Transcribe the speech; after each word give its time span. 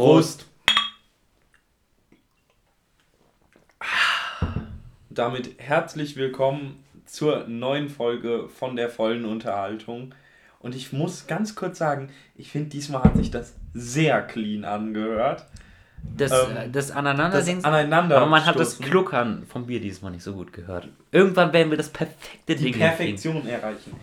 Prost. 0.00 0.46
Damit 5.10 5.50
herzlich 5.58 6.16
willkommen 6.16 6.82
zur 7.04 7.46
neuen 7.48 7.90
Folge 7.90 8.48
von 8.48 8.76
der 8.76 8.88
vollen 8.88 9.26
Unterhaltung. 9.26 10.14
Und 10.60 10.74
ich 10.74 10.94
muss 10.94 11.26
ganz 11.26 11.54
kurz 11.54 11.76
sagen, 11.76 12.08
ich 12.34 12.50
finde, 12.50 12.70
diesmal 12.70 13.02
hat 13.02 13.14
sich 13.18 13.30
das 13.30 13.52
sehr 13.74 14.22
clean 14.22 14.64
angehört. 14.64 15.44
Das, 16.16 16.32
Ähm, 16.32 16.72
das 16.72 16.90
Aneinanderdings. 16.92 17.62
das 17.62 17.70
Aneinander 17.70 18.16
aber 18.16 18.26
man 18.26 18.46
hat 18.46 18.58
das. 18.58 18.78
Kluckern 18.78 19.44
vom 19.46 19.66
Bier 19.66 19.80
diesmal 19.80 20.12
nicht 20.12 20.22
so 20.24 20.32
gut 20.32 20.54
gehört. 20.54 20.88
Irgendwann 21.12 21.52
werden 21.52 21.68
wir 21.68 21.76
das 21.76 21.90
perfekte 21.90 22.56
die 22.56 22.64
Ding. 22.72 22.78
Perfektion 22.78 23.46
erreichen. 23.46 23.94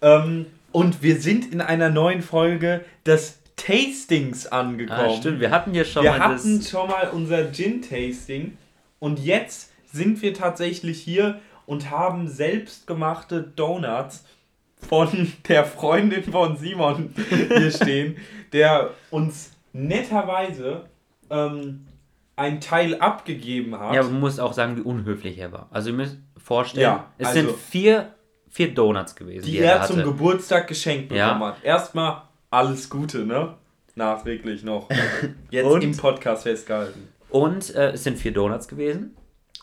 Ähm, 0.00 0.46
und 0.70 1.02
wir 1.02 1.20
sind 1.20 1.52
in 1.52 1.60
einer 1.60 1.90
neuen 1.90 2.22
Folge 2.22 2.84
des 3.04 3.40
Tastings 3.66 4.46
angekommen. 4.46 5.00
Ah, 5.00 5.16
stimmt, 5.16 5.40
wir 5.40 5.50
hatten 5.50 5.74
ja 5.74 5.84
schon 5.84 6.02
wir 6.04 6.10
mal 6.12 6.20
hatten 6.20 6.58
das. 6.58 6.70
schon 6.70 6.88
mal 6.88 7.08
unser 7.12 7.50
Gin-Tasting 7.50 8.56
und 8.98 9.18
jetzt 9.20 9.72
sind 9.92 10.20
wir 10.22 10.34
tatsächlich 10.34 11.00
hier 11.00 11.40
und 11.66 11.90
haben 11.90 12.28
selbstgemachte 12.28 13.42
Donuts 13.42 14.24
von 14.88 15.32
der 15.48 15.64
Freundin 15.64 16.24
von 16.24 16.56
Simon 16.58 17.14
hier 17.28 17.70
stehen, 17.70 18.16
der 18.52 18.90
uns 19.10 19.52
netterweise 19.72 20.84
ähm, 21.30 21.86
ein 22.36 22.60
Teil 22.60 22.96
abgegeben 23.00 23.78
hat. 23.78 23.94
Ja, 23.94 24.02
man 24.02 24.20
muss 24.20 24.38
auch 24.38 24.52
sagen, 24.52 24.76
wie 24.76 24.80
unhöflich 24.82 25.38
er 25.38 25.52
war. 25.52 25.68
Also 25.70 25.90
ihr 25.90 25.96
müsst 25.96 26.18
vorstellen, 26.36 26.82
Ja, 26.82 27.06
es 27.18 27.28
also- 27.28 27.40
sind 27.40 27.56
vier, 27.58 28.12
vier 28.50 28.74
Donuts 28.74 29.14
gewesen, 29.14 29.46
die 29.46 29.58
er 29.58 29.76
er 29.76 29.86
zum. 29.86 30.02
Geburtstag 30.02 30.66
geschenkt 30.68 31.12
Ja. 31.12 31.28
bekommen 31.32 31.52
hat. 31.54 31.64
Erstmal 31.64 32.22
alles 32.50 32.90
Gute, 32.90 33.24
ne? 33.24 33.54
Nachträglich 33.94 34.62
noch. 34.64 34.88
Jetzt 35.50 35.66
Und? 35.66 35.84
im 35.84 35.96
Podcast 35.96 36.42
festgehalten. 36.44 37.08
Und 37.30 37.74
äh, 37.74 37.92
es 37.92 38.04
sind 38.04 38.18
vier 38.18 38.32
Donuts 38.32 38.68
gewesen. 38.68 39.16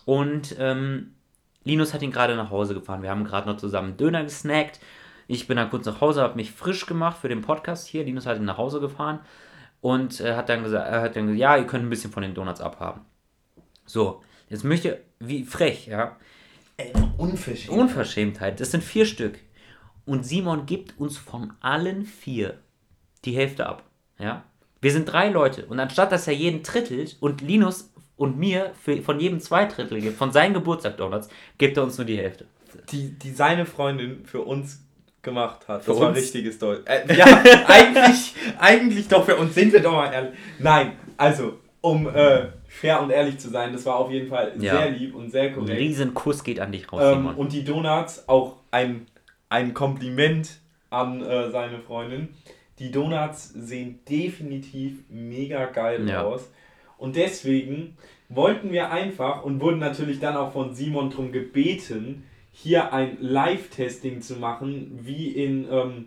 Und 0.06 0.56
ähm, 0.60 1.16
Linus 1.64 1.94
hat 1.94 2.02
ihn 2.02 2.12
gerade 2.12 2.36
nach 2.36 2.50
Hause 2.50 2.74
gefahren. 2.74 3.04
Wir 3.04 3.10
haben 3.10 3.24
gerade 3.24 3.48
noch 3.48 3.58
zusammen 3.58 3.98
Döner 3.98 4.24
gesnackt. 4.24 4.80
Ich 5.28 5.48
bin 5.48 5.58
dann 5.58 5.70
kurz 5.70 5.86
nach 5.86 6.02
Hause, 6.02 6.22
habe 6.22 6.36
mich 6.36 6.52
frisch 6.52 6.86
gemacht 6.86 7.18
für 7.18 7.30
den 7.30 7.42
Podcast 7.42 7.88
hier. 7.88 8.04
Linus 8.04 8.26
hat 8.26 8.38
ihn 8.38 8.46
nach 8.46 8.58
Hause 8.58 8.80
gefahren 8.80 9.20
und 9.80 10.20
äh, 10.20 10.36
hat 10.36 10.50
dann 10.50 10.64
gesagt, 10.64 10.90
er 10.90 11.02
hat 11.02 11.16
dann 11.16 11.28
gesagt, 11.28 11.40
ja, 11.40 11.58
ihr 11.58 11.68
könnt 11.68 11.86
ein 11.86 11.90
bisschen 11.90 12.12
von 12.12 12.24
den 12.24 12.34
Donuts 12.34 12.62
abhaben. 12.62 13.02
So, 13.86 14.22
jetzt 14.50 14.64
möchte, 14.64 15.02
wie 15.20 15.44
frech, 15.44 15.88
ja. 15.88 16.18
Ey, 16.78 16.92
unverschämt. 17.18 17.78
Unverschämtheit. 17.78 18.60
Das 18.60 18.72
sind 18.72 18.84
vier 18.84 19.06
Stück. 19.06 19.40
Und 20.06 20.26
Simon 20.26 20.66
gibt 20.66 21.00
uns 21.00 21.18
von 21.18 21.54
allen 21.62 22.06
vier 22.06 22.58
die 23.24 23.36
Hälfte 23.36 23.68
ab. 23.68 23.84
Ja? 24.22 24.44
Wir 24.82 24.92
sind 24.92 25.06
drei 25.06 25.30
Leute. 25.30 25.66
Und 25.66 25.80
anstatt 25.80 26.12
dass 26.12 26.28
er 26.28 26.34
jeden 26.34 26.64
trittelt 26.64 27.18
und 27.20 27.42
Linus 27.42 27.92
und 28.18 28.38
mir 28.38 28.72
für, 28.82 29.02
von 29.02 29.20
jedem 29.20 29.40
zwei 29.40 29.66
Drittel 29.66 30.00
gibt, 30.02 30.18
von 30.18 30.32
seinen 30.32 30.54
Geburtstag-Donuts, 30.54 31.30
gibt 31.58 31.78
er 31.78 31.84
uns 31.84 31.98
nur 31.98 32.06
die 32.06 32.18
Hälfte. 32.18 32.46
die, 32.92 33.10
die 33.18 33.32
seine 33.32 33.66
Freundin 33.66 34.26
für 34.26 34.42
uns 34.42 34.84
gemacht 35.22 35.68
hat. 35.68 35.84
Für 35.84 35.92
das 35.92 36.00
war 36.00 36.10
uns? 36.10 36.18
richtiges 36.18 36.58
Deutsch. 36.58 36.82
Äh, 36.86 37.16
ja, 37.16 37.26
eigentlich, 37.68 38.34
eigentlich 38.60 39.08
doch 39.08 39.26
für 39.26 39.36
uns, 39.36 39.54
sind 39.54 39.72
wir 39.74 39.80
doch 39.82 39.92
mal 39.94 40.12
ehrlich. 40.12 40.32
Nein, 40.60 40.94
also, 41.18 41.60
um 41.82 42.08
äh, 42.08 42.48
fair 42.68 43.02
und 43.02 43.10
ehrlich 43.12 43.38
zu 43.40 43.50
sein, 43.50 43.72
das 43.74 43.86
war 43.86 43.96
auf 43.98 44.10
jeden 44.12 44.28
Fall 44.30 44.54
Ja. 44.60 44.78
sehr 44.78 44.90
lieb 44.92 45.14
und 45.16 45.30
sehr 45.32 45.44
Ein 45.44 45.54
korrekt. 45.54 45.80
riesen 45.80 46.14
Kuss 46.16 46.44
geht 46.44 46.60
an 46.60 46.72
dich 46.72 46.92
raus, 46.92 47.02
Ähm, 47.04 47.14
Simon. 47.20 47.36
und 47.36 47.52
die 47.54 47.64
Donuts, 47.64 48.28
auch 48.28 48.58
ein, 48.72 49.06
ein 49.50 49.74
Kompliment 49.76 50.50
an 50.90 51.22
äh, 51.24 51.52
seine 51.52 51.80
Freundin. 51.80 52.30
Die 52.82 52.92
Donuts 52.92 53.50
sehen 53.56 54.00
definitiv 54.10 55.04
mega 55.08 55.66
geil 55.68 56.10
Ja. 56.10 56.24
aus. 56.24 56.50
Und 56.98 57.16
deswegen 57.16 57.96
wollten 58.28 58.72
wir 58.72 58.92
einfach 58.92 59.44
und 59.44 59.62
wurden 59.62 59.78
natürlich 59.80 60.20
dann 60.20 60.36
auch 60.36 60.52
von 60.52 60.74
Simon 60.74 61.12
drum 61.12 61.32
gebeten, 61.32 62.24
hier 62.52 62.92
ein 62.92 63.18
Live-Testing 63.22 64.22
zu 64.22 64.36
machen, 64.38 65.00
wie 65.04 65.28
in 65.30 65.68
ähm, 65.72 66.06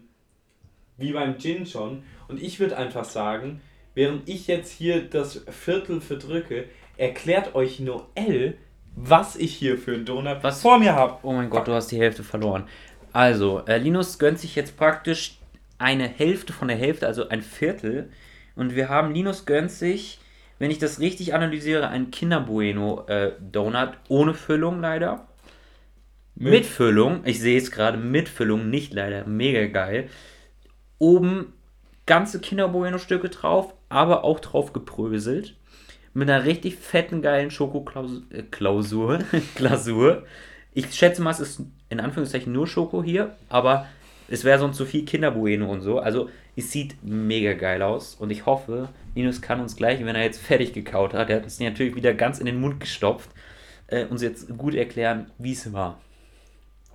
wie 0.99 1.13
beim 1.13 1.39
Gin 1.39 1.65
schon. 1.65 2.03
Und 2.29 2.43
ich 2.43 2.59
würde 2.59 2.77
einfach 2.77 3.05
sagen, 3.05 3.61
während 3.95 4.29
ich 4.29 4.49
jetzt 4.49 4.73
hier 4.73 5.01
das 5.03 5.45
Viertel 5.49 6.01
verdrücke, 6.01 6.65
erklärt 6.97 7.55
euch 7.55 7.79
Noel, 7.79 8.59
was 8.97 9.37
ich 9.37 9.55
hier 9.55 9.79
für 9.79 9.95
einen 9.95 10.05
Donut 10.05 10.39
Was? 10.43 10.61
vor 10.63 10.79
mir 10.81 10.95
habe. 10.95 11.19
Oh 11.23 11.33
mein 11.33 11.51
Gott, 11.51 11.69
du 11.69 11.73
hast 11.73 11.93
die 11.93 11.99
Hälfte 11.99 12.25
verloren. 12.25 12.65
Also, 13.13 13.63
äh, 13.67 13.79
Linus 13.79 14.19
gönnt 14.19 14.41
sich 14.41 14.55
jetzt 14.57 14.77
praktisch 14.77 15.39
eine 15.85 16.09
Hälfte 16.09 16.55
von 16.55 16.69
der 16.69 16.79
Hälfte, 16.79 17.07
also 17.07 17.29
ein 17.29 17.43
Viertel. 17.43 18.09
Und 18.57 18.75
wir 18.75 18.89
haben, 18.89 19.13
Linus 19.13 19.45
gönnt 19.45 19.71
sich, 19.71 20.19
wenn 20.59 20.71
ich 20.71 20.79
das 20.79 20.99
richtig 20.99 21.35
analysiere, 21.35 21.89
einen 21.89 22.11
Kinder 22.11 22.41
Bueno 22.41 23.05
äh, 23.07 23.33
Donut 23.39 23.91
ohne 24.09 24.33
Füllung 24.33 24.81
leider. 24.81 25.29
Mit, 26.37 26.65
Füllung, 26.65 27.21
ich 27.27 27.39
sehe 27.39 27.59
es 27.59 27.71
gerade, 27.71 27.99
mit 27.99 28.29
Füllung, 28.29 28.71
nicht 28.71 28.95
leider, 28.95 29.27
mega 29.27 29.67
geil. 29.67 30.09
Oben 30.99 31.53
ganze 32.07 32.41
Kinder 32.41 32.69
Bueno 32.69 32.99
Stücke 32.99 33.29
drauf, 33.29 33.75
aber 33.91 34.25
auch 34.25 34.41
drauf 34.41 34.73
gebröselt. 34.73 35.55
Mit 36.15 36.31
einer 36.31 36.47
richtig 36.47 36.77
fetten, 36.77 37.21
geilen 37.21 37.51
Schokoklausur. 37.51 39.21
Äh, 39.21 39.41
Glasur. 39.55 40.25
Ich 40.73 40.93
schätze 40.95 41.21
mal, 41.21 41.31
es 41.31 41.41
ist 41.41 41.61
in 41.91 42.01
Anführungszeichen 42.01 42.53
nur 42.53 42.67
Schoko 42.67 43.03
hier, 43.03 43.37
aber 43.49 43.87
es 44.29 44.45
wäre 44.45 44.59
sonst 44.59 44.77
zu 44.77 44.87
viel 44.87 45.05
Kinder 45.05 45.31
Bueno 45.31 45.71
und 45.71 45.81
so. 45.83 45.99
Also, 45.99 46.29
es 46.57 46.71
sieht 46.71 46.97
mega 47.03 47.55
geil 47.55 47.83
aus 47.83 48.15
und 48.15 48.31
ich 48.31 48.47
hoffe, 48.47 48.89
Linus 49.15 49.41
kann 49.43 49.61
uns 49.61 49.77
gleich, 49.77 50.05
wenn 50.05 50.15
er 50.15 50.23
jetzt 50.23 50.41
fertig 50.41 50.73
gekaut 50.73 51.15
hat, 51.15 51.31
er 51.31 51.37
hat 51.37 51.47
es 51.47 51.61
natürlich 51.61 51.97
wieder 51.97 52.15
ganz 52.15 52.39
in 52.39 52.47
den 52.47 52.61
Mund 52.61 52.81
gestopft, 52.81 53.31
äh, 53.89 54.05
uns 54.07 54.23
jetzt 54.23 54.57
gut 54.57 54.75
erklären, 54.75 55.31
wie 55.39 55.53
es 55.53 55.73
war. 55.73 55.99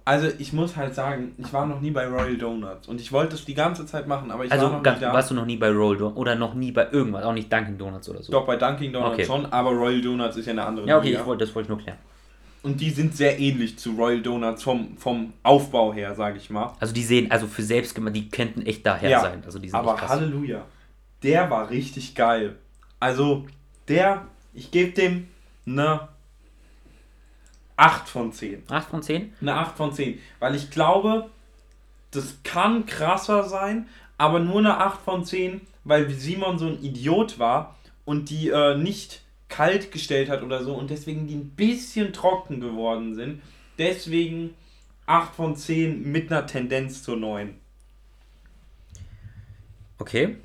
Also 0.05 0.27
ich 0.39 0.53
muss 0.53 0.75
halt 0.75 0.95
sagen, 0.95 1.35
ich 1.37 1.53
war 1.53 1.67
noch 1.67 1.81
nie 1.81 1.91
bei 1.91 2.07
Royal 2.07 2.35
Donuts 2.35 2.87
und 2.87 2.99
ich 2.99 3.11
wollte 3.11 3.35
es 3.35 3.45
die 3.45 3.53
ganze 3.53 3.85
Zeit 3.85 4.07
machen, 4.07 4.31
aber 4.31 4.43
ich 4.43 4.49
war 4.49 4.57
Also, 4.57 4.69
noch 4.71 4.81
ganz, 4.81 4.99
nie 4.99 5.05
da. 5.05 5.13
warst 5.13 5.29
du 5.29 5.35
noch 5.35 5.45
nie 5.45 5.57
bei 5.57 5.69
Roll 5.69 5.97
Don- 5.97 6.13
oder 6.13 6.33
noch 6.33 6.55
nie 6.55 6.71
bei 6.71 6.89
irgendwas, 6.89 7.23
auch 7.23 7.33
nicht 7.33 7.53
Dunkin' 7.53 7.77
Donuts 7.77 8.09
oder 8.09 8.23
so? 8.23 8.31
Doch, 8.31 8.47
bei 8.47 8.55
Dunkin' 8.55 8.91
Donuts 8.91 9.13
Okay. 9.13 9.25
schon, 9.25 9.45
aber 9.45 9.69
Royal 9.69 10.01
Donuts 10.01 10.35
ist 10.37 10.47
ja 10.47 10.53
eine 10.53 10.65
andere 10.65 10.87
Ja, 10.87 10.97
okay, 10.97 11.15
wollte, 11.25 11.45
das 11.45 11.53
wollte 11.53 11.67
ich 11.67 11.69
nur 11.69 11.77
klären. 11.77 11.99
Und 12.61 12.81
die 12.81 12.89
sind 12.89 13.15
sehr 13.15 13.39
ähnlich 13.39 13.79
zu 13.79 13.91
Royal 13.91 14.21
Donuts 14.21 14.63
vom, 14.63 14.97
vom 14.97 15.33
Aufbau 15.43 15.93
her, 15.93 16.13
sage 16.15 16.37
ich 16.37 16.49
mal. 16.49 16.75
Also 16.79 16.93
die 16.93 17.03
sehen, 17.03 17.31
also 17.31 17.47
für 17.47 17.63
selbst 17.63 17.95
gemacht, 17.95 18.15
die 18.15 18.29
könnten 18.29 18.63
echt 18.65 18.85
daher 18.85 19.09
Ja, 19.09 19.21
sein. 19.21 19.41
Also 19.45 19.59
die 19.59 19.69
sind 19.69 19.79
Aber. 19.79 19.99
Halleluja, 20.01 20.65
der 21.23 21.49
war 21.49 21.69
richtig 21.69 22.15
geil. 22.15 22.57
Also 22.99 23.45
der, 23.87 24.25
ich 24.53 24.71
gebe 24.71 24.91
dem 24.91 25.27
eine 25.65 26.09
8 27.77 28.09
von 28.09 28.33
10. 28.33 28.63
8 28.69 28.89
von 28.89 29.01
10? 29.01 29.33
Eine 29.39 29.55
8 29.55 29.77
von 29.77 29.93
10. 29.93 30.19
Weil 30.39 30.55
ich 30.55 30.69
glaube, 30.69 31.29
das 32.11 32.39
kann 32.43 32.85
krasser 32.85 33.45
sein, 33.45 33.87
aber 34.17 34.39
nur 34.39 34.59
eine 34.59 34.77
8 34.79 34.99
von 35.01 35.23
10, 35.23 35.61
weil 35.85 36.09
Simon 36.09 36.59
so 36.59 36.67
ein 36.67 36.83
Idiot 36.83 37.39
war 37.39 37.77
und 38.03 38.29
die 38.29 38.49
äh, 38.49 38.75
nicht 38.75 39.21
kalt 39.49 39.91
gestellt 39.91 40.29
hat 40.29 40.43
oder 40.43 40.63
so 40.63 40.73
und 40.75 40.89
deswegen 40.89 41.27
die 41.27 41.35
ein 41.35 41.49
bisschen 41.49 42.13
trocken 42.13 42.61
geworden 42.61 43.15
sind. 43.15 43.41
Deswegen 43.77 44.51
8 45.05 45.33
von 45.35 45.55
10 45.55 46.11
mit 46.11 46.31
einer 46.31 46.45
Tendenz 46.45 47.03
zur 47.03 47.17
9. 47.17 47.55
Okay. 49.97 50.37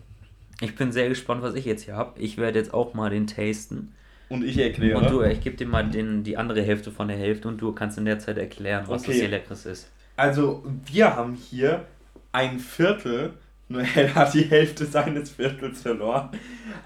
Ich 0.61 0.75
bin 0.77 0.93
sehr 0.93 1.09
gespannt, 1.09 1.43
was 1.43 1.55
ich 1.55 1.65
jetzt 1.65 1.83
hier 1.85 1.97
habe. 1.97 2.21
Ich 2.21 2.39
werde 2.39 2.59
jetzt 2.59 2.73
auch 2.73 2.95
mal 2.95 3.11
den 3.11 3.27
tasten. 3.27 3.93
Und 4.29 4.43
ich 4.45 4.57
erkläre. 4.57 4.99
Und 4.99 5.11
du, 5.11 5.23
ich 5.23 5.41
gebe 5.41 5.57
dir 5.57 5.67
mal 5.67 5.89
den, 5.89 6.25
die 6.25 6.37
andere 6.37 6.63
Hälfte 6.63 6.91
von 6.91 7.09
der 7.09 7.17
Hälfte 7.17 7.49
und 7.49 7.59
du 7.59 7.73
kannst 7.73 7.99
in 7.99 8.05
der 8.05 8.19
Zeit 8.19 8.39
erklären, 8.39 8.85
was 8.87 9.03
Okay. 9.03 9.13
das 9.13 9.21
hier 9.21 9.29
Leckeres 9.29 9.67
ist. 9.67 9.91
Also, 10.17 10.65
wir 10.87 11.15
haben 11.15 11.35
hier 11.35 11.85
ein 12.33 12.59
Viertel, 12.59 13.35
Noel 13.69 14.15
hat 14.15 14.33
die 14.35 14.45
Hälfte 14.45 14.87
seines 14.87 15.31
Viertels 15.31 15.83
verloren, 15.83 16.31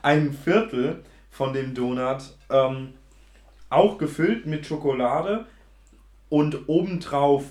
ein 0.03 0.33
Viertel 0.33 1.03
von 1.30 1.52
dem 1.52 1.75
Donut, 1.75 2.22
ähm, 2.50 2.94
auch 3.70 3.98
gefüllt 3.98 4.46
mit 4.46 4.66
Schokolade 4.66 5.46
und 6.28 6.69
obendrauf 6.69 7.44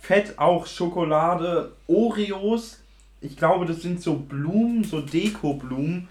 Fett 0.00 0.38
auch 0.38 0.66
Schokolade, 0.66 1.72
Oreos, 1.88 2.80
ich 3.20 3.36
glaube, 3.36 3.66
das 3.66 3.82
sind 3.82 4.00
so 4.00 4.14
Blumen, 4.14 4.84
so 4.84 5.00
Dekoblumen 5.00 6.08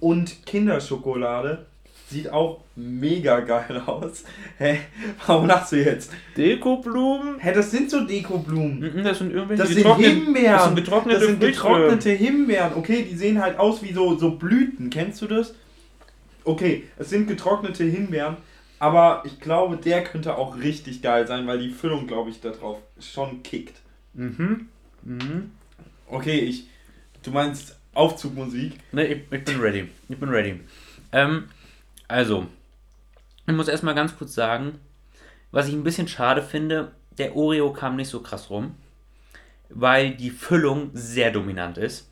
und 0.00 0.44
Kinderschokolade. 0.46 1.66
Sieht 2.08 2.30
auch 2.30 2.60
mega 2.74 3.38
geil 3.40 3.82
aus. 3.86 4.24
Hä? 4.58 4.80
Warum 5.26 5.46
lachst 5.46 5.72
du 5.72 5.76
jetzt? 5.76 6.10
Dekoblumen? 6.36 7.38
Hä, 7.38 7.52
das 7.54 7.70
sind 7.70 7.88
so 7.88 8.00
Dekoblumen. 8.00 9.04
Das 9.04 9.18
sind 9.18 9.32
irgendwelche 9.32 9.62
Das 9.62 9.72
sind 9.72 9.96
Himbeeren. 9.96 10.52
Das 10.52 10.64
sind 10.64 10.74
getrocknete, 10.76 11.18
Das 11.20 11.28
sind 11.28 11.40
getrocknete 11.40 12.10
Himbeeren. 12.10 12.72
Okay, 12.74 13.06
die 13.08 13.16
sehen 13.16 13.40
halt 13.40 13.58
aus 13.58 13.82
wie 13.82 13.92
so, 13.92 14.18
so 14.18 14.32
Blüten. 14.32 14.90
Kennst 14.90 15.22
du 15.22 15.28
das? 15.28 15.54
Okay, 16.44 16.84
es 16.96 17.10
sind 17.10 17.26
getrocknete 17.26 17.84
Himbeeren. 17.84 18.36
Aber 18.78 19.22
ich 19.26 19.38
glaube, 19.40 19.76
der 19.76 20.02
könnte 20.02 20.36
auch 20.36 20.56
richtig 20.56 21.02
geil 21.02 21.26
sein, 21.26 21.46
weil 21.46 21.58
die 21.58 21.70
Füllung, 21.70 22.06
glaube 22.06 22.30
ich, 22.30 22.40
da 22.40 22.50
drauf 22.50 22.78
schon 22.98 23.42
kickt. 23.42 23.78
Mhm. 24.14 24.68
Mhm. 25.02 25.50
Okay, 26.06 26.40
ich. 26.40 26.66
Du 27.22 27.30
meinst 27.30 27.76
Aufzugmusik. 27.92 28.72
Ne, 28.92 29.06
ich, 29.06 29.22
ich 29.30 29.44
bin 29.44 29.60
ready. 29.60 29.88
Ich 30.08 30.18
bin 30.18 30.30
ready. 30.30 30.60
Ähm, 31.12 31.48
also, 32.08 32.46
ich 33.46 33.54
muss 33.54 33.68
erstmal 33.68 33.94
ganz 33.94 34.16
kurz 34.16 34.34
sagen, 34.34 34.78
was 35.50 35.68
ich 35.68 35.74
ein 35.74 35.84
bisschen 35.84 36.08
schade 36.08 36.42
finde, 36.42 36.92
der 37.18 37.36
Oreo 37.36 37.72
kam 37.72 37.96
nicht 37.96 38.08
so 38.08 38.20
krass 38.20 38.48
rum, 38.48 38.76
weil 39.68 40.14
die 40.14 40.30
Füllung 40.30 40.90
sehr 40.94 41.30
dominant 41.30 41.76
ist. 41.76 42.08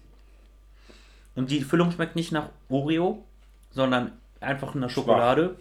Und 1.34 1.50
die 1.50 1.62
Füllung 1.62 1.92
schmeckt 1.92 2.16
nicht 2.16 2.32
nach 2.32 2.50
Oreo, 2.68 3.24
sondern 3.70 4.12
einfach 4.40 4.74
nach 4.74 4.90
Schokolade. 4.90 5.56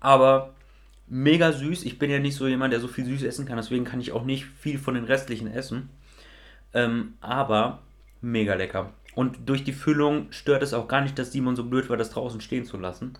Aber 0.00 0.54
mega 1.06 1.52
süß. 1.52 1.84
Ich 1.84 1.98
bin 1.98 2.10
ja 2.10 2.18
nicht 2.18 2.36
so 2.36 2.46
jemand, 2.46 2.72
der 2.72 2.80
so 2.80 2.88
viel 2.88 3.04
süß 3.04 3.22
essen 3.22 3.46
kann, 3.46 3.56
deswegen 3.56 3.84
kann 3.84 4.00
ich 4.00 4.12
auch 4.12 4.24
nicht 4.24 4.44
viel 4.44 4.78
von 4.78 4.94
den 4.94 5.04
restlichen 5.04 5.50
essen. 5.50 5.88
Ähm, 6.74 7.14
aber 7.20 7.82
mega 8.20 8.54
lecker. 8.54 8.92
Und 9.14 9.48
durch 9.48 9.64
die 9.64 9.72
Füllung 9.72 10.30
stört 10.30 10.62
es 10.62 10.74
auch 10.74 10.88
gar 10.88 11.00
nicht, 11.00 11.18
dass 11.18 11.32
Simon 11.32 11.56
so 11.56 11.64
blöd 11.64 11.88
war, 11.88 11.96
das 11.96 12.10
draußen 12.10 12.40
stehen 12.40 12.66
zu 12.66 12.76
lassen. 12.76 13.18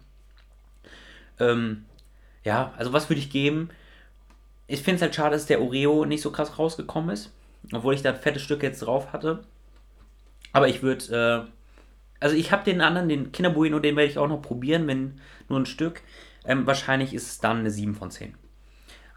Ähm, 1.38 1.86
ja, 2.44 2.74
also 2.76 2.92
was 2.92 3.08
würde 3.08 3.20
ich 3.20 3.30
geben? 3.30 3.70
Ich 4.66 4.82
finde 4.82 4.96
es 4.96 5.02
halt 5.02 5.14
schade, 5.14 5.30
dass 5.30 5.46
der 5.46 5.62
Oreo 5.62 6.04
nicht 6.04 6.22
so 6.22 6.30
krass 6.30 6.58
rausgekommen 6.58 7.10
ist. 7.10 7.32
Obwohl 7.72 7.94
ich 7.94 8.02
da 8.02 8.10
ein 8.10 8.20
fettes 8.20 8.42
Stück 8.42 8.62
jetzt 8.62 8.80
drauf 8.80 9.12
hatte. 9.12 9.44
Aber 10.52 10.68
ich 10.68 10.82
würde, 10.82 11.48
äh, 11.48 11.50
also 12.20 12.36
ich 12.36 12.52
habe 12.52 12.64
den 12.64 12.80
anderen, 12.80 13.08
den 13.08 13.32
Kinderbueno, 13.32 13.78
den 13.78 13.96
werde 13.96 14.10
ich 14.10 14.18
auch 14.18 14.28
noch 14.28 14.42
probieren, 14.42 14.86
wenn 14.86 15.20
nur 15.48 15.60
ein 15.60 15.66
Stück. 15.66 16.02
Ähm, 16.44 16.66
wahrscheinlich 16.66 17.14
ist 17.14 17.28
es 17.28 17.38
dann 17.38 17.58
eine 17.58 17.70
7 17.70 17.94
von 17.94 18.10
10. 18.10 18.34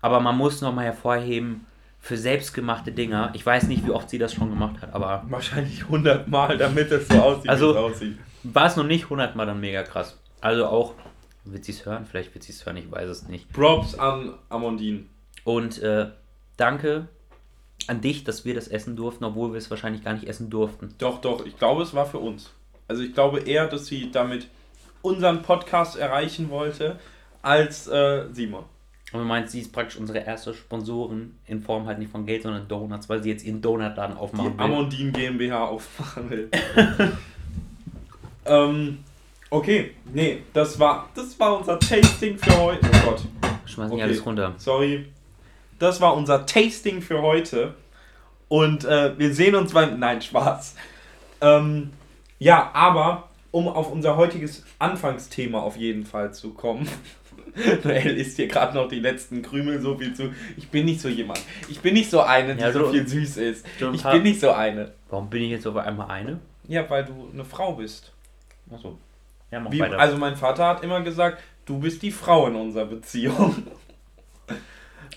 Aber 0.02 0.20
man 0.20 0.38
muss 0.38 0.62
nochmal 0.62 0.86
hervorheben, 0.86 1.66
für 2.00 2.18
selbstgemachte 2.18 2.92
Dinger, 2.92 3.32
ich 3.34 3.46
weiß 3.46 3.68
nicht, 3.68 3.86
wie 3.86 3.92
oft 3.92 4.10
sie 4.10 4.18
das 4.18 4.34
schon 4.34 4.50
gemacht 4.50 4.82
hat, 4.82 4.94
aber. 4.94 5.26
Wahrscheinlich 5.30 5.84
100 5.84 6.28
Mal, 6.28 6.58
damit 6.58 6.92
es 6.92 7.08
so 7.08 7.16
aussieht, 7.16 7.50
also, 7.50 7.68
wie 7.68 7.72
es 7.72 7.78
aussieht. 7.78 8.18
War 8.44 8.68
es 8.68 8.76
noch 8.78 8.86
nicht 8.86 9.04
100 9.04 9.36
Mal 9.36 9.46
dann 9.46 9.60
mega 9.60 9.84
krass. 9.84 10.18
Also 10.40 10.66
auch, 10.68 10.96
wird 11.44 11.66
sie 11.66 11.74
es 11.74 11.86
hören? 11.86 12.06
Vielleicht 12.06 12.34
wird 12.34 12.44
sie 12.44 12.54
es 12.54 12.66
hören, 12.66 12.78
ich 12.78 12.90
weiß 12.90 13.10
es 13.10 13.28
nicht. 13.28 13.52
Props 13.52 13.96
an 13.96 14.34
Amondin. 14.48 15.10
Und 15.44 15.82
äh, 15.82 16.08
danke 16.56 17.10
an 17.88 18.02
dich, 18.02 18.24
dass 18.24 18.46
wir 18.46 18.54
das 18.54 18.68
essen 18.68 18.96
durften, 18.96 19.26
obwohl 19.26 19.52
wir 19.52 19.58
es 19.58 19.70
wahrscheinlich 19.70 20.04
gar 20.04 20.14
nicht 20.14 20.28
essen 20.28 20.50
durften. 20.50 20.96
Doch, 21.00 21.20
doch, 21.20 21.46
ich 21.46 21.58
glaube, 21.58 21.84
es 21.84 21.94
war 21.94 22.06
für 22.06 22.20
uns. 22.20 22.54
Also 22.90 23.04
ich 23.04 23.14
glaube 23.14 23.40
eher, 23.40 23.68
dass 23.68 23.86
sie 23.86 24.12
damit 24.12 24.48
unseren 25.02 25.42
Podcast 25.42 25.98
erreichen 25.98 26.50
wollte, 26.50 27.00
als 27.42 27.88
äh, 27.88 28.26
Simon. 28.34 28.66
Und 29.14 29.22
du 29.22 29.26
meinst, 29.26 29.54
sie 29.54 29.62
ist 29.62 29.72
praktisch 29.72 29.98
unsere 29.98 30.20
erste 30.20 30.54
Sponsorin 30.54 31.36
in 31.48 31.62
Form 31.62 31.88
halt 31.88 31.98
nicht 32.00 32.12
von 32.12 32.26
Geld, 32.26 32.44
sondern 32.44 32.68
Donuts, 32.68 33.08
weil 33.10 33.24
sie 33.24 33.30
jetzt 33.30 33.44
ihren 33.46 33.62
Donutladen 33.62 34.18
aufmachen 34.18 34.52
Die 34.52 34.58
will. 34.58 34.66
Amondin 34.66 35.14
GmbH 35.14 35.66
aufmachen 35.70 36.30
will. 36.30 36.50
ähm, 38.46 39.00
okay, 39.50 39.92
nee, 40.14 40.44
das 40.54 40.80
war, 40.80 41.10
das 41.16 41.40
war 41.40 41.58
unser 41.58 41.80
Tasting 41.80 42.38
für 42.38 42.56
heute. 42.58 42.88
Oh 42.88 43.10
Gott, 43.10 43.22
Schmeißen 43.66 43.92
Okay. 43.94 43.96
die 43.98 44.02
alles 44.04 44.26
runter. 44.26 44.54
sorry. 44.58 45.06
Das 45.80 46.02
war 46.02 46.16
unser 46.16 46.46
Tasting 46.46 47.02
für 47.02 47.22
heute. 47.22 47.74
Und 48.50 48.84
äh, 48.84 49.18
wir 49.18 49.34
sehen 49.34 49.56
uns 49.56 49.72
beim. 49.74 49.98
Nein, 50.00 50.22
Spaß. 50.22 50.76
Ähm, 51.42 51.92
ja, 52.40 52.72
aber 52.74 53.30
um 53.52 53.68
auf 53.68 53.92
unser 53.92 54.16
heutiges 54.18 54.64
Anfangsthema 54.80 55.60
auf 55.60 55.76
jeden 55.78 56.06
Fall 56.06 56.34
zu 56.34 56.54
kommen. 56.54 56.88
Noel 57.84 58.16
isst 58.18 58.36
hier 58.38 58.48
gerade 58.48 58.76
noch 58.76 58.88
die 58.88 59.00
letzten 59.00 59.42
Krümel 59.42 59.82
so 59.82 59.98
viel 59.98 60.14
zu. 60.14 60.32
Ich 60.56 60.70
bin 60.70 60.86
nicht 60.86 61.02
so 61.02 61.10
jemand. 61.10 61.40
Ich 61.68 61.80
bin 61.80 61.96
nicht 61.96 62.10
so 62.12 62.22
eine, 62.22 62.56
die 62.56 62.62
Ja, 62.62 62.72
so 62.72 62.86
so- 62.86 62.92
viel 62.92 63.08
süß 63.08 63.38
ist. 63.38 63.66
so 63.80 63.92
Ich 63.92 64.04
bin 64.04 64.22
nicht 64.24 64.40
so 64.40 64.52
eine. 64.52 64.92
Warum 65.10 65.30
bin 65.30 65.42
ich 65.44 65.50
jetzt 65.52 65.66
auf 65.68 65.76
einmal 65.76 66.10
eine? 66.12 66.40
Ja, 66.68 66.88
weil 66.90 67.06
du 67.06 67.30
eine 67.34 67.44
Frau 67.44 67.74
bist. 67.74 68.12
Achso. 68.72 68.98
Ja, 69.52 69.60
mach 69.60 69.72
Wie, 69.72 69.80
weiter. 69.80 69.98
also 69.98 70.16
mein 70.18 70.36
Vater 70.36 70.68
hat 70.68 70.84
immer 70.84 71.02
gesagt, 71.02 71.42
du 71.66 71.80
bist 71.80 72.04
die 72.04 72.12
Frau 72.12 72.46
in 72.48 72.56
unserer 72.56 72.86
Beziehung. 72.86 73.56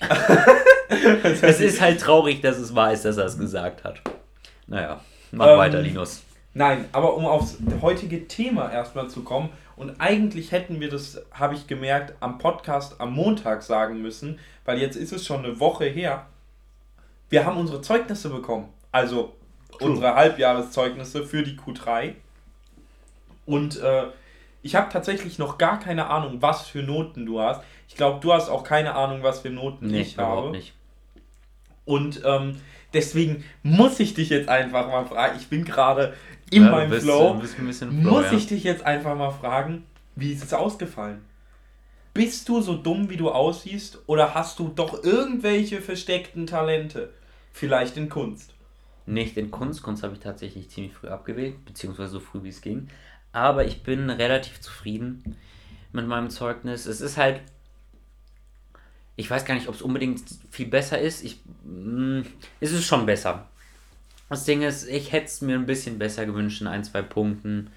es 1.42 1.60
ist 1.60 1.80
halt 1.80 2.00
traurig, 2.00 2.40
dass 2.40 2.56
es 2.58 2.74
wahr 2.74 2.92
ist, 2.92 3.04
dass 3.04 3.16
er 3.18 3.26
es 3.26 3.38
gesagt 3.38 3.84
hat. 3.84 4.00
Naja, 4.66 5.00
mach 5.32 5.46
Ähm, 5.48 5.58
weiter, 5.58 5.80
Linus. 5.82 6.22
Nein, 6.54 6.84
aber 6.92 7.14
um 7.14 7.24
aufs 7.24 7.58
heutige 7.80 8.28
Thema 8.28 8.70
erstmal 8.70 9.08
zu 9.08 9.22
kommen, 9.22 9.50
und 9.76 10.00
eigentlich 10.00 10.52
hätten 10.52 10.80
wir 10.80 10.90
das, 10.90 11.20
habe 11.32 11.54
ich 11.54 11.66
gemerkt, 11.66 12.14
am 12.20 12.38
Podcast 12.38 13.00
am 13.00 13.14
Montag 13.14 13.62
sagen 13.62 14.02
müssen, 14.02 14.38
weil 14.64 14.78
jetzt 14.78 14.96
ist 14.96 15.12
es 15.12 15.26
schon 15.26 15.44
eine 15.44 15.58
Woche 15.60 15.86
her. 15.86 16.26
Wir 17.30 17.46
haben 17.46 17.56
unsere 17.56 17.80
Zeugnisse 17.80 18.28
bekommen. 18.28 18.68
Also 18.92 19.32
True. 19.78 19.90
unsere 19.90 20.14
Halbjahreszeugnisse 20.14 21.24
für 21.24 21.42
die 21.42 21.56
Q3. 21.56 22.14
Und 23.46 23.80
äh, 23.80 24.04
ich 24.62 24.74
habe 24.76 24.92
tatsächlich 24.92 25.38
noch 25.38 25.58
gar 25.58 25.80
keine 25.80 26.08
Ahnung, 26.08 26.42
was 26.42 26.66
für 26.68 26.82
Noten 26.82 27.26
du 27.26 27.40
hast. 27.40 27.62
Ich 27.88 27.96
glaube, 27.96 28.20
du 28.20 28.32
hast 28.32 28.48
auch 28.48 28.62
keine 28.64 28.94
Ahnung, 28.94 29.22
was 29.22 29.40
für 29.40 29.50
Noten 29.50 29.88
Nee, 29.88 30.02
ich 30.02 30.18
habe. 30.18 30.50
nicht. 30.50 30.74
Und 31.84 32.22
ähm, 32.24 32.60
deswegen 32.92 33.44
muss 33.62 33.98
ich 33.98 34.14
dich 34.14 34.28
jetzt 34.28 34.48
einfach 34.48 34.86
mal 34.88 35.04
fragen. 35.06 35.36
Ich 35.40 35.48
bin 35.48 35.64
gerade 35.64 36.14
in 36.52 36.64
Ja, 36.64 36.70
meinem 36.70 36.90
bist, 36.90 37.04
Flow. 37.04 37.40
Flow, 37.40 37.90
muss 37.90 38.26
ja. 38.26 38.32
ich 38.32 38.46
dich 38.46 38.62
jetzt 38.62 38.84
einfach 38.84 39.16
mal 39.16 39.30
fragen, 39.30 39.84
wie 40.16 40.32
ist 40.32 40.44
es 40.44 40.52
ausgefallen? 40.52 41.22
Bist 42.14 42.48
du 42.48 42.60
so 42.60 42.76
dumm, 42.76 43.08
wie 43.08 43.16
du 43.16 43.30
aussiehst, 43.30 44.00
oder 44.06 44.34
hast 44.34 44.58
du 44.58 44.68
doch 44.68 45.02
irgendwelche 45.02 45.80
versteckten 45.80 46.46
Talente? 46.46 47.10
Vielleicht 47.52 47.96
in 47.96 48.10
Kunst. 48.10 48.52
Nicht 49.06 49.36
in 49.38 49.50
Kunst. 49.50 49.82
Kunst 49.82 50.02
habe 50.02 50.14
ich 50.14 50.20
tatsächlich 50.20 50.68
ziemlich 50.68 50.92
früh 50.92 51.08
abgewählt, 51.08 51.64
beziehungsweise 51.64 52.12
so 52.12 52.20
früh 52.20 52.42
wie 52.42 52.50
es 52.50 52.60
ging. 52.60 52.88
Aber 53.32 53.64
ich 53.64 53.82
bin 53.82 54.10
relativ 54.10 54.60
zufrieden 54.60 55.36
mit 55.92 56.06
meinem 56.06 56.28
Zeugnis. 56.28 56.84
Es 56.86 57.00
ist 57.00 57.16
halt. 57.16 57.40
Ich 59.16 59.30
weiß 59.30 59.44
gar 59.44 59.54
nicht, 59.54 59.68
ob 59.68 59.74
es 59.74 59.82
unbedingt 59.82 60.22
viel 60.50 60.66
besser 60.66 60.98
ist. 60.98 61.24
Ich, 61.24 61.40
mh, 61.64 62.24
es 62.60 62.72
ist 62.72 62.84
schon 62.84 63.06
besser. 63.06 63.48
Das 64.32 64.44
Ding 64.44 64.62
ist, 64.62 64.88
ich 64.88 65.12
hätte 65.12 65.26
es 65.26 65.40
mir 65.42 65.54
ein 65.56 65.66
bisschen 65.66 65.98
besser 65.98 66.26
gewünscht 66.26 66.60
in 66.60 66.66
ein, 66.66 66.84
zwei 66.84 67.02
Punkten. 67.02 67.70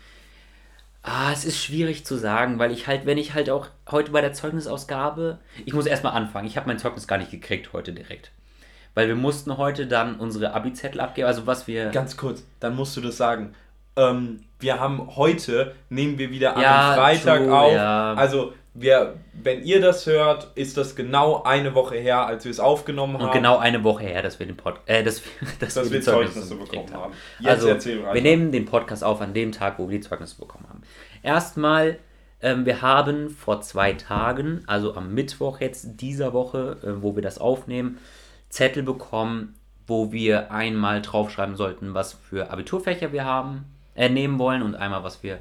Ah, 1.03 1.31
es 1.31 1.45
ist 1.45 1.63
schwierig 1.63 2.05
zu 2.05 2.15
sagen, 2.15 2.57
weil 2.57 2.71
ich 2.71 2.87
halt, 2.87 3.05
wenn 3.05 3.17
ich 3.19 3.33
halt 3.35 3.49
auch 3.51 3.67
heute 3.91 4.11
bei 4.11 4.21
der 4.21 4.33
Zeugnisausgabe, 4.33 5.37
ich 5.65 5.73
muss 5.73 5.85
erstmal 5.85 6.13
anfangen. 6.13 6.47
Ich 6.47 6.57
habe 6.57 6.67
mein 6.67 6.79
Zeugnis 6.79 7.07
gar 7.07 7.17
nicht 7.19 7.29
gekriegt 7.29 7.73
heute 7.73 7.93
direkt. 7.93 8.31
Weil 8.95 9.07
wir 9.07 9.15
mussten 9.15 9.57
heute 9.57 9.85
dann 9.85 10.15
unsere 10.15 10.53
Abi-Zettel 10.53 11.01
abgeben, 11.01 11.27
also 11.27 11.45
was 11.45 11.67
wir. 11.67 11.89
Ganz 11.91 12.17
kurz, 12.17 12.43
dann 12.59 12.75
musst 12.75 12.95
du 12.97 13.01
das 13.01 13.17
sagen. 13.17 13.53
Ähm, 13.97 14.41
wir 14.59 14.79
haben 14.79 15.15
heute, 15.15 15.75
nehmen 15.89 16.17
wir 16.17 16.31
wieder 16.31 16.55
an 16.55 16.61
Ja, 16.61 16.93
Freitag 16.95 17.43
true, 17.43 17.53
auf. 17.55 17.74
ja. 17.74 18.13
Also, 18.15 18.53
wir, 18.75 19.15
wenn 19.34 19.63
ihr 19.63 19.79
das 19.79 20.05
hört, 20.05 20.51
ist 20.55 20.75
das 20.75 20.96
genau 20.96 21.44
eine 21.44 21.74
Woche 21.74 21.96
her, 21.96 22.25
als 22.27 22.44
wir 22.44 22.51
es 22.51 22.60
aufgenommen 22.60 23.15
und 23.15 23.24
haben. 23.24 23.32
genau 23.34 23.58
eine 23.58 23.84
Woche 23.86 24.03
her, 24.03 24.22
dass 24.22 24.38
wir 24.38 24.46
den 24.46 24.58
Pod 24.58 24.82
äh, 24.86 25.01
dass, 25.03 25.24
wir- 25.24 25.48
dass, 25.60 25.75
dass 25.75 25.89
wir 25.91 26.00
die 26.00 26.05
Zeugnisse 26.05 26.58
gekriegt 26.58 26.88
bekommen 26.88 26.94
haben. 26.94 27.13
Jetzt 27.39 27.50
also, 27.50 27.70
weiter. 27.70 28.13
wir 28.13 28.22
nehmen 28.22 28.51
den 28.51 28.65
Podcast 28.65 29.03
auf 29.03 29.22
an 29.22 29.34
dem 29.34 29.53
Tag, 29.53 29.79
wo 29.79 29.89
wir 29.89 29.98
die 29.98 30.05
Zeugnisse 30.05 30.38
bekommen 30.38 30.65
haben. 30.67 30.82
Erstmal, 31.24 32.00
ähm, 32.41 32.65
wir 32.65 32.82
haben 32.82 33.29
vor 33.29 33.62
zwei 33.62 33.94
Tagen, 33.94 34.63
also 34.67 34.94
am 34.96 35.13
Mittwoch 35.13 35.62
jetzt 35.62 36.01
dieser 36.01 36.34
Woche, 36.34 36.77
äh, 36.84 37.01
wo 37.01 37.15
wir 37.15 37.24
das 37.24 37.38
aufnehmen, 37.39 37.98
Zettel 38.50 38.84
bekommen, 38.84 39.55
wo 39.88 40.12
wir 40.12 40.51
einmal 40.51 41.01
draufschreiben 41.01 41.55
sollten, 41.55 41.94
was 41.94 42.13
für 42.13 42.51
Abiturfächer 42.51 43.13
wir 43.13 43.24
haben, 43.24 43.65
äh, 43.96 44.10
nehmen 44.10 44.38
wollen 44.38 44.63
und 44.63 44.75
einmal, 44.75 45.03
was 45.03 45.24
wir 45.24 45.39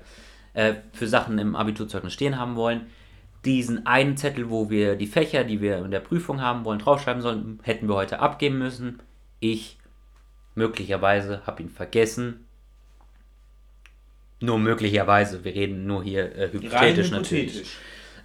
äh, 0.52 0.74
für 0.92 1.08
Sachen 1.08 1.38
im 1.38 1.56
Abiturzeugnis 1.56 2.12
stehen 2.12 2.38
haben 2.38 2.54
wollen. 2.54 2.86
Diesen 3.44 3.86
einen 3.86 4.16
Zettel, 4.16 4.48
wo 4.50 4.70
wir 4.70 4.96
die 4.96 5.06
Fächer, 5.06 5.44
die 5.44 5.60
wir 5.60 5.78
in 5.84 5.90
der 5.90 6.00
Prüfung 6.00 6.40
haben 6.40 6.64
wollen, 6.64 6.78
draufschreiben 6.78 7.22
sollten, 7.22 7.58
hätten 7.62 7.88
wir 7.88 7.94
heute 7.94 8.20
abgeben 8.20 8.58
müssen. 8.58 9.00
Ich 9.40 9.78
möglicherweise 10.54 11.42
habe 11.46 11.62
ihn 11.62 11.68
vergessen. 11.68 12.46
Nur 14.40 14.58
möglicherweise, 14.58 15.44
wir 15.44 15.54
reden 15.54 15.86
nur 15.86 16.02
hier 16.02 16.34
äh, 16.34 16.44
Rein 16.44 16.52
hypothetisch 16.52 17.10
natürlich. 17.10 17.52
hypothetisch. 17.52 17.78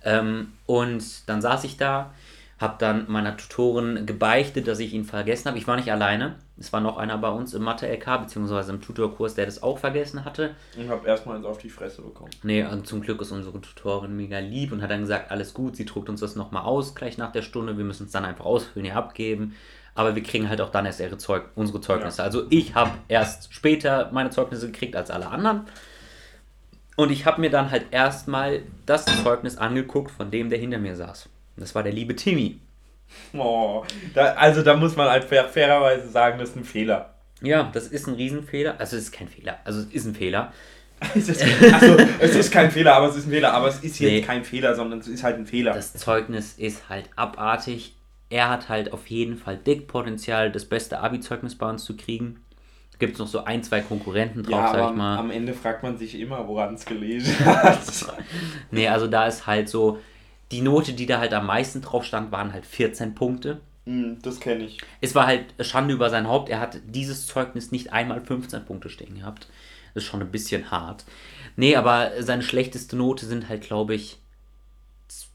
Ähm, 0.03 0.53
und 0.65 1.29
dann 1.29 1.41
saß 1.41 1.63
ich 1.65 1.77
da, 1.77 2.13
habe 2.57 2.75
dann 2.79 3.05
meiner 3.09 3.37
Tutorin 3.37 4.05
gebeichtet, 4.05 4.67
dass 4.67 4.79
ich 4.79 4.93
ihn 4.93 5.05
vergessen 5.05 5.47
habe. 5.47 5.57
Ich 5.57 5.67
war 5.67 5.75
nicht 5.75 5.91
alleine. 5.91 6.35
Es 6.59 6.73
war 6.73 6.81
noch 6.81 6.97
einer 6.97 7.17
bei 7.17 7.29
uns 7.29 7.53
im 7.53 7.63
Mathe-LK, 7.63 8.21
beziehungsweise 8.21 8.73
im 8.73 8.81
Tutorkurs, 8.81 9.33
der 9.33 9.45
das 9.45 9.63
auch 9.63 9.77
vergessen 9.77 10.25
hatte. 10.25 10.55
Und 10.77 10.89
hab 10.89 11.07
erstmal 11.07 11.37
eins 11.37 11.45
auf 11.45 11.57
die 11.57 11.69
Fresse 11.69 12.01
bekommen. 12.01 12.31
Nee, 12.43 12.65
und 12.65 12.85
zum 12.85 13.01
Glück 13.01 13.21
ist 13.21 13.31
unsere 13.31 13.61
Tutorin 13.61 14.15
mega 14.15 14.39
lieb 14.39 14.73
und 14.73 14.81
hat 14.81 14.91
dann 14.91 15.01
gesagt, 15.01 15.31
alles 15.31 15.53
gut, 15.53 15.77
sie 15.77 15.85
druckt 15.85 16.09
uns 16.09 16.19
das 16.19 16.35
nochmal 16.35 16.63
aus, 16.63 16.95
gleich 16.95 17.17
nach 17.17 17.31
der 17.31 17.43
Stunde. 17.43 17.77
Wir 17.77 17.85
müssen 17.85 18.07
es 18.07 18.11
dann 18.11 18.25
einfach 18.25 18.45
ausfüllen, 18.45 18.85
hier 18.85 18.97
abgeben. 18.97 19.55
Aber 19.95 20.15
wir 20.15 20.23
kriegen 20.23 20.49
halt 20.49 20.61
auch 20.61 20.69
dann 20.69 20.85
erst 20.85 21.01
Zeug 21.19 21.45
unsere 21.55 21.81
Zeugnisse. 21.81 22.23
Also 22.23 22.45
ich 22.49 22.75
habe 22.75 22.91
erst 23.07 23.53
später 23.53 24.09
meine 24.11 24.29
Zeugnisse 24.29 24.67
gekriegt 24.67 24.95
als 24.95 25.11
alle 25.11 25.27
anderen. 25.27 25.61
Und 26.95 27.11
ich 27.11 27.25
habe 27.25 27.39
mir 27.39 27.49
dann 27.49 27.71
halt 27.71 27.85
erstmal 27.91 28.63
das 28.85 29.05
Zeugnis 29.23 29.57
angeguckt 29.57 30.11
von 30.11 30.31
dem, 30.31 30.49
der 30.49 30.59
hinter 30.59 30.77
mir 30.77 30.95
saß. 30.95 31.29
Das 31.55 31.73
war 31.73 31.83
der 31.83 31.93
liebe 31.93 32.15
Timmy. 32.15 32.59
Oh, 33.33 33.83
da, 34.13 34.33
also 34.33 34.63
da 34.63 34.75
muss 34.75 34.95
man 34.95 35.07
halt 35.09 35.23
fair, 35.23 35.47
fairerweise 35.47 36.09
sagen, 36.09 36.39
das 36.39 36.49
ist 36.49 36.55
ein 36.55 36.63
Fehler. 36.63 37.13
Ja, 37.41 37.69
das 37.73 37.87
ist 37.87 38.07
ein 38.07 38.15
Riesenfehler. 38.15 38.75
Also 38.79 38.97
es 38.97 39.03
ist 39.03 39.11
kein 39.11 39.27
Fehler. 39.27 39.59
Also 39.63 39.81
es 39.81 39.85
ist 39.87 40.05
ein 40.05 40.15
Fehler. 40.15 40.51
es, 41.15 41.29
ist, 41.29 41.43
also, 41.73 41.97
es 42.19 42.35
ist 42.35 42.51
kein 42.51 42.71
Fehler, 42.71 42.95
aber 42.95 43.07
es 43.07 43.15
ist 43.15 43.27
ein 43.27 43.31
Fehler. 43.31 43.53
Aber 43.53 43.67
es 43.67 43.75
ist 43.75 43.99
jetzt 43.99 44.11
Nee. 44.11 44.21
kein 44.21 44.43
Fehler, 44.43 44.75
sondern 44.75 44.99
es 44.99 45.07
ist 45.07 45.23
halt 45.23 45.37
ein 45.37 45.45
Fehler. 45.45 45.73
Das 45.73 45.93
Zeugnis 45.93 46.55
ist 46.57 46.89
halt 46.89 47.09
abartig. 47.15 47.95
Er 48.29 48.49
hat 48.49 48.67
halt 48.67 48.91
auf 48.93 49.07
jeden 49.07 49.37
Fall 49.37 49.57
dick 49.57 49.87
Potenzial, 49.87 50.51
das 50.51 50.65
beste 50.65 50.99
Abi-Zeugnis 50.99 51.55
bei 51.55 51.69
uns 51.69 51.85
zu 51.85 51.95
kriegen. 51.95 52.43
Gibt 52.99 53.13
es 53.13 53.19
noch 53.19 53.27
so 53.27 53.45
ein, 53.45 53.63
zwei 53.63 53.79
Konkurrenten 53.79 54.43
drauf, 54.43 54.59
ja, 54.59 54.71
sag 54.73 54.91
ich 54.91 54.97
mal. 54.97 55.17
am 55.17 55.31
Ende 55.31 55.53
fragt 55.53 55.83
man 55.83 55.97
sich 55.97 56.19
immer, 56.19 56.45
woran 56.49 56.73
es 56.73 56.83
gelesen 56.85 57.33
hat. 57.45 57.79
Nee, 58.71 58.89
also 58.89 59.07
da 59.07 59.25
ist 59.27 59.47
halt 59.47 59.69
so, 59.69 59.99
die 60.51 60.61
Note, 60.61 60.93
die 60.93 61.05
da 61.05 61.19
halt 61.19 61.33
am 61.33 61.45
meisten 61.45 61.81
drauf 61.81 62.05
stand, 62.05 62.31
waren 62.31 62.53
halt 62.53 62.65
14 62.65 63.15
Punkte. 63.15 63.61
Hm, 63.85 64.19
das 64.21 64.39
kenne 64.39 64.65
ich. 64.65 64.77
Es 65.01 65.15
war 65.15 65.27
halt 65.27 65.45
Schande 65.61 65.93
über 65.93 66.09
sein 66.09 66.27
Haupt. 66.27 66.49
Er 66.49 66.59
hat 66.59 66.79
dieses 66.85 67.27
Zeugnis 67.27 67.71
nicht 67.71 67.93
einmal 67.93 68.21
15 68.21 68.65
Punkte 68.65 68.89
stehen 68.89 69.15
gehabt. 69.19 69.47
Das 69.93 70.03
ist 70.03 70.09
schon 70.09 70.21
ein 70.21 70.31
bisschen 70.31 70.69
hart. 70.71 71.05
Nee, 71.55 71.75
aber 71.75 72.11
seine 72.19 72.43
schlechteste 72.43 72.95
Note 72.95 73.25
sind 73.25 73.49
halt, 73.49 73.61
glaube 73.61 73.95
ich, 73.95 74.19
z- 75.07 75.27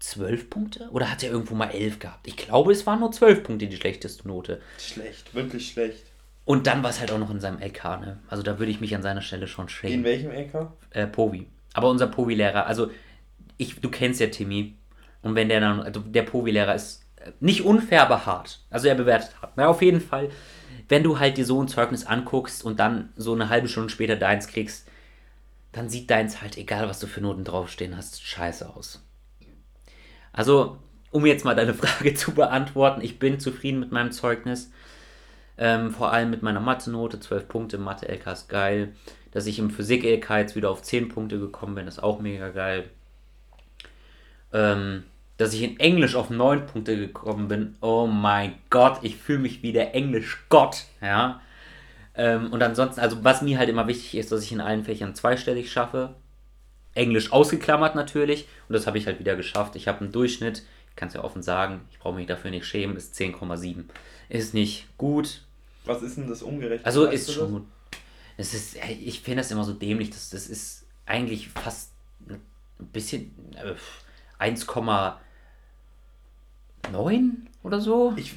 12 0.00 0.50
Punkte? 0.50 0.88
Oder 0.90 1.10
hat 1.10 1.22
er 1.22 1.30
irgendwo 1.30 1.54
mal 1.54 1.70
11 1.70 1.98
gehabt? 1.98 2.26
Ich 2.26 2.36
glaube, 2.36 2.72
es 2.72 2.86
waren 2.86 3.00
nur 3.00 3.12
12 3.12 3.42
Punkte 3.42 3.66
die 3.66 3.76
schlechteste 3.76 4.28
Note. 4.28 4.60
Schlecht, 4.78 5.34
wirklich 5.34 5.68
schlecht. 5.70 6.04
Und 6.44 6.66
dann 6.66 6.82
war 6.82 6.90
es 6.90 7.00
halt 7.00 7.10
auch 7.10 7.18
noch 7.18 7.30
in 7.30 7.40
seinem 7.40 7.58
LK, 7.62 7.84
ne? 8.00 8.18
Also 8.28 8.42
da 8.42 8.58
würde 8.58 8.70
ich 8.70 8.80
mich 8.80 8.94
an 8.94 9.02
seiner 9.02 9.22
Stelle 9.22 9.46
schon 9.48 9.64
In 9.64 9.68
schämen. 9.70 10.04
welchem 10.04 10.30
LK? 10.30 10.72
Äh, 10.90 11.06
Povi. 11.06 11.46
Aber 11.72 11.88
unser 11.88 12.06
Povi-Lehrer, 12.06 12.66
also 12.66 12.90
ich, 13.56 13.80
du 13.80 13.90
kennst 13.90 14.20
ja 14.20 14.28
Timmy. 14.28 14.74
Und 15.22 15.34
wenn 15.34 15.48
der 15.48 15.60
dann, 15.60 15.80
also 15.80 16.00
der 16.00 16.22
Povi-Lehrer 16.22 16.74
ist 16.74 17.04
äh, 17.16 17.32
nicht 17.40 17.62
unfair, 17.64 18.02
aber 18.02 18.26
hart. 18.26 18.60
Also 18.70 18.88
er 18.88 18.94
bewertet 18.94 19.30
hart. 19.40 19.52
Na, 19.56 19.68
auf 19.68 19.82
jeden 19.82 20.00
Fall, 20.00 20.30
wenn 20.88 21.02
du 21.02 21.18
halt 21.18 21.36
dir 21.36 21.46
so 21.46 21.62
ein 21.62 21.68
Zeugnis 21.68 22.06
anguckst 22.06 22.64
und 22.64 22.78
dann 22.78 23.12
so 23.16 23.32
eine 23.32 23.48
halbe 23.48 23.68
Stunde 23.68 23.90
später 23.90 24.16
deins 24.16 24.48
kriegst, 24.48 24.88
dann 25.72 25.88
sieht 25.88 26.10
deins 26.10 26.40
halt, 26.40 26.56
egal 26.56 26.88
was 26.88 27.00
du 27.00 27.06
für 27.06 27.20
Noten 27.20 27.44
draufstehen 27.44 27.96
hast, 27.96 28.22
scheiße 28.22 28.74
aus. 28.74 29.02
Also, 30.32 30.78
um 31.10 31.26
jetzt 31.26 31.44
mal 31.44 31.56
deine 31.56 31.74
Frage 31.74 32.14
zu 32.14 32.32
beantworten, 32.32 33.00
ich 33.00 33.18
bin 33.18 33.40
zufrieden 33.40 33.80
mit 33.80 33.92
meinem 33.92 34.12
Zeugnis. 34.12 34.70
Ähm, 35.56 35.92
vor 35.92 36.12
allem 36.12 36.30
mit 36.30 36.42
meiner 36.42 36.60
Mathe-Note, 36.60 37.20
12 37.20 37.48
Punkte, 37.48 37.78
Mathe-LK 37.78 38.26
ist 38.26 38.48
geil. 38.48 38.92
Dass 39.30 39.46
ich 39.46 39.58
im 39.58 39.70
Physik-LK 39.70 40.30
jetzt 40.38 40.56
wieder 40.56 40.70
auf 40.70 40.82
10 40.82 41.08
Punkte 41.08 41.38
gekommen 41.38 41.74
bin, 41.74 41.88
ist 41.88 42.02
auch 42.02 42.20
mega 42.20 42.50
geil. 42.50 42.90
Ähm, 44.54 45.04
dass 45.36 45.52
ich 45.52 45.62
in 45.62 45.80
Englisch 45.80 46.14
auf 46.14 46.30
9 46.30 46.66
Punkte 46.66 46.96
gekommen 46.96 47.48
bin, 47.48 47.74
oh 47.80 48.06
mein 48.06 48.54
Gott, 48.70 49.00
ich 49.02 49.16
fühle 49.16 49.40
mich 49.40 49.62
wie 49.62 49.72
der 49.72 49.94
Englisch-Gott, 49.94 50.84
ja. 51.02 51.40
Ähm, 52.14 52.52
und 52.52 52.62
ansonsten, 52.62 53.00
also 53.00 53.24
was 53.24 53.42
mir 53.42 53.58
halt 53.58 53.68
immer 53.68 53.88
wichtig 53.88 54.14
ist, 54.14 54.30
dass 54.30 54.42
ich 54.42 54.52
in 54.52 54.60
allen 54.60 54.84
Fächern 54.84 55.14
zweistellig 55.14 55.72
schaffe. 55.72 56.14
Englisch 56.94 57.32
ausgeklammert 57.32 57.96
natürlich. 57.96 58.46
Und 58.68 58.74
das 58.74 58.86
habe 58.86 58.98
ich 58.98 59.06
halt 59.06 59.18
wieder 59.18 59.34
geschafft. 59.34 59.74
Ich 59.74 59.88
habe 59.88 60.00
einen 60.00 60.12
Durchschnitt, 60.12 60.62
ich 60.90 60.96
kann 60.96 61.08
es 61.08 61.14
ja 61.14 61.24
offen 61.24 61.42
sagen, 61.42 61.80
ich 61.90 61.98
brauche 61.98 62.14
mich 62.14 62.26
dafür 62.26 62.52
nicht 62.52 62.66
schämen, 62.66 62.96
ist 62.96 63.14
10,7. 63.14 63.84
Ist 64.28 64.54
nicht 64.54 64.86
gut. 64.96 65.42
Was 65.84 66.02
ist 66.02 66.16
denn 66.16 66.28
das 66.28 66.42
umgerechnet? 66.42 66.86
Also 66.86 67.06
Weißt 67.06 67.14
ist 67.14 67.32
schon 67.32 67.50
gut. 67.50 67.66
Es 68.36 68.54
ist, 68.54 68.76
ich 69.00 69.20
finde 69.20 69.38
das 69.38 69.50
immer 69.50 69.64
so 69.64 69.72
dämlich, 69.72 70.10
das, 70.10 70.30
das 70.30 70.48
ist 70.48 70.86
eigentlich 71.06 71.48
fast 71.48 71.90
ein 72.28 72.40
bisschen 72.92 73.32
äh, 73.54 73.74
1,9 74.44 75.16
oder 77.62 77.80
so. 77.80 78.12
Ich, 78.16 78.34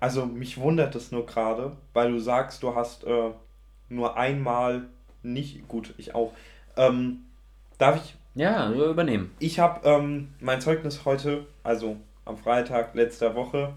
also 0.00 0.26
mich 0.26 0.58
wundert 0.58 0.94
das 0.94 1.12
nur 1.12 1.26
gerade, 1.26 1.76
weil 1.92 2.12
du 2.12 2.18
sagst, 2.18 2.62
du 2.62 2.74
hast 2.74 3.04
äh, 3.04 3.30
nur 3.88 4.16
einmal 4.16 4.88
nicht, 5.22 5.66
gut, 5.68 5.94
ich 5.98 6.14
auch. 6.14 6.32
Ähm, 6.76 7.24
darf 7.78 7.96
ich, 7.96 8.14
Ja, 8.34 8.70
übernehmen. 8.70 9.30
ich 9.38 9.58
habe 9.60 9.88
ähm, 9.88 10.28
mein 10.40 10.60
Zeugnis 10.60 11.04
heute, 11.04 11.46
also 11.62 11.96
am 12.24 12.36
Freitag 12.36 12.94
letzter 12.94 13.34
Woche, 13.34 13.74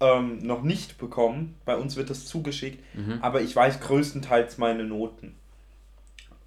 ähm, 0.00 0.38
noch 0.38 0.62
nicht 0.62 0.98
bekommen. 0.98 1.54
Bei 1.64 1.76
uns 1.76 1.96
wird 1.96 2.10
das 2.10 2.26
zugeschickt, 2.26 2.82
Mhm. 2.94 3.18
aber 3.22 3.40
ich 3.42 3.54
weiß 3.54 3.80
größtenteils 3.80 4.58
meine 4.58 4.84
Noten. 4.84 5.34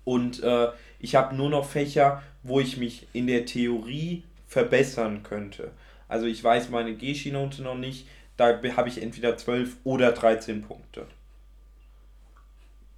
Und 0.04 0.42
äh, 0.44 0.70
ich 1.00 1.16
habe 1.16 1.36
nur 1.36 1.50
noch 1.50 1.66
Fächer, 1.66 2.24
wo 2.44 2.60
ich 2.60 2.78
mich 2.78 3.08
in 3.14 3.28
der 3.28 3.46
Theorie 3.46 4.24
verbessern 4.48 5.24
könnte. 5.24 5.72
Also 6.08 6.26
ich 6.26 6.44
weiß 6.44 6.70
meine 6.70 6.96
Geschi-Note 6.96 7.62
noch 7.62 7.78
nicht. 7.78 8.08
Da 8.38 8.60
habe 8.76 8.90
ich 8.90 9.02
entweder 9.02 9.36
12 9.36 9.78
oder 9.84 10.12
13 10.12 10.62
Punkte. 10.62 11.08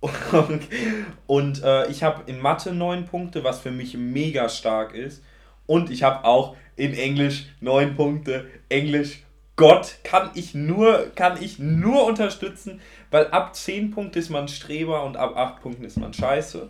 Und, 0.02 0.68
und 1.28 1.64
äh, 1.64 1.90
ich 1.90 2.04
habe 2.04 2.30
in 2.30 2.40
Mathe 2.40 2.74
9 2.74 3.06
Punkte, 3.06 3.44
was 3.44 3.60
für 3.60 3.72
mich 3.72 3.96
mega 3.96 4.50
stark 4.50 4.94
ist. 4.94 5.24
Und 5.66 5.92
ich 5.92 6.04
habe 6.04 6.26
auch 6.26 6.56
in 6.76 6.94
Englisch 6.94 7.48
9 7.62 7.96
Punkte. 7.96 8.48
Englisch, 8.70 9.24
Gott, 9.56 9.98
kann 10.04 10.32
ich 10.36 10.54
nur, 10.54 11.12
kann 11.16 11.42
ich 11.42 11.60
nur 11.60 12.06
unterstützen, 12.06 12.80
weil 13.12 13.28
ab 13.28 13.56
10 13.56 13.92
Punkten 13.92 14.18
ist 14.18 14.30
man 14.30 14.48
Streber 14.48 15.04
und 15.04 15.18
ab 15.18 15.36
8 15.36 15.62
Punkten 15.62 15.84
ist 15.84 15.98
man 15.98 16.14
scheiße. 16.14 16.70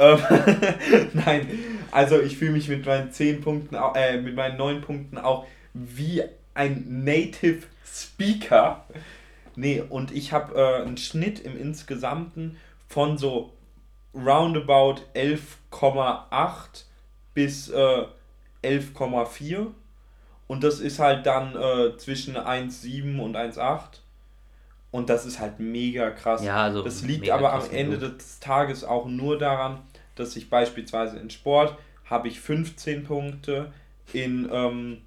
Ähm, 0.00 0.18
Nein, 1.12 1.46
also 1.90 2.20
ich 2.20 2.38
fühle 2.38 2.52
mich 2.52 2.68
mit 2.68 2.86
meinen 2.86 3.12
10 3.12 3.42
Punkten, 3.42 3.76
äh, 3.94 4.16
mit 4.20 4.34
meinen 4.34 4.56
9 4.56 4.80
Punkten 4.80 5.18
auch 5.18 5.46
wie 5.74 6.22
ein 6.54 7.04
Native 7.04 7.66
Speaker. 7.84 8.84
Nee, 9.56 9.82
und 9.88 10.10
ich 10.12 10.32
habe 10.32 10.54
äh, 10.54 10.82
einen 10.82 10.96
Schnitt 10.96 11.40
im 11.40 11.60
Insgesamten 11.60 12.56
von 12.88 13.18
so 13.18 13.52
roundabout 14.14 15.02
11,8 15.14 16.84
bis 17.34 17.68
äh, 17.68 18.04
11,4. 18.64 19.66
Und 20.46 20.64
das 20.64 20.80
ist 20.80 20.98
halt 20.98 21.26
dann 21.26 21.54
äh, 21.54 21.96
zwischen 21.98 22.36
1,7 22.36 23.20
und 23.20 23.36
1,8. 23.36 24.00
Und 24.90 25.08
das 25.08 25.24
ist 25.24 25.38
halt 25.38 25.60
mega 25.60 26.10
krass. 26.10 26.42
Ja, 26.42 26.64
also 26.64 26.82
Das 26.82 27.02
liegt 27.02 27.30
aber 27.30 27.52
am 27.52 27.70
Ende 27.70 27.98
gut. 27.98 28.18
des 28.18 28.40
Tages 28.40 28.82
auch 28.82 29.06
nur 29.06 29.38
daran, 29.38 29.78
dass 30.14 30.36
ich 30.36 30.50
beispielsweise 30.50 31.18
in 31.18 31.30
Sport 31.30 31.76
habe 32.04 32.28
ich 32.28 32.40
15 32.40 33.04
Punkte, 33.04 33.72
in, 34.12 34.48
ähm, 34.52 34.98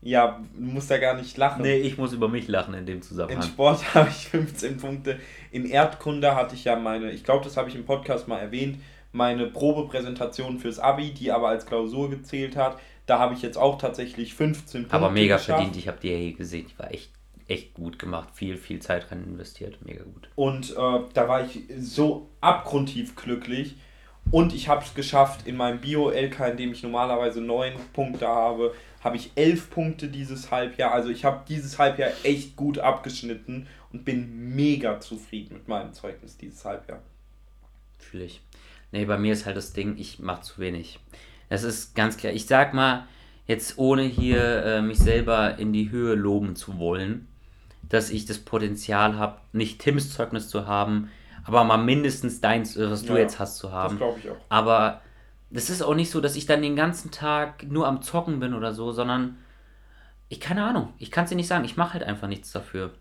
ja, 0.00 0.40
du 0.54 0.64
musst 0.64 0.90
da 0.90 0.98
gar 0.98 1.14
nicht 1.14 1.36
lachen. 1.36 1.62
Nee, 1.62 1.78
ich 1.78 1.98
muss 1.98 2.12
über 2.12 2.28
mich 2.28 2.48
lachen 2.48 2.74
in 2.74 2.86
dem 2.86 2.96
In 2.96 3.02
Zusammenhang. 3.02 3.42
Sport 3.42 3.82
habe 3.94 4.08
ich 4.08 4.28
15 4.28 4.78
Punkte. 4.78 5.18
In 5.50 5.64
Erdkunde 5.64 6.34
hatte 6.34 6.54
ich 6.54 6.64
ja 6.64 6.76
meine, 6.76 7.10
ich 7.10 7.24
glaube, 7.24 7.44
das 7.44 7.56
habe 7.56 7.68
ich 7.68 7.74
im 7.74 7.84
Podcast 7.84 8.28
mal 8.28 8.38
erwähnt, 8.38 8.78
meine 9.12 9.46
Probepräsentation 9.46 10.58
fürs 10.58 10.78
Abi, 10.78 11.12
die 11.12 11.32
aber 11.32 11.48
als 11.48 11.66
Klausur 11.66 12.10
gezählt 12.10 12.56
hat. 12.56 12.78
Da 13.06 13.18
habe 13.18 13.34
ich 13.34 13.42
jetzt 13.42 13.56
auch 13.56 13.78
tatsächlich 13.78 14.34
15 14.34 14.82
Punkte. 14.82 14.96
Aber 14.96 15.10
mega 15.10 15.36
geschafft. 15.36 15.58
verdient, 15.58 15.76
ich 15.76 15.88
habe 15.88 15.98
die 16.00 16.10
ja 16.10 16.16
hier 16.16 16.34
gesehen, 16.34 16.66
die 16.70 16.78
war 16.78 16.92
echt, 16.92 17.10
echt 17.48 17.74
gut 17.74 17.98
gemacht. 17.98 18.28
Viel, 18.34 18.56
viel 18.56 18.80
Zeit 18.80 19.10
rein 19.10 19.24
investiert, 19.24 19.78
mega 19.84 20.04
gut. 20.04 20.28
Und 20.34 20.72
äh, 20.72 21.00
da 21.14 21.28
war 21.28 21.44
ich 21.44 21.62
so 21.78 22.28
abgrundtief 22.40 23.16
glücklich. 23.16 23.76
Und 24.30 24.54
ich 24.54 24.68
habe 24.68 24.84
es 24.84 24.94
geschafft, 24.94 25.46
in 25.46 25.56
meinem 25.56 25.80
Bio-LK, 25.80 26.50
in 26.50 26.56
dem 26.58 26.72
ich 26.72 26.82
normalerweise 26.82 27.40
9 27.40 27.72
Punkte 27.94 28.28
habe, 28.28 28.74
habe 29.02 29.16
ich 29.16 29.30
11 29.36 29.70
Punkte 29.70 30.08
dieses 30.08 30.50
Halbjahr. 30.50 30.92
Also 30.92 31.08
ich 31.08 31.24
habe 31.24 31.44
dieses 31.48 31.78
Halbjahr 31.78 32.10
echt 32.24 32.56
gut 32.56 32.78
abgeschnitten 32.78 33.66
und 33.92 34.04
bin 34.04 34.54
mega 34.54 35.00
zufrieden 35.00 35.54
mit 35.54 35.68
meinem 35.68 35.94
Zeugnis 35.94 36.36
dieses 36.36 36.64
Halbjahr. 36.64 37.00
Fühle 37.98 38.24
ich. 38.24 38.42
Nee, 38.92 39.06
bei 39.06 39.16
mir 39.16 39.32
ist 39.32 39.46
halt 39.46 39.56
das 39.56 39.72
Ding, 39.72 39.96
ich 39.96 40.18
mache 40.18 40.42
zu 40.42 40.58
wenig. 40.58 40.98
Das 41.48 41.62
ist 41.62 41.94
ganz 41.94 42.16
klar. 42.18 42.32
Ich 42.32 42.46
sag 42.46 42.74
mal, 42.74 43.06
jetzt 43.46 43.78
ohne 43.78 44.02
hier 44.02 44.64
äh, 44.64 44.82
mich 44.82 44.98
selber 44.98 45.58
in 45.58 45.72
die 45.72 45.90
Höhe 45.90 46.14
loben 46.14 46.54
zu 46.54 46.78
wollen, 46.78 47.28
dass 47.88 48.10
ich 48.10 48.26
das 48.26 48.38
Potenzial 48.38 49.16
habe, 49.16 49.40
nicht 49.52 49.78
Tims 49.80 50.12
Zeugnis 50.12 50.50
zu 50.50 50.66
haben, 50.66 51.10
aber 51.48 51.64
mal 51.64 51.78
mindestens 51.78 52.40
deins, 52.40 52.76
äh, 52.76 52.90
was 52.90 53.04
du 53.04 53.14
Ja, 53.14 53.20
jetzt 53.20 53.38
hast, 53.38 53.58
zu 53.58 53.66
Das 53.68 53.74
haben. 53.74 53.96
glaube 53.96 54.18
ich 54.22 54.30
auch. 54.30 54.36
Aber 54.48 55.00
das 55.50 55.70
ist 55.70 55.82
auch 55.82 55.94
nicht 55.94 56.10
so, 56.10 56.20
dass 56.20 56.36
ich 56.36 56.46
dann 56.46 56.62
den 56.62 56.76
ganzen 56.76 57.10
Tag 57.10 57.64
nur 57.70 57.86
am 57.86 58.02
Zocken 58.02 58.38
bin 58.40 58.54
oder 58.54 58.72
so, 58.72 58.92
sondern 58.92 59.36
ich 60.28 60.40
keine 60.40 60.64
Ahnung. 60.64 60.92
Ich 60.98 61.10
kann 61.10 61.24
es 61.24 61.30
dir 61.30 61.36
nicht 61.36 61.48
sagen. 61.48 61.64
Ich 61.64 61.76
mache 61.76 61.94
halt 61.94 62.04
einfach 62.04 62.28
nichts 62.28 62.52
dafür. 62.52 62.92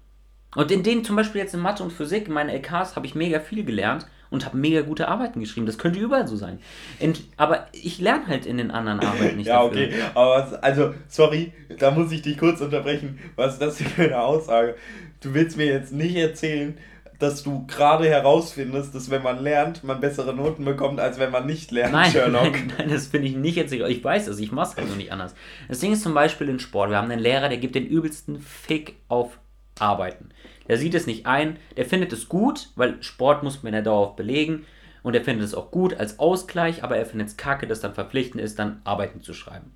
Und 0.55 0.71
in 0.71 0.81
denen 0.81 1.03
zum 1.03 1.15
Beispiel 1.17 1.41
jetzt 1.41 1.53
in 1.53 1.59
Mathe 1.59 1.83
und 1.83 1.91
Physik, 1.91 2.27
in 2.27 2.33
meinen 2.33 2.49
LKs, 2.49 2.95
habe 2.95 3.05
ich 3.05 3.15
mega 3.15 3.41
viel 3.41 3.65
gelernt 3.65 4.07
und 4.29 4.45
habe 4.45 4.57
mega 4.57 4.81
gute 4.81 5.09
Arbeiten 5.09 5.41
geschrieben. 5.41 5.65
Das 5.65 5.77
könnte 5.77 5.99
überall 5.99 6.25
so 6.27 6.37
sein. 6.37 6.59
In, 6.99 7.13
aber 7.35 7.67
ich 7.73 7.99
lerne 7.99 8.27
halt 8.27 8.45
in 8.45 8.57
den 8.57 8.71
anderen 8.71 9.01
Arbeiten 9.01 9.35
nicht 9.37 9.47
ja, 9.47 9.61
dafür. 9.61 9.87
okay. 9.87 9.93
Aber 10.15 10.57
also, 10.63 10.93
sorry, 11.09 11.51
da 11.79 11.91
muss 11.91 12.11
ich 12.13 12.21
dich 12.21 12.37
kurz 12.37 12.61
unterbrechen. 12.61 13.19
Was 13.35 13.53
ist 13.53 13.61
das 13.61 13.81
für 13.81 14.03
eine 14.03 14.19
Aussage? 14.21 14.75
Du 15.19 15.33
willst 15.33 15.57
mir 15.57 15.65
jetzt 15.65 15.91
nicht 15.91 16.15
erzählen, 16.15 16.77
dass 17.19 17.43
du 17.43 17.65
gerade 17.67 18.07
herausfindest, 18.07 18.93
dass 18.93 19.09
wenn 19.09 19.23
man 19.23 19.41
lernt, 19.41 19.83
man 19.83 19.99
bessere 19.99 20.35
Noten 20.35 20.65
bekommt, 20.65 20.99
als 20.99 21.17
wenn 21.19 21.31
man 21.31 21.45
nicht 21.45 21.71
lernt, 21.71 21.93
Nein, 21.93 22.11
Sherlock. 22.11 22.43
nein, 22.51 22.73
nein, 22.77 22.89
das 22.89 23.07
finde 23.07 23.27
ich 23.27 23.35
nicht 23.35 23.55
jetzt. 23.55 23.73
Ich 23.73 24.03
weiß 24.03 24.27
es, 24.27 24.39
ich 24.39 24.51
mache 24.51 24.71
es 24.71 24.77
halt 24.77 24.87
nur 24.87 24.97
nicht 24.97 25.11
anders. 25.11 25.33
Das 25.67 25.79
Ding 25.79 25.93
ist 25.93 26.03
zum 26.03 26.13
Beispiel 26.13 26.49
in 26.49 26.59
Sport. 26.59 26.89
Wir 26.89 26.97
haben 26.97 27.09
einen 27.09 27.21
Lehrer, 27.21 27.49
der 27.49 27.57
gibt 27.57 27.75
den 27.75 27.87
übelsten 27.87 28.39
Fick 28.39 28.95
auf 29.07 29.39
Arbeiten. 29.79 30.29
Der 30.67 30.77
sieht 30.77 30.95
es 30.95 31.07
nicht 31.07 31.25
ein, 31.25 31.57
der 31.75 31.85
findet 31.85 32.13
es 32.13 32.29
gut, 32.29 32.69
weil 32.75 33.01
Sport 33.01 33.43
muss 33.43 33.63
man 33.63 33.73
ja 33.73 33.81
dauerhaft 33.81 34.15
belegen 34.15 34.65
und 35.03 35.15
er 35.15 35.23
findet 35.23 35.45
es 35.45 35.55
auch 35.55 35.71
gut 35.71 35.93
als 35.93 36.19
Ausgleich, 36.19 36.83
aber 36.83 36.97
er 36.97 37.05
findet 37.05 37.29
es 37.29 37.37
kacke, 37.37 37.67
dass 37.67 37.79
dann 37.79 37.93
verpflichtend 37.93 38.43
ist, 38.43 38.59
dann 38.59 38.81
Arbeiten 38.83 39.21
zu 39.21 39.33
schreiben. 39.33 39.73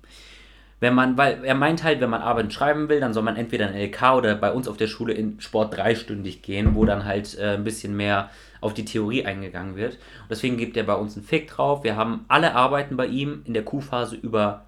Wenn 0.82 0.94
man, 0.94 1.16
weil 1.16 1.44
er 1.44 1.54
meint 1.54 1.84
halt, 1.84 2.00
wenn 2.00 2.10
man 2.10 2.22
Arbeiten 2.22 2.50
schreiben 2.50 2.88
will, 2.88 2.98
dann 2.98 3.14
soll 3.14 3.22
man 3.22 3.36
entweder 3.36 3.70
in 3.70 3.76
LK 3.76 4.14
oder 4.16 4.34
bei 4.34 4.50
uns 4.50 4.66
auf 4.66 4.76
der 4.76 4.88
Schule 4.88 5.12
in 5.12 5.40
Sport 5.40 5.76
dreistündig 5.76 6.42
gehen, 6.42 6.74
wo 6.74 6.84
dann 6.84 7.04
halt 7.04 7.38
äh, 7.38 7.54
ein 7.54 7.62
bisschen 7.62 7.96
mehr 7.96 8.30
auf 8.60 8.74
die 8.74 8.84
Theorie 8.84 9.24
eingegangen 9.24 9.76
wird. 9.76 9.92
Und 9.92 10.30
deswegen 10.30 10.56
gibt 10.56 10.76
er 10.76 10.82
bei 10.82 10.96
uns 10.96 11.16
einen 11.16 11.24
Fick 11.24 11.46
drauf. 11.46 11.84
Wir 11.84 11.94
haben 11.94 12.24
alle 12.26 12.56
Arbeiten 12.56 12.96
bei 12.96 13.06
ihm 13.06 13.42
in 13.44 13.54
der 13.54 13.64
Q-Phase 13.64 14.16
über 14.16 14.64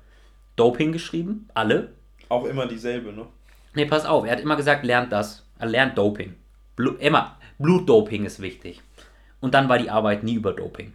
Doping 0.54 0.92
geschrieben. 0.92 1.48
Alle. 1.52 1.94
Auch 2.28 2.44
immer 2.44 2.68
dieselbe, 2.68 3.12
ne? 3.12 3.26
Nee, 3.74 3.86
pass 3.86 4.06
auf, 4.06 4.24
er 4.24 4.30
hat 4.30 4.40
immer 4.40 4.54
gesagt, 4.54 4.84
lernt 4.84 5.10
das. 5.10 5.44
Er 5.58 5.66
lernt 5.66 5.98
Doping. 5.98 6.34
Blu 6.76 6.92
immer, 6.92 7.38
Blutdoping 7.58 8.24
ist 8.24 8.40
wichtig. 8.40 8.82
Und 9.40 9.54
dann 9.54 9.68
war 9.68 9.78
die 9.78 9.90
Arbeit 9.90 10.22
nie 10.22 10.34
über 10.34 10.52
Doping. 10.52 10.92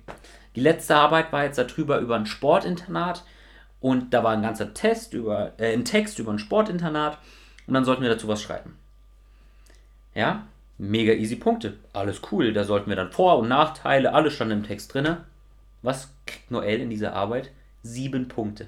Die 0.56 0.62
letzte 0.62 0.96
Arbeit 0.96 1.34
war 1.34 1.44
jetzt 1.44 1.58
darüber 1.58 2.00
über 2.00 2.16
ein 2.16 2.26
Sportinternat 2.26 3.26
und 3.82 4.14
da 4.14 4.24
war 4.24 4.32
ein 4.32 4.42
ganzer 4.42 4.74
Test 4.74 5.14
über, 5.14 5.54
äh, 5.58 5.74
ein 5.74 5.86
Text 5.86 6.20
über 6.20 6.32
ein 6.32 6.40
Sportinternat 6.40 7.18
und 7.68 7.74
dann 7.74 7.86
sollten 7.86 8.02
wir 8.02 8.10
dazu 8.10 8.28
was 8.28 8.42
schreiben. 8.42 8.76
Ja, 10.16 10.48
mega 10.78 11.14
easy 11.14 11.36
Punkte. 11.36 11.78
Alles 11.94 12.22
cool. 12.32 12.52
Da 12.54 12.64
sollten 12.64 12.90
wir 12.90 12.96
dann 12.96 13.12
Vor- 13.12 13.38
und 13.40 13.48
Nachteile, 13.48 14.14
alles 14.14 14.34
stand 14.34 14.52
im 14.52 14.64
Text 14.64 14.94
drin. 14.94 15.18
Was 15.82 16.12
kriegt 16.26 16.52
Noel 16.52 16.82
in 16.82 16.90
dieser 16.90 17.14
Arbeit? 17.14 17.52
Sieben 17.84 18.28
Punkte. 18.28 18.68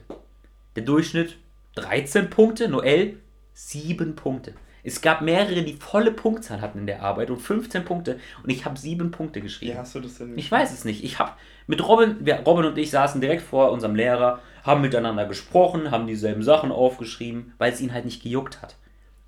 Der 0.76 0.84
Durchschnitt 0.84 1.38
13 1.76 2.30
Punkte, 2.30 2.70
Noel 2.70 3.18
7 3.54 4.16
Punkte. 4.16 4.54
Es 4.84 5.02
gab 5.02 5.22
mehrere, 5.22 5.62
die 5.62 5.74
volle 5.74 6.12
Punktzahl 6.12 6.62
hatten 6.62 6.80
in 6.80 6.88
der 6.88 7.04
Arbeit 7.04 7.30
und 7.30 7.38
15 7.38 7.86
Punkte 7.86 8.20
und 8.44 8.50
ich 8.50 8.66
habe 8.66 8.78
7 8.78 9.12
Punkte 9.12 9.42
geschrieben. 9.42 9.74
Wie 9.74 9.78
hast 9.78 9.94
du 9.94 10.00
das 10.00 10.18
denn? 10.18 10.38
Ich 10.38 10.52
weiß 10.52 10.74
es 10.74 10.86
nicht. 10.86 11.04
Ich 11.04 11.20
habe 11.20 11.34
mit 11.68 11.88
Robin, 11.88 12.18
wir, 12.22 12.40
Robin 12.40 12.66
und 12.66 12.78
ich 12.78 12.90
saßen 12.90 13.22
direkt 13.22 13.44
vor 13.44 13.72
unserem 13.72 13.96
Lehrer, 13.96 14.40
haben 14.64 14.82
miteinander 14.82 15.26
gesprochen, 15.26 15.92
haben 15.92 16.08
dieselben 16.08 16.44
Sachen 16.44 16.72
aufgeschrieben, 16.72 17.54
weil 17.58 17.72
es 17.72 17.82
ihn 17.82 17.94
halt 17.94 18.06
nicht 18.06 18.24
gejuckt 18.24 18.62
hat. 18.62 18.76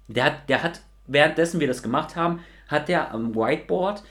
Der 0.08 0.26
hat, 0.26 0.50
der 0.50 0.64
hat, 0.64 0.82
währenddessen 1.08 1.60
wir 1.60 1.68
das 1.68 1.84
gemacht 1.84 2.16
haben, 2.16 2.42
hat 2.68 2.88
der 2.88 3.12
am 3.14 3.36
Whiteboard 3.36 4.04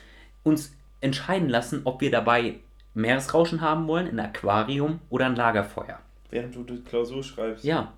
uns 0.43 0.75
entscheiden 1.01 1.49
lassen, 1.49 1.81
ob 1.85 2.01
wir 2.01 2.11
dabei 2.11 2.55
Meeresrauschen 2.93 3.61
haben 3.61 3.87
wollen, 3.87 4.07
ein 4.07 4.19
Aquarium 4.19 4.99
oder 5.09 5.25
ein 5.25 5.35
Lagerfeuer. 5.35 5.99
Während 6.29 6.55
du 6.55 6.63
die 6.63 6.81
Klausur 6.81 7.23
schreibst. 7.23 7.63
Ja. 7.63 7.93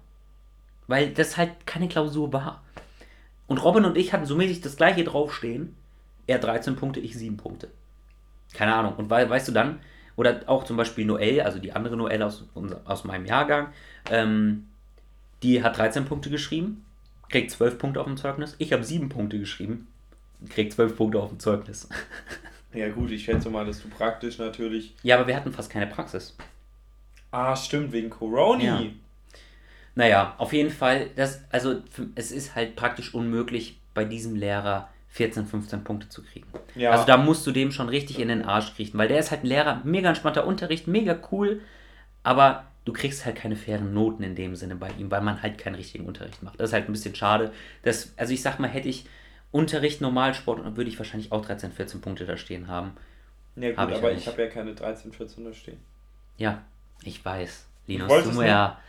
Weil 0.87 1.11
das 1.11 1.37
halt 1.37 1.65
keine 1.65 1.87
Klausur 1.87 2.31
war. 2.31 2.63
Und 3.47 3.63
Robin 3.63 3.85
und 3.85 3.97
ich 3.97 4.13
hatten 4.13 4.25
so 4.25 4.35
mäßig 4.35 4.61
das 4.61 4.77
gleiche 4.77 5.03
draufstehen. 5.03 5.75
Er 6.27 6.39
13 6.39 6.75
Punkte, 6.75 6.99
ich 6.99 7.15
7 7.17 7.37
Punkte. 7.37 7.69
Keine 8.53 8.73
Ahnung. 8.73 8.95
Und 8.95 9.09
we 9.09 9.29
weißt 9.29 9.47
du 9.47 9.51
dann, 9.51 9.79
oder 10.15 10.41
auch 10.47 10.63
zum 10.63 10.77
Beispiel 10.77 11.05
Noelle, 11.05 11.45
also 11.45 11.59
die 11.59 11.73
andere 11.73 11.97
Noelle 11.97 12.25
aus, 12.25 12.45
aus 12.85 13.03
meinem 13.03 13.25
Jahrgang, 13.25 13.67
ähm, 14.09 14.67
die 15.43 15.63
hat 15.63 15.77
13 15.77 16.05
Punkte 16.05 16.29
geschrieben, 16.29 16.85
kriegt 17.29 17.51
12 17.51 17.77
Punkte 17.77 17.99
auf 17.99 18.07
dem 18.07 18.17
Zeugnis. 18.17 18.55
Ich 18.57 18.73
habe 18.73 18.83
7 18.83 19.09
Punkte 19.09 19.39
geschrieben, 19.39 19.87
kriegt 20.49 20.73
12 20.73 20.95
Punkte 20.95 21.19
auf 21.19 21.29
dem 21.29 21.39
Zeugnis. 21.39 21.89
Ja 22.73 22.89
gut, 22.89 23.09
ich 23.11 23.23
schätze 23.23 23.49
mal, 23.49 23.65
dass 23.65 23.81
du 23.81 23.87
praktisch 23.87 24.37
natürlich... 24.37 24.95
Ja, 25.01 25.15
aber 25.15 25.27
wir 25.27 25.35
hatten 25.37 25.53
fast 25.53 25.69
keine 25.69 25.87
Praxis. 25.87 26.35
Ah, 27.31 27.55
stimmt, 27.55 27.93
wegen 27.93 28.09
Corona. 28.09 28.61
Ja. 28.61 28.81
Naja, 29.95 30.35
auf 30.37 30.51
jeden 30.51 30.71
Fall, 30.71 31.09
das, 31.15 31.41
also 31.51 31.81
es 32.15 32.33
ist 32.33 32.53
halt 32.53 32.75
praktisch 32.75 33.13
unmöglich, 33.13 33.79
bei 33.93 34.03
diesem 34.03 34.35
Lehrer 34.35 34.89
14, 35.15 35.45
15 35.45 35.85
Punkte 35.85 36.09
zu 36.09 36.21
kriegen. 36.23 36.47
Ja. 36.75 36.91
Also 36.91 37.05
da 37.05 37.15
musst 37.15 37.47
du 37.47 37.51
dem 37.51 37.71
schon 37.71 37.87
richtig 37.87 38.19
in 38.19 38.27
den 38.27 38.43
Arsch 38.43 38.75
kriechen, 38.75 38.97
weil 38.97 39.07
der 39.07 39.19
ist 39.19 39.31
halt 39.31 39.45
ein 39.45 39.47
Lehrer, 39.47 39.79
mega 39.85 40.09
entspannter 40.09 40.45
Unterricht, 40.45 40.87
mega 40.87 41.17
cool, 41.31 41.61
aber 42.21 42.65
du 42.83 42.91
kriegst 42.91 43.25
halt 43.25 43.37
keine 43.37 43.55
fairen 43.55 43.93
Noten 43.93 44.23
in 44.23 44.35
dem 44.35 44.57
Sinne 44.57 44.75
bei 44.75 44.89
ihm, 44.99 45.09
weil 45.09 45.21
man 45.21 45.41
halt 45.41 45.57
keinen 45.57 45.75
richtigen 45.75 46.05
Unterricht 46.05 46.43
macht. 46.43 46.59
Das 46.59 46.69
ist 46.69 46.73
halt 46.73 46.89
ein 46.89 46.91
bisschen 46.91 47.15
schade. 47.15 47.53
Das, 47.83 48.11
also 48.17 48.33
ich 48.33 48.41
sag 48.41 48.59
mal, 48.59 48.67
hätte 48.67 48.89
ich 48.89 49.05
Unterricht, 49.51 50.01
Normalsport, 50.01 50.59
dann 50.59 50.75
würde 50.75 50.89
ich 50.89 50.97
wahrscheinlich 50.97 51.31
auch 51.31 51.45
13, 51.45 51.71
14 51.71 52.01
Punkte 52.01 52.25
da 52.25 52.35
stehen 52.35 52.67
haben. 52.67 52.91
Ja 53.55 53.69
gut, 53.69 53.77
Hab 53.77 53.91
ich 53.91 53.95
aber 53.95 54.11
ja 54.11 54.17
ich 54.17 54.27
habe 54.27 54.41
ja 54.41 54.49
keine 54.49 54.75
13, 54.75 55.13
14 55.13 55.45
da 55.45 55.53
stehen. 55.53 55.77
Ja, 56.35 56.61
ich 57.03 57.23
weiß. 57.23 57.67
Linus, 57.87 58.09
wollte 58.09 58.31
du 58.31 58.41
ja. 58.41 58.81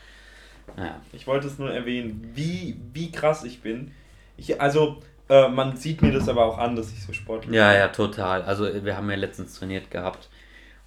Naja. 0.77 1.01
Ich 1.13 1.29
wollte 1.29 1.47
es 1.47 1.57
nur 1.61 1.73
erwähnen, 1.73 2.33
wie, 2.35 2.81
wie 2.93 3.13
krass 3.13 3.45
ich 3.45 3.61
bin. 3.61 3.93
Ich, 4.37 4.61
also, 4.61 5.01
äh, 5.29 5.49
man 5.49 5.77
sieht 5.77 6.03
mir 6.03 6.13
das 6.13 6.29
aber 6.29 6.45
auch 6.47 6.59
an, 6.59 6.77
dass 6.77 6.93
ich 6.93 7.03
so 7.03 7.13
sportlich 7.13 7.55
Ja, 7.55 7.75
ja, 7.75 7.89
total. 7.89 8.43
Also 8.43 8.67
wir 8.85 8.97
haben 8.97 9.11
ja 9.11 9.17
letztens 9.17 9.55
trainiert 9.59 9.91
gehabt. 9.91 10.29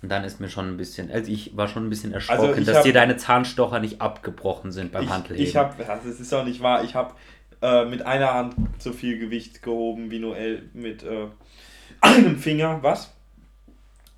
Und 0.01 0.07
dann 0.09 0.23
ist 0.23 0.39
mir 0.39 0.47
schon 0.47 0.69
ein 0.69 0.77
bisschen, 0.77 1.11
also 1.11 1.29
ich 1.29 1.57
war 1.57 1.67
schon 1.67 1.85
ein 1.85 1.89
bisschen 1.89 2.13
erschrocken, 2.13 2.41
Also 2.53 2.63
dass 2.63 2.77
hab- 2.77 2.83
dir 2.83 2.93
deine 2.93 3.17
Zahnstocher 3.17 3.79
nicht 3.79 3.99
abgebrochen 4.01 4.71
sind 4.71 4.93
beim 4.93 5.03
Ich, 5.03 5.09
Handelheben. 5.09 5.45
ich 5.45 5.55
habe, 5.57 5.83
das 5.83 6.05
ist 6.19 6.33
auch 6.33 6.45
nicht 6.45 6.61
wahr, 6.61 6.85
ich 6.85 6.95
habe 6.95 7.13
äh, 7.61 7.83
mit 7.83 8.03
einer 8.05 8.33
Hand 8.33 8.55
so 8.77 8.93
viel 8.93 9.19
Gewicht 9.19 9.61
gehoben 9.61 10.09
wie 10.09 10.19
Noel 10.19 10.69
mit 10.73 11.03
äh, 11.03 11.27
einem 12.01 12.37
Finger. 12.37 12.79
Was? 12.81 13.11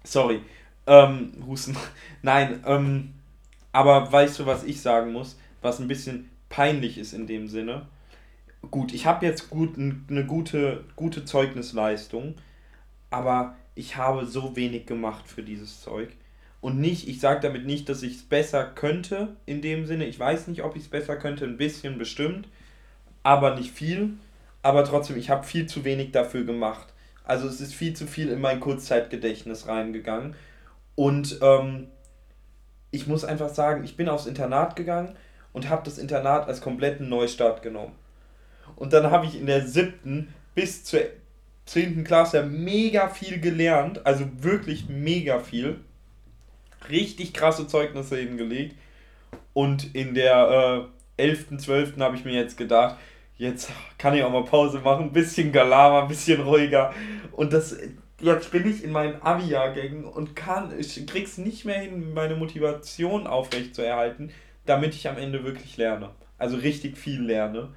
Sorry. 0.03 0.41
Ähm, 0.87 1.33
Husten. 1.47 1.75
Nein, 2.21 2.63
ähm, 2.65 3.13
aber 3.71 4.11
weißt 4.11 4.37
du, 4.39 4.45
was 4.45 4.63
ich 4.63 4.81
sagen 4.81 5.11
muss, 5.11 5.37
was 5.63 5.79
ein 5.79 5.87
bisschen 5.87 6.29
peinlich 6.49 6.97
ist 6.99 7.13
in 7.13 7.25
dem 7.27 7.47
Sinne? 7.47 7.87
Gut, 8.69 8.93
ich 8.93 9.05
habe 9.05 9.25
jetzt 9.25 9.49
gut, 9.49 9.77
eine 9.77 10.25
gute, 10.25 10.83
gute 10.95 11.25
Zeugnisleistung, 11.25 12.35
aber 13.09 13.55
ich 13.73 13.97
habe 13.97 14.25
so 14.25 14.55
wenig 14.55 14.85
gemacht 14.85 15.27
für 15.27 15.41
dieses 15.41 15.81
Zeug. 15.81 16.09
Und 16.61 16.79
nicht, 16.79 17.07
ich 17.07 17.19
sage 17.19 17.39
damit 17.39 17.65
nicht, 17.65 17.89
dass 17.89 18.03
ich 18.03 18.17
es 18.17 18.23
besser 18.23 18.65
könnte, 18.65 19.35
in 19.47 19.61
dem 19.61 19.87
Sinne. 19.87 20.05
Ich 20.05 20.19
weiß 20.19 20.47
nicht, 20.47 20.63
ob 20.63 20.75
ich 20.75 20.83
es 20.83 20.89
besser 20.89 21.15
könnte, 21.15 21.45
ein 21.45 21.57
bisschen 21.57 21.97
bestimmt, 21.97 22.47
aber 23.23 23.55
nicht 23.55 23.71
viel. 23.71 24.13
Aber 24.61 24.83
trotzdem, 24.83 25.17
ich 25.17 25.31
habe 25.31 25.43
viel 25.43 25.65
zu 25.65 25.83
wenig 25.83 26.11
dafür 26.11 26.43
gemacht. 26.43 26.93
Also 27.23 27.47
es 27.47 27.61
ist 27.61 27.73
viel 27.73 27.95
zu 27.95 28.05
viel 28.05 28.29
in 28.29 28.41
mein 28.41 28.59
Kurzzeitgedächtnis 28.59 29.67
reingegangen. 29.67 30.35
Und 30.93 31.39
ähm, 31.41 31.87
ich 32.91 33.07
muss 33.07 33.25
einfach 33.25 33.49
sagen, 33.49 33.83
ich 33.83 33.97
bin 33.97 34.07
aufs 34.07 34.27
Internat 34.27 34.75
gegangen 34.75 35.15
und 35.53 35.67
habe 35.67 35.81
das 35.83 35.97
Internat 35.97 36.47
als 36.47 36.61
kompletten 36.61 37.09
Neustart 37.09 37.63
genommen. 37.63 37.93
Und 38.75 38.93
dann 38.93 39.11
habe 39.11 39.25
ich 39.25 39.39
in 39.39 39.45
der 39.45 39.67
siebten 39.67 40.33
bis 40.55 40.83
zur 40.83 41.01
zehnten 41.65 42.03
Klasse 42.03 42.43
mega 42.43 43.09
viel 43.09 43.39
gelernt, 43.39 44.05
also 44.05 44.25
wirklich 44.39 44.89
mega 44.89 45.39
viel. 45.39 45.79
Richtig 46.89 47.33
krasse 47.33 47.67
Zeugnisse 47.67 48.17
hingelegt. 48.17 48.75
Und 49.53 49.95
in 49.95 50.13
der 50.13 50.89
äh, 51.17 51.23
11., 51.23 51.57
12. 51.57 51.97
habe 51.99 52.15
ich 52.15 52.25
mir 52.25 52.33
jetzt 52.33 52.57
gedacht, 52.57 52.97
jetzt 53.37 53.71
kann 53.97 54.15
ich 54.15 54.23
auch 54.23 54.31
mal 54.31 54.43
Pause 54.43 54.79
machen, 54.79 55.11
bisschen 55.11 55.51
Galamer, 55.51 56.03
ein 56.03 56.07
bisschen 56.07 56.41
ruhiger. 56.41 56.93
Und 57.31 57.53
das, 57.53 57.77
jetzt 58.19 58.51
bin 58.51 58.69
ich 58.69 58.83
in 58.83 58.91
meinen 58.91 59.21
Abi-Jahrgängen 59.21 60.05
und 60.05 60.35
kann, 60.35 60.77
ich 60.77 61.05
krieg's 61.07 61.37
nicht 61.37 61.65
mehr 61.65 61.79
hin, 61.79 62.13
meine 62.13 62.35
Motivation 62.35 63.27
aufrechtzuerhalten, 63.27 64.31
damit 64.65 64.93
ich 64.93 65.07
am 65.07 65.17
Ende 65.17 65.43
wirklich 65.43 65.77
lerne. 65.77 66.09
Also 66.37 66.57
richtig 66.57 66.97
viel 66.97 67.21
lerne. 67.21 67.69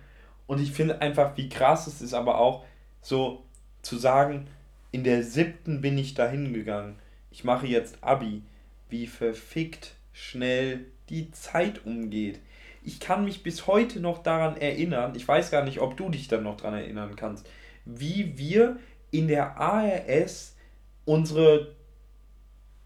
Und 0.47 0.61
ich 0.61 0.73
finde 0.73 1.01
einfach, 1.01 1.37
wie 1.37 1.49
krass 1.49 1.87
es 1.87 2.03
ist, 2.03 2.15
aber 2.15 2.39
auch 2.39 2.65
so 3.01 3.45
zu 3.83 3.97
sagen, 3.97 4.47
in 4.93 5.05
der 5.05 5.23
siebten 5.23 5.81
bin 5.81 5.99
ich 5.99 6.15
dahin 6.15 6.53
gegangen. 6.53 6.99
Ich 7.31 7.45
mache 7.45 7.67
jetzt 7.67 7.99
Abi. 8.03 8.43
Wie 8.89 9.07
verfickt 9.07 9.95
schnell 10.13 10.87
die 11.09 11.31
Zeit 11.33 11.85
umgeht. 11.85 12.41
Ich 12.83 13.01
kann 13.01 13.25
mich 13.25 13.43
bis 13.43 13.67
heute 13.67 14.01
noch 14.01 14.23
daran 14.23 14.57
erinnern, 14.57 15.15
ich 15.17 15.27
weiß 15.27 15.51
gar 15.51 15.65
nicht, 15.65 15.81
ob 15.81 15.97
du 15.97 16.11
dich 16.11 16.29
dann 16.29 16.43
noch 16.43 16.57
daran 16.57 16.75
erinnern 16.75 17.17
kannst, 17.17 17.49
wie 17.85 18.39
wir 18.39 18.79
in 19.11 19.29
der 19.29 19.57
ARS 19.59 20.57
unsere 21.05 21.75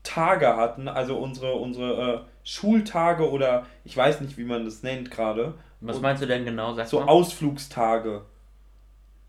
Tage 0.02 0.56
hatten, 0.56 0.88
also 0.88 1.18
unsere, 1.18 1.54
unsere 1.54 2.14
äh, 2.14 2.20
Schultage 2.44 3.30
oder 3.30 3.66
ich 3.84 3.96
weiß 3.96 4.20
nicht, 4.20 4.38
wie 4.38 4.44
man 4.44 4.64
das 4.64 4.82
nennt 4.82 5.10
gerade. 5.10 5.54
Was 5.80 6.00
meinst 6.00 6.22
du 6.22 6.26
denn 6.26 6.44
genau? 6.44 6.74
Sag 6.74 6.88
So 6.88 7.00
mal. 7.00 7.08
Ausflugstage. 7.08 8.22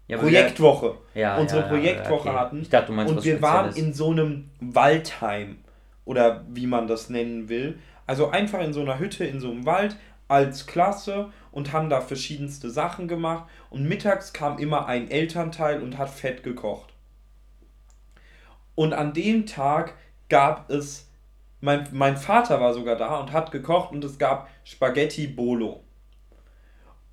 Ja, 0.07 0.17
Projektwoche. 0.17 0.97
ja, 1.13 1.37
unsere 1.37 1.61
ja, 1.61 1.67
Projektwoche 1.67 2.29
okay. 2.29 2.37
hatten. 2.37 2.61
Ich 2.61 2.69
dachte, 2.69 2.87
du 2.87 2.93
meinst 2.93 3.13
Und 3.13 3.23
wir 3.23 3.41
waren 3.43 3.71
in 3.75 3.93
so 3.93 4.09
einem 4.09 4.49
Waldheim 4.59 5.59
oder 6.03 6.43
wie 6.49 6.65
man 6.65 6.87
das 6.87 7.11
nennen 7.11 7.47
will. 7.47 7.77
Also 8.07 8.29
einfach 8.31 8.59
in 8.61 8.73
so 8.73 8.81
einer 8.81 8.97
Hütte 8.97 9.23
in 9.23 9.39
so 9.39 9.51
einem 9.51 9.67
Wald 9.67 9.95
als 10.27 10.65
Klasse 10.65 11.29
und 11.51 11.73
haben 11.73 11.91
da 11.91 12.01
verschiedenste 12.01 12.71
Sachen 12.71 13.07
gemacht. 13.07 13.45
Und 13.69 13.87
mittags 13.87 14.33
kam 14.33 14.57
immer 14.57 14.87
ein 14.87 15.11
Elternteil 15.11 15.83
und 15.83 15.99
hat 15.99 16.09
fett 16.09 16.41
gekocht. 16.41 16.91
Und 18.73 18.93
an 18.93 19.13
dem 19.13 19.45
Tag 19.45 19.93
gab 20.29 20.71
es, 20.71 21.07
mein, 21.61 21.87
mein 21.91 22.17
Vater 22.17 22.59
war 22.59 22.73
sogar 22.73 22.95
da 22.95 23.17
und 23.17 23.31
hat 23.31 23.51
gekocht 23.51 23.91
und 23.91 24.03
es 24.03 24.17
gab 24.17 24.49
Spaghetti 24.63 25.27
Bolo. 25.27 25.83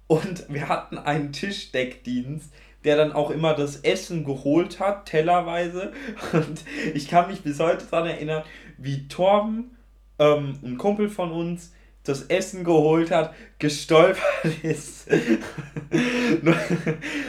Und 0.07 0.47
wir 0.49 0.69
hatten 0.69 0.99
einen 0.99 1.33
Tischdeckdienst, 1.33 2.53
der 2.85 2.97
dann 2.97 3.13
auch 3.13 3.31
immer 3.31 3.55
das 3.55 3.77
Essen 3.77 4.25
geholt 4.25 4.79
hat, 4.79 5.07
tellerweise. 5.07 5.93
Und 6.33 6.65
ich 6.95 7.09
kann 7.09 7.29
mich 7.29 7.43
bis 7.43 7.59
heute 7.59 7.85
daran 7.91 8.09
erinnern, 8.09 8.45
wie 8.79 9.09
Torben, 9.09 9.77
ähm, 10.19 10.59
ein 10.63 10.79
Kumpel 10.79 11.09
von 11.09 11.33
uns, 11.33 11.73
das 12.07 12.23
Essen 12.25 12.65
geholt 12.65 13.11
hat, 13.11 13.35
gestolpert 13.59 14.23
ist 14.63 15.09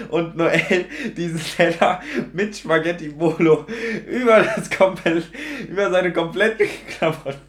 und 0.09 0.37
Noel 0.37 0.85
diesen 1.15 1.39
Teller 1.39 2.01
mit 2.33 2.55
Spaghetti 2.55 3.09
Bolo 3.09 3.65
über 4.07 4.43
das 4.43 4.69
komplett, 4.69 5.31
über 5.67 5.89
seine 5.89 6.13
kompletten 6.13 6.67
Klamotten, 6.89 7.39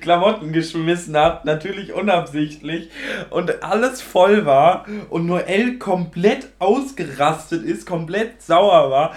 Klamotten 0.00 0.52
geschmissen 0.52 1.16
hat, 1.16 1.44
natürlich 1.44 1.92
unabsichtlich 1.92 2.90
und 3.30 3.62
alles 3.62 4.02
voll 4.02 4.44
war 4.46 4.84
und 5.10 5.26
Noel 5.26 5.78
komplett 5.78 6.48
ausgerastet 6.58 7.64
ist, 7.64 7.86
komplett 7.86 8.42
sauer 8.42 8.90
war, 8.90 9.14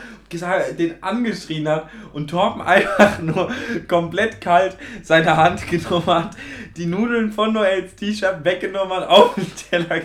den 0.78 1.02
angeschrien 1.02 1.68
hat 1.68 1.90
und 2.14 2.30
Torben 2.30 2.62
einfach 2.62 3.20
nur 3.22 3.52
komplett 3.88 4.40
kalt 4.40 4.78
seine 5.02 5.38
Hand 5.38 5.68
genommen 5.68 6.06
hat, 6.06 6.38
die 6.76 6.86
Nudeln 6.86 7.32
von 7.32 7.54
Noels 7.54 7.96
T-Shirt 7.96 8.44
weggenommen 8.44 8.96
hat, 8.96 9.10
auf 9.10 9.34
den 9.36 9.56
Teller, 9.56 10.02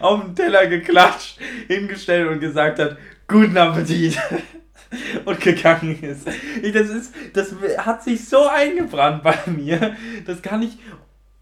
auf 0.00 0.20
den 0.20 0.34
Teller 0.34 0.66
geklatscht, 0.66 1.38
hingestellt 1.68 2.28
und 2.28 2.40
gesagt 2.40 2.80
hat, 2.80 2.96
guten 3.28 3.56
Appetit. 3.56 4.18
und 5.24 5.40
gegangen 5.40 6.02
ist. 6.02 6.26
Das 6.26 6.88
ist, 6.88 7.14
das 7.32 7.54
hat 7.78 8.02
sich 8.02 8.28
so 8.28 8.46
eingebrannt 8.46 9.22
bei 9.22 9.38
mir. 9.46 9.96
Das 10.26 10.42
kann 10.42 10.62
ich. 10.62 10.78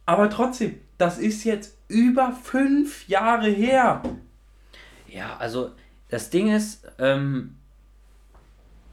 Aber 0.06 0.30
trotzdem, 0.30 0.78
das 0.98 1.18
ist 1.18 1.44
jetzt 1.44 1.76
über 1.88 2.32
fünf 2.32 3.08
Jahre 3.08 3.48
her. 3.48 4.02
Ja, 5.08 5.36
also 5.36 5.72
das 6.08 6.30
Ding 6.30 6.54
ist, 6.54 6.86
ähm, 6.98 7.56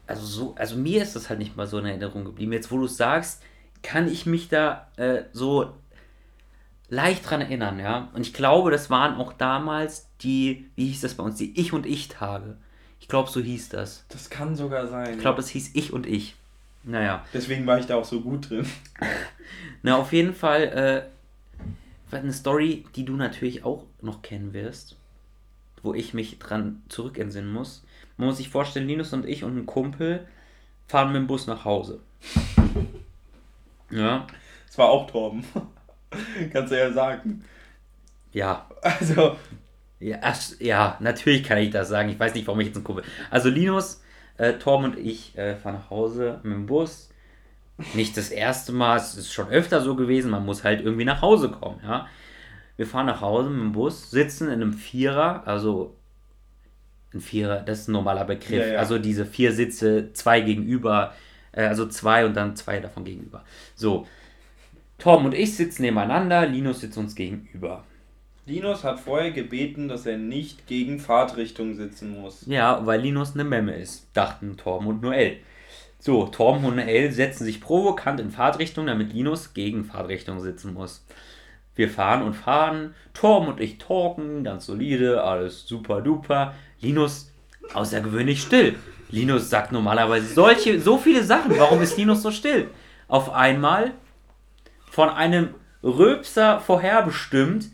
also 0.06 0.26
so, 0.26 0.54
also 0.56 0.76
mir 0.76 1.02
ist 1.02 1.16
das 1.16 1.28
halt 1.28 1.38
nicht 1.38 1.56
mal 1.56 1.66
so 1.66 1.78
in 1.78 1.86
Erinnerung 1.86 2.24
geblieben. 2.24 2.52
Jetzt, 2.52 2.70
wo 2.70 2.78
du 2.78 2.84
es 2.84 2.96
sagst, 2.96 3.42
kann 3.82 4.08
ich 4.08 4.26
mich 4.26 4.48
da 4.48 4.90
äh, 4.96 5.24
so 5.32 5.74
leicht 6.88 7.28
dran 7.28 7.40
erinnern, 7.40 7.78
ja. 7.78 8.10
Und 8.14 8.22
ich 8.22 8.34
glaube, 8.34 8.70
das 8.70 8.90
waren 8.90 9.16
auch 9.16 9.32
damals 9.32 10.08
die, 10.22 10.70
wie 10.74 10.86
hieß 10.88 11.00
das 11.02 11.14
bei 11.14 11.22
uns, 11.22 11.36
die 11.36 11.58
Ich 11.58 11.72
und 11.72 11.86
Ich-Tage. 11.86 12.58
Ich 13.00 13.08
glaube, 13.08 13.30
so 13.30 13.40
hieß 13.40 13.70
das. 13.70 14.04
Das 14.08 14.30
kann 14.30 14.54
sogar 14.54 14.86
sein. 14.86 15.14
Ich 15.14 15.20
glaube, 15.20 15.40
es 15.40 15.48
hieß 15.48 15.70
Ich 15.74 15.92
und 15.92 16.06
Ich. 16.06 16.36
Naja. 16.84 17.24
Deswegen 17.34 17.66
war 17.66 17.78
ich 17.78 17.86
da 17.86 17.96
auch 17.96 18.04
so 18.04 18.20
gut 18.20 18.48
drin. 18.48 18.66
Na, 19.82 19.96
auf 19.96 20.12
jeden 20.12 20.34
Fall 20.34 21.10
äh, 22.12 22.16
eine 22.16 22.32
Story, 22.32 22.84
die 22.94 23.04
du 23.04 23.16
natürlich 23.16 23.64
auch 23.64 23.84
noch 24.00 24.22
kennen 24.22 24.52
wirst, 24.52 24.96
wo 25.82 25.94
ich 25.94 26.14
mich 26.14 26.38
dran 26.38 26.82
zurückentsinnen 26.88 27.52
muss. 27.52 27.84
Man 28.16 28.28
muss 28.28 28.36
sich 28.36 28.48
vorstellen, 28.48 28.86
Linus 28.86 29.12
und 29.12 29.26
ich 29.26 29.44
und 29.44 29.56
ein 29.56 29.66
Kumpel 29.66 30.26
fahren 30.86 31.08
mit 31.12 31.16
dem 31.16 31.26
Bus 31.26 31.46
nach 31.46 31.64
Hause. 31.64 32.00
Ja. 33.92 34.24
Das 34.68 34.78
war 34.78 34.88
auch 34.88 35.10
Torben. 35.10 35.44
Kannst 36.52 36.72
du 36.72 36.78
ja 36.78 36.92
sagen. 36.92 37.44
Ja. 38.32 38.68
Also. 38.82 39.36
Ja, 40.00 40.18
ach, 40.22 40.40
ja, 40.58 40.96
natürlich 41.00 41.44
kann 41.44 41.58
ich 41.58 41.70
das 41.70 41.88
sagen. 41.88 42.08
Ich 42.08 42.18
weiß 42.18 42.34
nicht, 42.34 42.46
warum 42.46 42.60
ich 42.60 42.68
jetzt 42.68 42.76
ein 42.76 42.84
Kumpel. 42.84 43.04
Also 43.30 43.50
Linus, 43.50 44.02
äh, 44.38 44.54
Torben 44.54 44.86
und 44.86 44.98
ich 44.98 45.36
äh, 45.36 45.54
fahren 45.56 45.74
nach 45.74 45.90
Hause 45.90 46.40
mit 46.42 46.54
dem 46.54 46.66
Bus. 46.66 47.10
Nicht 47.94 48.16
das 48.16 48.30
erste 48.30 48.72
Mal, 48.72 48.96
es 48.96 49.14
ist 49.14 49.32
schon 49.32 49.48
öfter 49.48 49.80
so 49.80 49.94
gewesen, 49.94 50.30
man 50.30 50.44
muss 50.44 50.64
halt 50.64 50.82
irgendwie 50.82 51.04
nach 51.04 51.22
Hause 51.22 51.50
kommen, 51.50 51.80
ja. 51.82 52.06
Wir 52.76 52.86
fahren 52.86 53.06
nach 53.06 53.20
Hause 53.20 53.50
mit 53.50 53.60
dem 53.60 53.72
Bus, 53.72 54.10
sitzen 54.10 54.48
in 54.48 54.54
einem 54.54 54.72
Vierer, 54.72 55.46
also 55.46 55.96
ein 57.12 57.20
Vierer, 57.20 57.60
das 57.60 57.80
ist 57.80 57.88
ein 57.88 57.92
normaler 57.92 58.24
Begriff. 58.24 58.66
Ja, 58.66 58.72
ja. 58.74 58.78
Also 58.78 58.98
diese 58.98 59.26
vier 59.26 59.52
Sitze, 59.52 60.12
zwei 60.12 60.40
gegenüber, 60.40 61.14
äh, 61.52 61.64
also 61.64 61.86
zwei 61.86 62.24
und 62.24 62.34
dann 62.34 62.56
zwei 62.56 62.80
davon 62.80 63.04
gegenüber. 63.04 63.44
So, 63.74 64.06
Tom 64.98 65.24
und 65.24 65.34
ich 65.34 65.56
sitzen 65.56 65.82
nebeneinander, 65.82 66.46
Linus 66.46 66.80
sitzt 66.80 66.98
uns 66.98 67.14
gegenüber. 67.14 67.84
Linus 68.46 68.84
hat 68.84 69.00
vorher 69.00 69.30
gebeten, 69.30 69.88
dass 69.88 70.06
er 70.06 70.18
nicht 70.18 70.66
gegen 70.66 70.98
Fahrtrichtung 70.98 71.74
sitzen 71.74 72.20
muss. 72.20 72.44
Ja, 72.46 72.84
weil 72.86 73.00
Linus 73.00 73.34
eine 73.34 73.44
Memme 73.44 73.74
ist, 73.76 74.08
dachten 74.14 74.56
Torben 74.56 74.86
und 74.86 75.02
Noel. 75.02 75.38
So, 75.98 76.26
Torben 76.26 76.64
und 76.64 76.76
Noel 76.76 77.12
setzen 77.12 77.44
sich 77.44 77.60
provokant 77.60 78.20
in 78.20 78.30
Fahrtrichtung, 78.30 78.86
damit 78.86 79.12
Linus 79.12 79.52
gegen 79.52 79.84
Fahrtrichtung 79.84 80.40
sitzen 80.40 80.72
muss. 80.72 81.04
Wir 81.74 81.88
fahren 81.88 82.22
und 82.22 82.34
fahren, 82.34 82.94
Torben 83.14 83.48
und 83.48 83.60
ich 83.60 83.78
talken, 83.78 84.44
ganz 84.44 84.66
solide, 84.66 85.22
alles 85.22 85.66
super 85.66 86.00
duper. 86.00 86.54
Linus 86.80 87.30
außergewöhnlich 87.74 88.42
still. 88.42 88.76
Linus 89.10 89.50
sagt 89.50 89.72
normalerweise 89.72 90.32
solche, 90.32 90.80
so 90.80 90.98
viele 90.98 91.22
Sachen. 91.22 91.58
Warum 91.58 91.80
ist 91.82 91.96
Linus 91.96 92.22
so 92.22 92.30
still? 92.30 92.68
Auf 93.08 93.32
einmal 93.32 93.92
von 94.90 95.08
einem 95.08 95.54
Röpser 95.82 96.60
vorherbestimmt, 96.60 97.70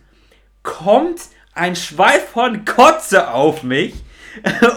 kommt 0.67 1.23
ein 1.55 1.75
Schweif 1.75 2.29
von 2.29 2.67
Kotze 2.67 3.33
auf 3.33 3.63
mich. 3.63 3.95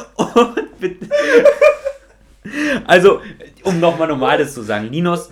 also, 2.88 3.22
um 3.64 3.82
nochmal 3.82 4.08
Normales 4.08 4.54
zu 4.54 4.62
sagen, 4.62 4.90
Linus 4.90 5.30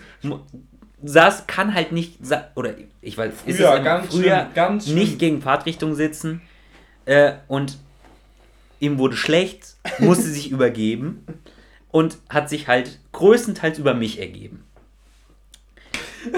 saß, 1.01 1.47
kann 1.47 1.73
halt 1.73 1.93
nicht, 1.93 2.17
oder 2.55 2.73
ich 3.01 3.17
weiß, 3.17 3.33
früher, 3.41 3.53
ist 3.53 3.59
es 3.59 3.83
ganz 3.83 4.07
früher 4.07 4.39
schön, 4.41 4.53
ganz 4.53 4.87
nicht 4.87 5.19
gegen 5.19 5.41
Fahrtrichtung 5.41 5.95
sitzen 5.95 6.41
äh, 7.05 7.33
und 7.47 7.77
ihm 8.81 8.97
wurde 8.97 9.15
schlecht, 9.15 9.75
musste 9.99 10.25
sich 10.25 10.51
übergeben 10.51 11.25
und 11.91 12.17
hat 12.29 12.49
sich 12.49 12.67
halt 12.67 12.99
größtenteils 13.13 13.79
über 13.79 13.93
mich 13.93 14.19
ergeben. 14.19 14.66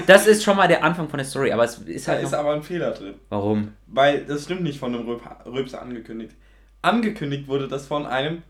Das 0.07 0.27
ist 0.27 0.43
schon 0.43 0.57
mal 0.57 0.67
der 0.67 0.83
Anfang 0.83 1.07
von 1.09 1.17
der 1.17 1.25
Story, 1.25 1.51
aber 1.51 1.63
es 1.63 1.77
ist 1.79 2.07
halt. 2.07 2.21
Da 2.21 2.27
ist 2.27 2.33
aber 2.33 2.53
ein 2.53 2.63
Fehler 2.63 2.91
drin. 2.91 3.15
Warum? 3.29 3.73
Weil 3.87 4.25
das 4.25 4.43
stimmt 4.43 4.63
nicht 4.63 4.79
von 4.79 4.93
einem 4.93 5.07
Röp 5.07 5.21
Röpser 5.45 5.81
angekündigt. 5.81 6.35
Angekündigt 6.81 7.47
wurde 7.47 7.67
das 7.67 7.87
von 7.87 8.05
einem 8.05 8.43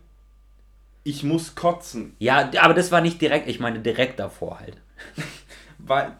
Ich 1.02 1.24
muss 1.24 1.54
kotzen. 1.54 2.14
Ja, 2.18 2.50
aber 2.60 2.74
das 2.74 2.92
war 2.92 3.00
nicht 3.00 3.20
direkt, 3.20 3.48
ich 3.48 3.60
meine 3.60 3.80
direkt 3.80 4.20
davor 4.20 4.60
halt. 4.60 4.76
weil, 5.78 6.12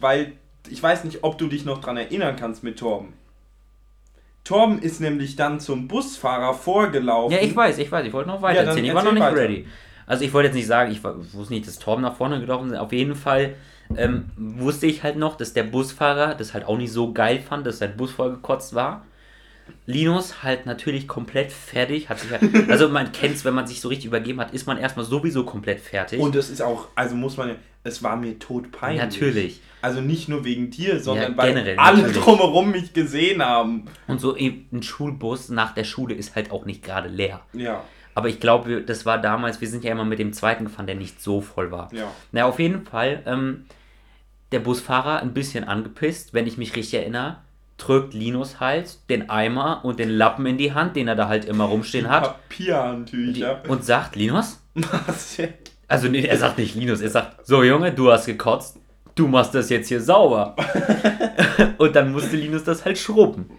weil, 0.00 0.32
ich 0.68 0.82
weiß 0.82 1.04
nicht, 1.04 1.22
ob 1.22 1.38
du 1.38 1.48
dich 1.48 1.64
noch 1.64 1.80
dran 1.80 1.96
erinnern 1.96 2.36
kannst 2.36 2.64
mit 2.64 2.78
Torben. 2.78 3.12
Torben 4.44 4.80
ist 4.80 5.00
nämlich 5.00 5.36
dann 5.36 5.60
zum 5.60 5.86
Busfahrer 5.86 6.54
vorgelaufen. 6.54 7.36
Ja, 7.36 7.42
ich 7.42 7.54
weiß, 7.54 7.78
ich 7.78 7.92
weiß, 7.92 8.04
ich 8.06 8.12
wollte 8.12 8.28
noch 8.28 8.42
weiter 8.42 8.62
ja, 8.62 8.68
erzählen. 8.68 8.86
Ich 8.86 8.94
war 8.94 9.04
noch 9.04 9.12
nicht 9.12 9.22
weiter. 9.22 9.36
ready. 9.36 9.66
Also 10.06 10.24
ich 10.24 10.32
wollte 10.32 10.48
jetzt 10.48 10.56
nicht 10.56 10.66
sagen, 10.66 10.90
ich 10.90 11.02
wusste 11.04 11.54
nicht, 11.54 11.66
dass 11.66 11.78
Torben 11.78 12.02
nach 12.02 12.16
vorne 12.16 12.40
gelaufen 12.40 12.70
ist. 12.72 12.78
Auf 12.78 12.92
jeden 12.92 13.14
Fall 13.14 13.54
ähm, 13.96 14.30
wusste 14.36 14.86
ich 14.86 15.02
halt 15.02 15.16
noch, 15.16 15.36
dass 15.36 15.52
der 15.52 15.64
Busfahrer 15.64 16.34
das 16.34 16.54
halt 16.54 16.64
auch 16.66 16.76
nicht 16.76 16.92
so 16.92 17.12
geil 17.12 17.40
fand, 17.40 17.66
dass 17.66 17.78
sein 17.78 17.96
Bus 17.96 18.12
vollgekotzt 18.12 18.74
war. 18.74 19.04
Linus 19.86 20.42
halt 20.42 20.66
natürlich 20.66 21.08
komplett 21.08 21.52
fertig, 21.52 22.08
hat 22.08 22.18
sich 22.20 22.30
halt, 22.30 22.42
also 22.68 22.88
man 22.88 23.12
kennt 23.12 23.34
es, 23.34 23.44
wenn 23.44 23.54
man 23.54 23.66
sich 23.66 23.80
so 23.80 23.88
richtig 23.88 24.06
übergeben 24.06 24.40
hat, 24.40 24.52
ist 24.52 24.66
man 24.66 24.78
erstmal 24.78 25.04
sowieso 25.04 25.44
komplett 25.44 25.80
fertig. 25.80 26.20
Und 26.20 26.34
es 26.36 26.50
ist 26.50 26.62
auch, 26.62 26.88
also 26.94 27.14
muss 27.14 27.36
man, 27.36 27.56
es 27.84 28.02
war 28.02 28.16
mir 28.16 28.38
tot 28.38 28.70
peinlich. 28.72 29.02
Natürlich. 29.02 29.60
Also 29.80 30.00
nicht 30.00 30.28
nur 30.28 30.44
wegen 30.44 30.70
dir, 30.70 31.00
sondern 31.00 31.32
ja, 31.32 31.36
weil 31.36 31.78
alle 31.78 31.98
natürlich. 31.98 32.22
drumherum 32.22 32.70
mich 32.70 32.92
gesehen 32.92 33.42
haben. 33.42 33.86
Und 34.06 34.20
so 34.20 34.36
ein 34.36 34.82
Schulbus 34.82 35.48
nach 35.48 35.74
der 35.74 35.84
Schule 35.84 36.14
ist 36.14 36.36
halt 36.36 36.52
auch 36.52 36.64
nicht 36.64 36.84
gerade 36.84 37.08
leer. 37.08 37.40
Ja. 37.52 37.82
Aber 38.14 38.28
ich 38.28 38.40
glaube, 38.40 38.82
das 38.82 39.06
war 39.06 39.18
damals, 39.18 39.60
wir 39.60 39.68
sind 39.68 39.84
ja 39.84 39.92
immer 39.92 40.04
mit 40.04 40.18
dem 40.18 40.32
zweiten 40.32 40.64
gefahren, 40.64 40.86
der 40.86 40.96
nicht 40.96 41.20
so 41.20 41.40
voll 41.40 41.70
war. 41.70 41.92
Ja. 41.92 42.10
Na, 42.30 42.44
auf 42.44 42.58
jeden 42.58 42.84
Fall, 42.84 43.22
ähm, 43.26 43.64
der 44.52 44.60
Busfahrer 44.60 45.20
ein 45.20 45.34
bisschen 45.34 45.64
angepisst, 45.64 46.34
wenn 46.34 46.46
ich 46.46 46.58
mich 46.58 46.76
richtig 46.76 47.00
erinnere, 47.00 47.38
drückt 47.78 48.14
Linus 48.14 48.60
halt 48.60 48.98
den 49.10 49.28
Eimer 49.30 49.84
und 49.84 49.98
den 49.98 50.10
Lappen 50.10 50.46
in 50.46 50.58
die 50.58 50.72
Hand, 50.72 50.96
den 50.96 51.08
er 51.08 51.16
da 51.16 51.28
halt 51.28 51.44
immer 51.44 51.64
rumstehen 51.64 52.08
hat. 52.08 52.22
Papierhandtücher. 52.22 53.62
Und 53.68 53.84
sagt, 53.84 54.16
Linus? 54.16 54.62
Was? 54.74 55.38
Also 55.88 56.08
nee, 56.08 56.24
er 56.24 56.38
sagt 56.38 56.58
nicht 56.58 56.74
Linus, 56.74 57.00
er 57.00 57.10
sagt, 57.10 57.46
so 57.46 57.62
Junge, 57.62 57.92
du 57.92 58.10
hast 58.10 58.26
gekotzt, 58.26 58.78
du 59.14 59.26
machst 59.26 59.54
das 59.54 59.68
jetzt 59.68 59.88
hier 59.88 60.00
sauber. 60.00 60.56
und 61.78 61.94
dann 61.96 62.12
musste 62.12 62.36
Linus 62.36 62.64
das 62.64 62.84
halt 62.84 62.98
schrubben. 62.98 63.50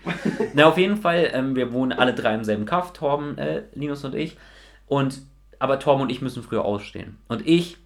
Na, 0.54 0.66
auf 0.66 0.78
jeden 0.78 0.98
Fall, 0.98 1.30
ähm, 1.34 1.56
wir 1.56 1.74
wohnen 1.74 1.92
alle 1.92 2.14
drei 2.14 2.34
im 2.34 2.44
selben 2.44 2.66
Kaff, 2.66 2.94
Torben, 2.94 3.38
äh, 3.38 3.64
Linus 3.74 4.04
und 4.04 4.16
ich. 4.16 4.38
Und, 4.88 5.22
aber 5.60 5.80
Torben 5.80 6.04
und 6.04 6.10
ich 6.10 6.22
müssen 6.22 6.44
früher 6.44 6.66
ausstehen. 6.66 7.18
Und 7.28 7.46
ich 7.48 7.78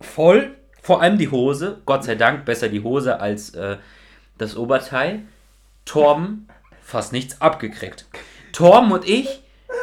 voll 0.00 0.54
vor 0.82 1.00
allem 1.00 1.16
die 1.16 1.30
Hose, 1.30 1.80
Gott 1.86 2.04
sei 2.04 2.16
Dank, 2.16 2.44
besser 2.44 2.68
die 2.68 2.82
Hose 2.82 3.20
als 3.20 3.50
äh, 3.54 3.76
das 4.36 4.56
Oberteil. 4.56 5.22
Torben 5.84 6.48
fast 6.82 7.12
nichts 7.12 7.40
abgekriegt. 7.40 8.06
Torben 8.52 8.90
und 8.90 9.08
ich 9.08 9.42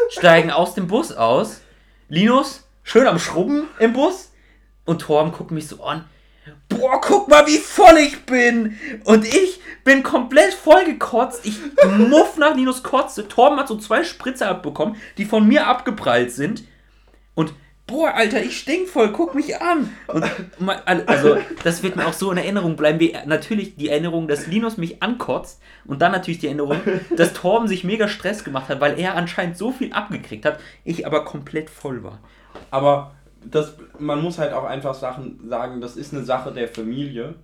steigen 0.09 0.51
aus 0.51 0.75
dem 0.75 0.87
Bus 0.87 1.13
aus. 1.13 1.61
Linus 2.09 2.67
schön 2.83 3.07
am 3.07 3.17
Schrubben 3.17 3.67
im 3.79 3.93
Bus. 3.93 4.31
Und 4.85 5.01
Torben 5.01 5.31
guckt 5.31 5.51
mich 5.51 5.67
so 5.67 5.83
an. 5.83 6.05
boah, 6.67 6.99
guck 6.99 7.29
mal, 7.29 7.47
wie 7.47 7.59
voll 7.59 7.97
ich 7.97 8.25
bin. 8.25 8.77
Und 9.05 9.25
ich 9.25 9.61
bin 9.85 10.03
komplett 10.03 10.53
vollgekotzt. 10.53 11.45
Ich 11.45 11.59
muff 11.97 12.37
nach 12.37 12.55
Linus 12.55 12.83
Kotze. 12.83 13.27
Torben 13.27 13.57
hat 13.57 13.69
so 13.69 13.77
zwei 13.77 14.03
Spritzer 14.03 14.49
abbekommen, 14.49 14.97
die 15.17 15.25
von 15.25 15.47
mir 15.47 15.67
abgeprallt 15.67 16.31
sind. 16.31 16.63
Boah, 17.89 18.13
Alter, 18.13 18.41
ich 18.41 18.59
stink 18.59 18.87
voll, 18.87 19.11
guck 19.11 19.33
mich 19.33 19.59
an. 19.59 19.89
Und 20.07 20.23
also, 20.85 21.37
das 21.63 21.81
wird 21.81 21.95
mir 21.95 22.05
auch 22.05 22.13
so 22.13 22.31
in 22.31 22.37
Erinnerung 22.37 22.75
bleiben, 22.75 22.99
wie 22.99 23.15
natürlich 23.25 23.75
die 23.75 23.89
Erinnerung, 23.89 24.27
dass 24.27 24.47
Linus 24.47 24.77
mich 24.77 25.01
ankotzt 25.01 25.59
und 25.85 26.01
dann 26.01 26.11
natürlich 26.11 26.39
die 26.39 26.47
Erinnerung, 26.47 26.79
dass 27.17 27.33
Torben 27.33 27.67
sich 27.67 27.83
mega 27.83 28.07
Stress 28.07 28.43
gemacht 28.43 28.69
hat, 28.69 28.79
weil 28.79 28.99
er 28.99 29.15
anscheinend 29.15 29.57
so 29.57 29.71
viel 29.71 29.91
abgekriegt 29.91 30.45
hat, 30.45 30.59
ich 30.85 31.07
aber 31.07 31.25
komplett 31.25 31.69
voll 31.69 32.03
war. 32.03 32.19
Aber 32.69 33.11
das, 33.43 33.75
man 33.97 34.21
muss 34.21 34.37
halt 34.37 34.53
auch 34.53 34.65
einfach 34.65 34.93
Sachen 34.93 35.47
sagen, 35.47 35.81
das 35.81 35.95
ist 35.95 36.13
eine 36.13 36.23
Sache 36.23 36.51
der 36.51 36.67
Familie, 36.67 37.35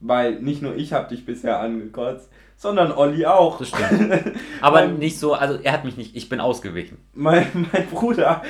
weil 0.00 0.40
nicht 0.40 0.62
nur 0.62 0.74
ich 0.74 0.92
habe 0.92 1.08
dich 1.08 1.24
bisher 1.24 1.60
angekotzt, 1.60 2.28
sondern 2.56 2.92
Olli 2.92 3.26
auch. 3.26 3.58
Das 3.58 3.68
stimmt. 3.68 4.36
Aber 4.60 4.80
mein, 4.80 4.98
nicht 4.98 5.18
so, 5.18 5.34
also 5.34 5.58
er 5.62 5.72
hat 5.72 5.84
mich 5.84 5.96
nicht, 5.96 6.16
ich 6.16 6.28
bin 6.28 6.40
ausgewichen. 6.40 6.98
Mein, 7.12 7.68
mein 7.72 7.86
Bruder 7.88 8.42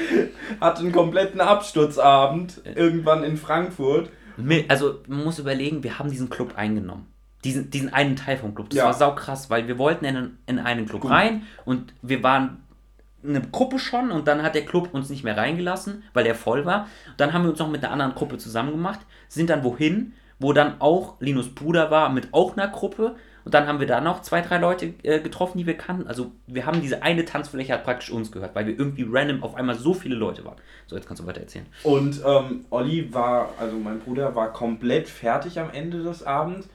hatte 0.61 0.81
einen 0.81 0.93
kompletten 0.93 1.41
Absturzabend 1.41 2.61
irgendwann 2.75 3.25
in 3.25 3.37
Frankfurt. 3.37 4.11
Also 4.69 5.01
man 5.07 5.25
muss 5.25 5.39
überlegen, 5.39 5.83
wir 5.83 5.99
haben 5.99 6.11
diesen 6.11 6.31
Club 6.31 6.55
eingenommen. 6.57 7.07
Diesen, 7.45 7.71
diesen 7.71 7.93
einen 7.93 8.17
Teil 8.17 8.39
vom 8.39 8.55
Club. 8.55 8.71
Das 8.71 8.79
ja. 8.79 8.85
war 8.87 8.95
sau 8.95 9.15
krass, 9.15 9.51
weil 9.51 9.69
wir 9.69 9.79
wollten 9.79 10.07
in, 10.07 10.39
in 10.47 10.59
einen 10.59 10.87
Club 10.87 11.03
Gut. 11.03 11.11
rein 11.11 11.43
und 11.65 11.93
wir 12.01 12.23
waren 12.23 12.65
eine 13.23 13.41
Gruppe 13.41 13.79
schon 13.79 14.11
und 14.11 14.29
dann 14.29 14.43
hat 14.43 14.55
der 14.55 14.65
Club 14.65 14.93
uns 14.93 15.09
nicht 15.09 15.25
mehr 15.25 15.37
reingelassen, 15.37 16.03
weil 16.13 16.25
der 16.25 16.35
voll 16.35 16.65
war. 16.65 16.89
Dann 17.17 17.33
haben 17.33 17.43
wir 17.43 17.51
uns 17.51 17.59
noch 17.59 17.71
mit 17.71 17.83
einer 17.83 17.93
anderen 17.93 18.15
Gruppe 18.15 18.39
zusammen 18.39 18.73
gemacht, 18.73 19.01
sind 19.29 19.51
dann 19.51 19.65
wohin, 19.65 20.13
wo 20.39 20.53
dann 20.53 20.81
auch 20.81 21.21
Linus 21.21 21.55
Bruder 21.55 21.91
war 21.91 22.09
mit 22.11 22.29
auch 22.33 22.57
einer 22.57 22.69
Gruppe. 22.69 23.17
Und 23.45 23.53
dann 23.53 23.67
haben 23.67 23.81
wir 23.81 23.87
da 23.87 24.01
noch 24.01 24.23
zwei, 24.23 24.41
drei 24.41 24.59
Leute 24.59 24.95
äh, 25.03 25.21
getroffen, 25.21 25.59
die 25.59 25.67
wir 25.67 25.77
kannten. 25.77 26.07
Also 26.07 26.33
wir 26.47 26.65
haben 26.67 26.81
diese 26.81 27.03
eine 27.03 27.25
Tanzfläche 27.25 27.75
hat 27.75 27.85
praktisch 27.85 28.11
uns 28.11 28.33
gehört, 28.33 28.55
weil 28.55 28.67
wir 28.67 28.79
irgendwie 28.79 29.07
random 29.09 29.43
auf 29.43 29.55
einmal 29.55 29.75
so 29.75 29.93
viele 29.93 30.15
Leute 30.15 30.45
waren. 30.45 30.57
So, 30.87 30.97
jetzt 30.97 31.07
kannst 31.07 31.23
du 31.23 31.27
weiter 31.27 31.41
erzählen. 31.41 31.67
Und 31.83 32.23
ähm, 32.25 32.65
Olli 32.71 33.13
war, 33.13 33.51
also 33.59 33.77
mein 33.77 34.01
Bruder 34.01 34.35
war 34.35 34.53
komplett 34.53 35.09
fertig 35.09 35.61
am 35.61 35.71
Ende 35.71 36.03
des 36.03 36.23
Abends. 36.23 36.69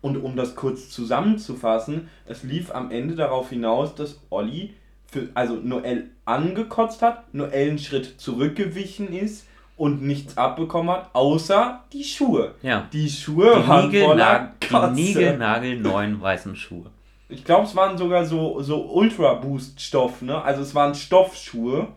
Und 0.00 0.16
um 0.16 0.36
das 0.36 0.54
kurz 0.56 0.90
zusammenzufassen, 0.90 2.08
es 2.26 2.42
lief 2.42 2.74
am 2.74 2.90
Ende 2.90 3.14
darauf 3.14 3.50
hinaus, 3.50 3.94
dass 3.94 4.20
Olli 4.30 4.74
für, 5.06 5.28
also 5.34 5.54
Noel 5.54 6.10
angekotzt 6.24 7.02
hat, 7.02 7.32
Noel 7.34 7.70
einen 7.70 7.78
Schritt 7.78 8.20
zurückgewichen 8.20 9.12
ist 9.12 9.46
und 9.76 10.02
nichts 10.02 10.36
abbekommen 10.36 10.90
hat, 10.90 11.10
außer 11.12 11.84
die 11.92 12.04
Schuhe. 12.04 12.54
Ja. 12.62 12.88
Die 12.92 13.08
Schuhe 13.08 13.60
die 13.62 13.68
waren 13.68 13.92
voller 13.92 14.52
Kotze. 14.60 14.94
Die 14.94 15.02
Nigelnagel 15.02 15.78
neuen 15.78 16.20
weißen 16.20 16.56
Schuhe. 16.56 16.90
Ich 17.28 17.44
glaube, 17.44 17.66
es 17.66 17.74
waren 17.76 17.98
sogar 17.98 18.24
so, 18.24 18.62
so 18.62 18.84
Ultra 18.92 19.34
Boost 19.34 19.80
Stoff, 19.80 20.22
ne? 20.22 20.40
Also 20.42 20.62
es 20.62 20.74
waren 20.74 20.94
Stoffschuhe. 20.94 21.88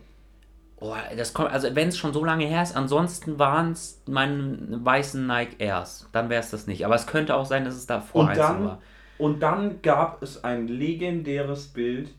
Oh, 0.81 0.95
das 1.15 1.33
kommt, 1.33 1.51
also 1.51 1.75
wenn 1.75 1.89
es 1.89 1.97
schon 1.97 2.13
so 2.13 2.23
lange 2.23 2.45
her 2.45 2.63
ist, 2.63 2.75
ansonsten 2.75 3.37
waren 3.37 3.73
es 3.73 4.01
meine 4.07 4.79
weißen 4.83 5.27
Nike 5.27 5.55
Airs. 5.59 6.07
Dann 6.11 6.29
wäre 6.29 6.41
es 6.41 6.51
das 6.51 6.67
nicht. 6.67 6.85
Aber 6.85 6.95
es 6.95 7.05
könnte 7.05 7.35
auch 7.35 7.45
sein, 7.45 7.65
dass 7.65 7.75
es 7.75 7.85
davor 7.85 8.21
und 8.21 8.37
dann, 8.37 8.65
war. 8.65 8.81
Und 9.17 9.43
dann 9.43 9.81
gab 9.81 10.23
es 10.23 10.43
ein 10.43 10.67
legendäres 10.67 11.67
Bild, 11.67 12.09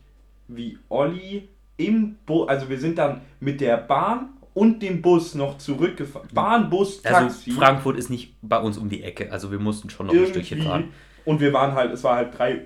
wie 0.47 0.77
Olli 0.89 1.49
im 1.77 2.15
Bus, 2.25 2.47
also 2.47 2.69
wir 2.69 2.79
sind 2.79 2.97
dann 2.97 3.21
mit 3.39 3.59
der 3.61 3.77
Bahn 3.77 4.29
und 4.53 4.81
dem 4.81 5.01
Bus 5.01 5.35
noch 5.35 5.57
zurückgefahren. 5.57 6.29
Bahn, 6.33 6.69
Bus, 6.69 7.03
also 7.05 7.19
Taxi. 7.19 7.49
Also 7.49 7.59
Frankfurt 7.59 7.97
ist 7.97 8.09
nicht 8.09 8.35
bei 8.41 8.59
uns 8.59 8.77
um 8.77 8.89
die 8.89 9.03
Ecke, 9.03 9.31
also 9.31 9.51
wir 9.51 9.59
mussten 9.59 9.89
schon 9.89 10.07
noch 10.07 10.13
Irgendwie. 10.13 10.39
ein 10.39 10.45
Stückchen 10.45 10.63
fahren. 10.63 10.89
Und 11.25 11.39
wir 11.39 11.53
waren 11.53 11.73
halt, 11.73 11.91
es 11.91 12.03
war 12.03 12.15
halt 12.15 12.37
drei, 12.37 12.65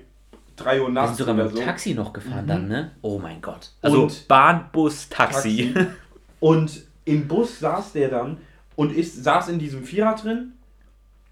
drei 0.56 0.80
Uhr 0.80 0.88
nachts. 0.88 1.12
Wir 1.12 1.16
sind 1.16 1.26
sogar 1.26 1.44
mit 1.44 1.54
dem 1.54 1.58
so. 1.58 1.62
Taxi 1.62 1.94
noch 1.94 2.12
gefahren 2.12 2.44
mhm. 2.44 2.48
dann, 2.48 2.68
ne? 2.68 2.90
Oh 3.02 3.18
mein 3.18 3.40
Gott. 3.40 3.72
Also 3.82 4.04
und 4.04 4.28
Bahn, 4.28 4.68
Bus, 4.72 5.08
Taxi. 5.08 5.72
Taxi. 5.74 5.90
Und 6.40 6.82
im 7.04 7.28
Bus 7.28 7.60
saß 7.60 7.92
der 7.92 8.08
dann 8.08 8.38
und 8.74 8.92
ist, 8.92 9.22
saß 9.22 9.48
in 9.48 9.58
diesem 9.58 9.84
Vierer 9.84 10.14
drin 10.14 10.52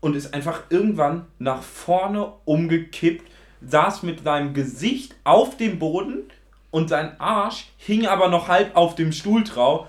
und 0.01 0.17
ist 0.17 0.35
einfach 0.35 0.63
irgendwann 0.71 1.27
nach 1.39 1.63
vorne 1.63 2.33
umgekippt, 2.45 3.31
saß 3.61 4.03
mit 4.03 4.25
seinem 4.25 4.55
Gesicht 4.55 5.15
auf 5.25 5.57
dem 5.57 5.79
Boden 5.79 6.25
und 6.71 6.89
sein 6.89 7.19
Arsch 7.21 7.69
hing 7.77 8.07
aber 8.07 8.29
noch 8.29 8.49
halb 8.49 8.77
auf 8.77 8.95
dem 8.95 9.13
Stuhl 9.13 9.45
drauf. 9.45 9.87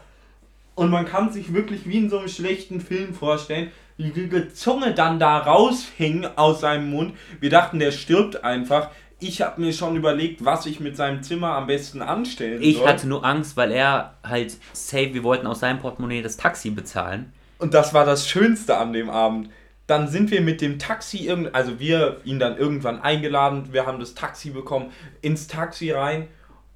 Und 0.76 0.90
man 0.90 1.06
kann 1.06 1.32
sich 1.32 1.54
wirklich 1.54 1.88
wie 1.88 1.98
in 1.98 2.10
so 2.10 2.20
einem 2.20 2.28
schlechten 2.28 2.82
Film 2.82 3.14
vorstellen, 3.14 3.72
wie 3.98 4.12
die 4.12 4.54
Zunge 4.54 4.94
dann 4.94 5.20
da 5.20 5.38
raushing 5.38 6.26
aus 6.36 6.60
seinem 6.60 6.90
Mund. 6.90 7.14
Wir 7.40 7.50
dachten, 7.50 7.80
der 7.80 7.92
stirbt 7.92 8.44
einfach. 8.44 8.90
Ich 9.22 9.42
habe 9.42 9.62
mir 9.62 9.72
schon 9.72 9.96
überlegt, 9.96 10.44
was 10.44 10.66
ich 10.66 10.82
mit 10.82 10.98
seinem 10.98 11.24
Zimmer 11.24 11.54
am 11.54 11.68
besten 11.68 12.02
anstellen 12.02 12.62
ich 12.62 12.76
soll. 12.76 12.84
Ich 12.84 12.90
hatte 12.90 13.08
nur 13.08 13.24
Angst, 13.24 13.56
weil 13.56 13.72
er 13.72 14.18
halt 14.22 14.58
safe, 14.74 15.14
wir 15.14 15.24
wollten 15.24 15.48
aus 15.48 15.62
seinem 15.62 15.80
Portemonnaie 15.80 16.22
das 16.22 16.36
Taxi 16.36 16.70
bezahlen. 16.70 17.32
Und 17.58 17.74
das 17.74 17.94
war 17.94 18.06
das 18.06 18.28
Schönste 18.28 18.78
an 18.78 18.92
dem 18.92 19.10
Abend. 19.10 19.50
Dann 19.88 20.10
sind 20.10 20.32
wir 20.32 20.42
mit 20.42 20.60
dem 20.60 20.78
Taxi, 20.78 21.34
also 21.54 21.80
wir 21.80 22.20
ihn 22.26 22.40
dann 22.40 22.58
irgendwann 22.58 23.02
eingeladen, 23.02 23.70
wir 23.72 23.86
haben 23.86 24.00
das 24.00 24.16
Taxi 24.16 24.50
bekommen, 24.50 24.92
ins 25.22 25.48
Taxi 25.48 25.92
rein 25.92 26.28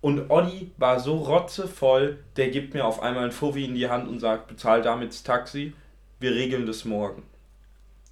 und 0.01 0.29
Olli 0.29 0.71
war 0.77 0.99
so 0.99 1.17
rotzevoll, 1.17 2.19
der 2.37 2.49
gibt 2.49 2.73
mir 2.73 2.85
auf 2.85 3.01
einmal 3.01 3.25
ein 3.25 3.31
Fuffi 3.31 3.65
in 3.65 3.75
die 3.75 3.89
Hand 3.89 4.07
und 4.07 4.19
sagt, 4.19 4.47
bezahl 4.47 4.81
damit 4.81 5.09
das 5.09 5.23
Taxi, 5.23 5.73
wir 6.19 6.31
regeln 6.31 6.65
das 6.65 6.85
morgen. 6.85 7.23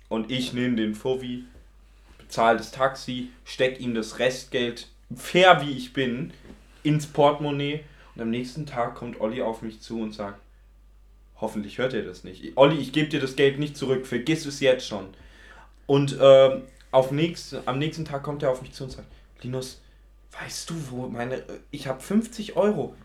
Und 0.10 0.32
ich 0.32 0.54
nehme 0.54 0.76
den 0.76 0.96
Fuffi, 0.96 1.46
bezahle 2.18 2.58
das 2.58 2.72
Taxi, 2.72 3.30
steck 3.46 3.80
ihm 3.80 3.94
das 3.94 4.20
Restgeld, 4.20 4.88
fair 5.16 5.62
wie 5.62 5.72
ich 5.72 5.94
bin, 5.94 6.34
ins 6.84 7.08
Portemonnaie. 7.08 7.84
Und 8.16 8.22
am 8.22 8.30
nächsten 8.30 8.66
Tag 8.66 8.96
kommt 8.96 9.22
Olli 9.22 9.42
auf 9.42 9.62
mich 9.62 9.82
zu 9.82 10.02
und 10.02 10.14
sagt, 10.14 10.40
hoffentlich 11.40 11.78
hört 11.78 11.94
er 11.94 12.04
das 12.04 12.24
nicht. 12.24 12.52
Olli, 12.56 12.78
ich 12.78 12.92
gebe 12.92 13.08
dir 13.08 13.22
das 13.22 13.36
Geld 13.36 13.60
nicht 13.60 13.78
zurück, 13.78 14.06
vergiss 14.08 14.46
es 14.46 14.60
jetzt 14.60 14.88
schon. 14.88 15.08
Und 15.86 16.20
äh, 16.20 16.62
auf 16.92 17.12
nächst, 17.12 17.56
am 17.66 17.80
nächsten 17.80 18.04
Tag 18.04 18.24
kommt 18.24 18.44
er 18.44 18.52
auf 18.52 18.62
mich 18.62 18.74
zu 18.74 18.86
und 18.86 18.92
sagt, 18.92 19.08
Linus, 19.42 19.82
weißt 20.42 20.70
du, 20.70 20.76
wo 20.90 21.08
meine. 21.08 21.44
Ich 21.72 21.88
habe 21.88 22.02
50 22.02 22.56
Euro 22.56 22.96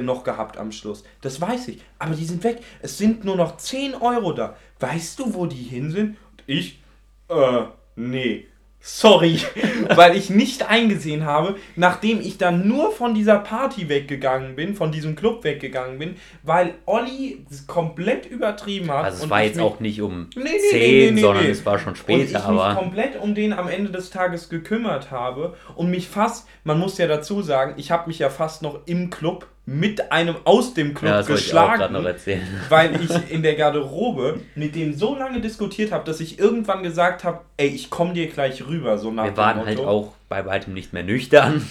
noch 0.00 0.24
gehabt 0.24 0.56
am 0.56 0.72
Schluss. 0.72 1.04
Das 1.20 1.38
weiß 1.38 1.68
ich. 1.68 1.82
Aber 1.98 2.14
die 2.14 2.24
sind 2.24 2.42
weg. 2.44 2.62
Es 2.80 2.96
sind 2.96 3.24
nur 3.26 3.36
noch 3.36 3.58
10 3.58 3.94
Euro 3.96 4.32
da. 4.32 4.56
Weißt 4.80 5.18
du, 5.18 5.34
wo 5.34 5.44
die 5.44 5.62
hin 5.62 5.90
sind? 5.90 6.16
Und 6.30 6.42
ich, 6.46 6.80
äh, 7.28 7.64
nee. 7.96 8.46
Sorry, 8.84 9.38
weil 9.94 10.16
ich 10.16 10.28
nicht 10.28 10.68
eingesehen 10.68 11.24
habe, 11.24 11.54
nachdem 11.76 12.20
ich 12.20 12.36
dann 12.36 12.66
nur 12.66 12.90
von 12.90 13.14
dieser 13.14 13.38
Party 13.38 13.88
weggegangen 13.88 14.56
bin, 14.56 14.74
von 14.74 14.90
diesem 14.90 15.14
Club 15.14 15.44
weggegangen 15.44 16.00
bin, 16.00 16.16
weil 16.42 16.74
Olli 16.84 17.46
komplett 17.68 18.26
übertrieben 18.26 18.90
hat. 18.90 19.04
Also 19.04 19.24
es 19.24 19.30
war 19.30 19.44
jetzt 19.44 19.54
mich, 19.54 19.64
auch 19.64 19.78
nicht 19.78 20.02
um 20.02 20.28
nee, 20.34 20.42
nee, 20.42 20.70
10, 20.70 21.14
nee, 21.14 21.20
sondern 21.20 21.46
es 21.46 21.64
war 21.64 21.78
schon 21.78 21.94
später. 21.94 22.20
Und 22.20 22.30
ich 22.30 22.36
aber 22.36 22.68
mich 22.70 22.78
komplett 22.78 23.20
um 23.20 23.36
den 23.36 23.52
am 23.52 23.68
Ende 23.68 23.92
des 23.92 24.10
Tages 24.10 24.48
gekümmert 24.48 25.12
habe 25.12 25.56
und 25.76 25.88
mich 25.88 26.08
fast, 26.08 26.48
man 26.64 26.80
muss 26.80 26.98
ja 26.98 27.06
dazu 27.06 27.40
sagen, 27.40 27.74
ich 27.76 27.92
habe 27.92 28.08
mich 28.08 28.18
ja 28.18 28.30
fast 28.30 28.62
noch 28.62 28.80
im 28.86 29.10
Club 29.10 29.46
mit 29.64 30.10
einem 30.10 30.36
aus 30.44 30.74
dem 30.74 30.92
Club 30.92 31.10
ja, 31.10 31.22
geschlagen, 31.22 31.94
ich 32.26 32.40
weil 32.68 33.00
ich 33.00 33.30
in 33.30 33.42
der 33.42 33.54
Garderobe 33.54 34.40
mit 34.56 34.74
dem 34.74 34.94
so 34.94 35.16
lange 35.16 35.40
diskutiert 35.40 35.92
habe, 35.92 36.04
dass 36.04 36.18
ich 36.20 36.38
irgendwann 36.38 36.82
gesagt 36.82 37.22
habe, 37.22 37.40
ey, 37.56 37.68
ich 37.68 37.88
komme 37.88 38.12
dir 38.12 38.26
gleich 38.26 38.66
rüber, 38.66 38.98
so 38.98 39.12
nach 39.12 39.24
Wir 39.24 39.36
waren 39.36 39.64
halt 39.64 39.78
auch 39.78 40.14
bei 40.28 40.44
weitem 40.46 40.74
nicht 40.74 40.92
mehr 40.92 41.04
nüchtern. 41.04 41.66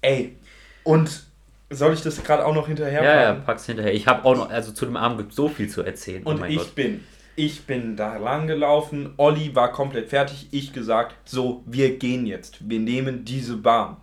Ey, 0.00 0.36
und 0.82 1.26
soll 1.68 1.92
ich 1.92 2.02
das 2.02 2.22
gerade 2.22 2.46
auch 2.46 2.54
noch 2.54 2.68
hinterher 2.68 3.02
Ja, 3.02 3.22
ja, 3.22 3.34
pack's 3.34 3.66
hinterher. 3.66 3.92
Ich 3.92 4.06
habe 4.06 4.24
auch 4.24 4.36
noch, 4.36 4.50
also 4.50 4.72
zu 4.72 4.86
dem 4.86 4.96
Abend 4.96 5.18
gibt 5.18 5.34
so 5.34 5.48
viel 5.48 5.68
zu 5.68 5.82
erzählen. 5.82 6.22
Oh 6.24 6.30
und 6.30 6.42
oh 6.42 6.44
ich 6.46 6.58
Gott. 6.58 6.74
bin, 6.74 7.04
ich 7.34 7.64
bin 7.64 7.96
da 7.96 8.16
lang 8.16 8.46
gelaufen, 8.46 9.12
Olli 9.18 9.54
war 9.54 9.72
komplett 9.72 10.08
fertig, 10.08 10.48
ich 10.52 10.72
gesagt, 10.72 11.16
so, 11.28 11.62
wir 11.66 11.98
gehen 11.98 12.24
jetzt, 12.24 12.68
wir 12.68 12.78
nehmen 12.78 13.24
diese 13.24 13.56
Bahn. 13.56 13.98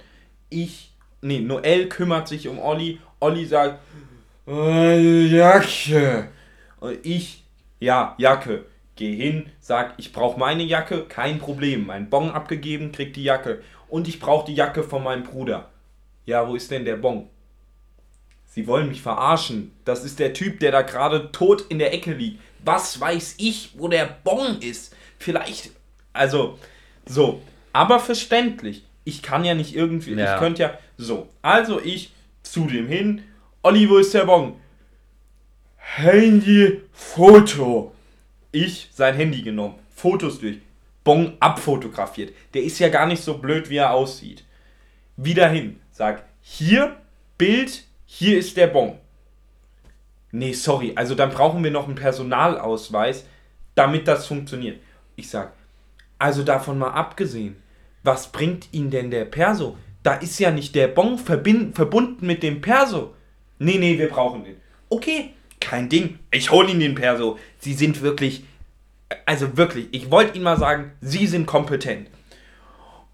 Ich, 0.50 0.92
nee, 1.22 1.40
Noel 1.40 1.88
kümmert 1.90 2.28
sich 2.28 2.48
um 2.48 2.60
Olli, 2.60 3.00
Olli 3.24 3.46
sagt, 3.46 3.80
äh, 4.48 5.26
Jacke. 5.28 6.28
Und 6.82 7.00
ich, 7.06 7.44
ja, 7.80 8.16
Jacke. 8.18 8.66
Geh 8.96 9.16
hin, 9.16 9.50
sag, 9.60 9.94
ich 9.98 10.12
brauche 10.12 10.38
meine 10.38 10.64
Jacke, 10.64 11.06
kein 11.06 11.40
Problem. 11.40 11.88
Mein 11.88 12.10
Bon 12.10 12.30
abgegeben, 12.30 12.92
krieg 12.92 13.14
die 13.14 13.24
Jacke. 13.24 13.64
Und 13.88 14.10
ich 14.10 14.20
brauche 14.20 14.46
die 14.46 14.54
Jacke 14.54 14.84
von 14.84 15.04
meinem 15.04 15.24
Bruder. 15.24 15.70
Ja, 16.26 16.48
wo 16.48 16.56
ist 16.56 16.70
denn 16.70 16.84
der 16.84 16.98
Bon? 16.98 17.30
Sie 18.46 18.68
wollen 18.68 18.90
mich 18.90 19.02
verarschen. 19.02 19.72
Das 19.86 20.04
ist 20.04 20.20
der 20.20 20.34
Typ, 20.34 20.60
der 20.60 20.72
da 20.72 20.82
gerade 20.82 21.32
tot 21.32 21.66
in 21.70 21.80
der 21.80 21.94
Ecke 21.94 22.14
liegt. 22.14 22.42
Was 22.64 23.00
weiß 23.00 23.36
ich, 23.40 23.72
wo 23.78 23.88
der 23.88 24.18
Bon 24.24 24.60
ist? 24.60 24.96
Vielleicht, 25.18 25.72
also, 26.12 26.60
so. 27.06 27.42
Aber 27.72 28.00
verständlich. 28.00 28.84
Ich 29.06 29.22
kann 29.22 29.46
ja 29.46 29.56
nicht 29.56 29.76
irgendwie, 29.76 30.14
ja. 30.14 30.34
ich 30.34 30.40
könnte 30.40 30.62
ja, 30.62 30.78
so. 30.98 31.30
Also 31.42 31.82
ich 31.82 32.12
zu 32.54 32.68
dem 32.68 32.88
hin. 32.88 33.24
Olli, 33.64 33.90
wo 33.90 33.98
ist 33.98 34.14
der 34.14 34.26
Bon? 34.26 34.54
Handy, 35.76 36.82
Foto. 36.92 37.96
Ich 38.52 38.90
sein 38.94 39.16
Handy 39.16 39.42
genommen, 39.42 39.80
Fotos 39.90 40.40
durch, 40.40 40.60
Bon 41.04 41.36
abfotografiert. 41.40 42.32
Der 42.54 42.62
ist 42.62 42.78
ja 42.78 42.90
gar 42.90 43.08
nicht 43.08 43.24
so 43.24 43.40
blöd, 43.40 43.72
wie 43.72 43.78
er 43.78 43.92
aussieht. 43.92 44.46
Wieder 45.18 45.50
hin, 45.50 45.80
sag, 45.90 46.26
hier 46.42 46.96
Bild, 47.40 47.86
hier 48.06 48.38
ist 48.38 48.56
der 48.56 48.68
Bon. 48.68 49.00
Nee, 50.32 50.54
sorry, 50.54 50.94
also 50.96 51.16
dann 51.16 51.32
brauchen 51.32 51.64
wir 51.64 51.72
noch 51.72 51.88
einen 51.88 51.96
Personalausweis, 51.96 53.26
damit 53.74 54.08
das 54.08 54.28
funktioniert. 54.28 54.80
Ich 55.16 55.28
sag, 55.28 55.54
also 56.20 56.44
davon 56.44 56.78
mal 56.78 56.92
abgesehen, 56.92 57.56
was 58.04 58.32
bringt 58.32 58.68
Ihnen 58.72 58.92
denn 58.92 59.10
der 59.10 59.26
Perso? 59.26 59.76
Da 60.04 60.16
ist 60.16 60.40
ja 60.40 60.52
nicht 60.52 60.76
der 60.76 60.90
Bon 60.90 61.18
verbunden 61.18 62.28
mit 62.28 62.44
dem 62.44 62.62
Perso. 62.62 63.16
Nee, 63.60 63.78
nee, 63.78 63.98
wir 63.98 64.10
brauchen 64.10 64.44
den. 64.44 64.58
Okay, 64.90 65.34
kein 65.60 65.90
Ding. 65.90 66.20
Ich 66.32 66.52
hole 66.52 66.70
Ihnen 66.70 66.82
den 66.82 66.96
Perso. 66.96 67.40
Sie 67.60 67.74
sind 67.74 68.02
wirklich, 68.02 68.44
also 69.26 69.58
wirklich, 69.58 69.88
ich 69.92 70.12
wollte 70.12 70.36
Ihnen 70.36 70.44
mal 70.44 70.60
sagen, 70.60 70.92
Sie 71.02 71.26
sind 71.28 71.46
kompetent. 71.46 72.10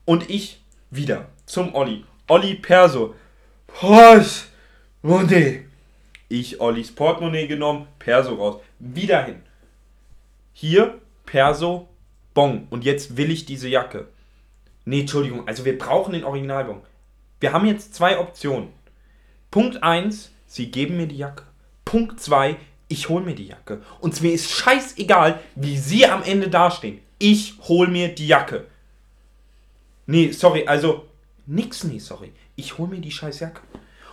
Und 0.06 0.30
ich 0.30 0.62
wieder 0.89 1.30
zum 1.45 1.75
Olli. 1.75 2.04
Olli 2.28 2.56
Perso. 2.56 3.15
Was? 3.82 4.47
Portemonnaie. 5.02 5.65
Ich 6.28 6.60
Ollis 6.60 6.93
Portemonnaie 6.93 7.47
genommen, 7.47 7.88
Perso 7.99 8.36
raus. 8.36 8.62
Wieder 8.80 9.23
hin. 9.23 9.41
Hier, 10.54 10.99
Perso, 11.25 11.88
Bon. 12.34 12.67
Und 12.69 12.86
jetzt 12.86 13.17
will 13.17 13.32
ich 13.32 13.45
diese 13.45 13.67
Jacke. 13.69 14.08
Nee, 14.89 15.02
Entschuldigung, 15.02 15.47
also 15.47 15.65
wir 15.65 15.78
brauchen 15.78 16.13
den 16.13 16.23
Originalbon. 16.23 16.82
Wir 17.39 17.54
haben 17.54 17.67
jetzt 17.67 17.93
zwei 17.93 18.17
Optionen. 18.17 18.69
Punkt 19.52 19.84
1, 19.84 20.32
Sie 20.47 20.71
geben 20.71 20.97
mir 20.97 21.06
die 21.06 21.17
Jacke. 21.17 21.43
Punkt 21.86 22.19
2, 22.19 22.56
ich 22.88 23.08
hole 23.08 23.23
mir 23.23 23.36
die 23.36 23.45
Jacke. 23.45 23.84
Und 23.99 24.19
mir 24.23 24.34
ist 24.34 24.49
scheißegal, 24.49 25.39
wie 25.54 25.78
Sie 25.78 26.08
am 26.08 26.23
Ende 26.23 26.49
dastehen. 26.49 27.02
Ich 27.19 27.60
hole 27.67 27.88
mir 27.88 28.08
die 28.15 28.25
Jacke. 28.25 28.65
Nee, 30.08 30.32
sorry, 30.32 30.65
also 30.65 31.06
nix, 31.45 31.84
nee, 31.84 31.99
sorry. 31.99 32.34
Ich 32.56 32.80
hole 32.80 32.89
mir 32.89 32.99
die 32.99 33.12
scheiß 33.12 33.41
Jacke. 33.41 33.62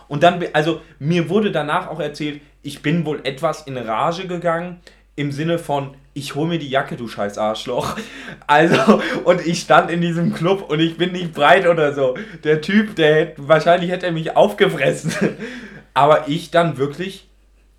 Und 0.07 0.21
dann, 0.21 0.45
also 0.53 0.81
mir 0.99 1.27
wurde 1.27 1.51
danach 1.51 1.87
auch 1.87 1.99
erzählt, 1.99 2.39
ich 2.61 2.83
bin 2.83 3.03
wohl 3.03 3.21
etwas 3.23 3.63
in 3.63 3.77
Rage 3.77 4.27
gegangen, 4.27 4.79
im 5.15 5.31
Sinne 5.31 5.57
von, 5.57 5.95
ich 6.17 6.33
hol 6.33 6.47
mir 6.47 6.57
die 6.57 6.69
Jacke, 6.69 6.97
du 6.97 7.07
scheiß 7.07 7.37
Arschloch. 7.37 7.95
Also, 8.47 9.01
und 9.23 9.45
ich 9.45 9.59
stand 9.59 9.91
in 9.91 10.01
diesem 10.01 10.33
Club 10.33 10.69
und 10.69 10.79
ich 10.79 10.97
bin 10.97 11.11
nicht 11.11 11.33
breit 11.33 11.67
oder 11.67 11.93
so. 11.93 12.15
Der 12.43 12.61
Typ, 12.61 12.95
der 12.95 13.15
hätte, 13.15 13.47
wahrscheinlich 13.47 13.91
hätte 13.91 14.07
er 14.07 14.11
mich 14.11 14.35
aufgefressen. 14.35 15.13
Aber 15.93 16.27
ich 16.27 16.49
dann 16.49 16.77
wirklich, 16.77 17.27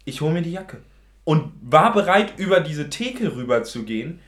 ich 0.05 0.21
hol 0.21 0.33
mir 0.33 0.43
die 0.43 0.53
Jacke. 0.53 0.79
Und 1.25 1.53
war 1.63 1.93
bereit, 1.93 2.35
über 2.37 2.61
diese 2.61 2.91
Theke 2.91 3.35
rüber 3.35 3.65
zu 3.65 3.83
gehen. 3.83 4.21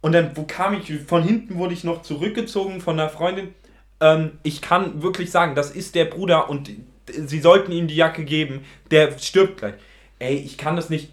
Und 0.00 0.12
dann 0.12 0.36
wo 0.36 0.42
kam 0.42 0.74
ich, 0.74 0.92
von 1.06 1.22
hinten 1.22 1.56
wurde 1.56 1.74
ich 1.74 1.84
noch 1.84 2.02
zurückgezogen 2.02 2.80
von 2.80 2.98
einer 3.00 3.08
Freundin. 3.08 3.54
Ähm, 4.00 4.32
ich 4.42 4.60
kann 4.60 5.02
wirklich 5.02 5.30
sagen, 5.30 5.54
das 5.54 5.70
ist 5.70 5.94
der 5.94 6.04
Bruder 6.04 6.50
und 6.50 6.70
sie 7.08 7.40
sollten 7.40 7.72
ihm 7.72 7.86
die 7.86 7.96
Jacke 7.96 8.24
geben. 8.24 8.64
Der 8.90 9.18
stirbt 9.18 9.58
gleich. 9.58 9.74
Ey, 10.18 10.36
ich 10.36 10.58
kann 10.58 10.76
das 10.76 10.90
nicht 10.90 11.08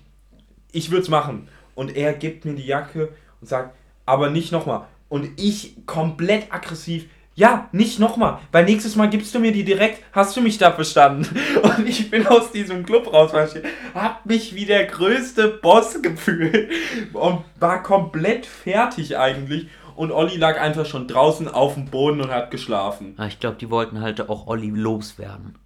ich 0.71 0.91
würde 0.91 1.03
es 1.03 1.09
machen. 1.09 1.47
Und 1.79 1.95
er 1.95 2.11
gibt 2.11 2.43
mir 2.43 2.55
die 2.55 2.65
Jacke 2.65 3.07
und 3.39 3.47
sagt, 3.47 3.73
aber 4.05 4.29
nicht 4.29 4.51
nochmal. 4.51 4.87
Und 5.07 5.29
ich 5.39 5.77
komplett 5.85 6.53
aggressiv, 6.53 7.05
ja, 7.35 7.69
nicht 7.71 7.99
nochmal, 7.99 8.39
weil 8.51 8.65
nächstes 8.65 8.97
Mal 8.97 9.09
gibst 9.09 9.33
du 9.33 9.39
mir 9.39 9.53
die 9.53 9.63
direkt, 9.63 10.03
hast 10.11 10.35
du 10.35 10.41
mich 10.41 10.57
da 10.57 10.73
verstanden? 10.73 11.39
Und 11.63 11.87
ich 11.87 12.11
bin 12.11 12.27
aus 12.27 12.51
diesem 12.51 12.85
Club 12.85 13.13
rausmarschiert, 13.13 13.65
hab 13.93 14.25
mich 14.25 14.55
wie 14.55 14.65
der 14.65 14.87
größte 14.87 15.47
Boss 15.47 16.01
gefühlt 16.01 16.69
und 17.13 17.45
war 17.61 17.81
komplett 17.81 18.45
fertig 18.45 19.17
eigentlich. 19.17 19.69
Und 19.95 20.11
Olli 20.11 20.35
lag 20.35 20.59
einfach 20.59 20.85
schon 20.85 21.07
draußen 21.07 21.47
auf 21.47 21.75
dem 21.75 21.85
Boden 21.85 22.19
und 22.19 22.29
hat 22.29 22.51
geschlafen. 22.51 23.15
Ja, 23.17 23.27
ich 23.27 23.39
glaube, 23.39 23.55
die 23.55 23.69
wollten 23.69 24.01
halt 24.01 24.27
auch 24.27 24.47
Olli 24.47 24.69
loswerden. 24.69 25.57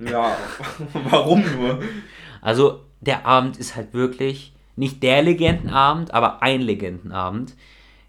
Ja, 0.00 0.36
warum 1.08 1.44
nur? 1.56 1.78
Also, 2.40 2.80
der 3.00 3.26
Abend 3.26 3.58
ist 3.58 3.76
halt 3.76 3.94
wirklich 3.94 4.52
nicht 4.76 5.02
der 5.02 5.22
Legendenabend, 5.22 6.14
aber 6.14 6.42
ein 6.42 6.60
Legendenabend, 6.60 7.54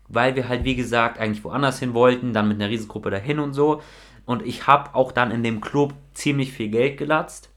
weil 0.07 0.35
wir 0.35 0.47
halt, 0.47 0.63
wie 0.63 0.75
gesagt, 0.75 1.19
eigentlich 1.19 1.43
woanders 1.43 1.79
hin 1.79 1.93
wollten, 1.93 2.33
dann 2.33 2.47
mit 2.47 2.61
einer 2.61 2.69
Riesengruppe 2.69 3.09
dahin 3.09 3.39
und 3.39 3.53
so. 3.53 3.81
Und 4.25 4.45
ich 4.45 4.67
habe 4.67 4.95
auch 4.95 5.11
dann 5.11 5.31
in 5.31 5.43
dem 5.43 5.59
Club 5.59 5.93
ziemlich 6.13 6.53
viel 6.53 6.69
Geld 6.69 6.97
gelatzt. 6.97 7.49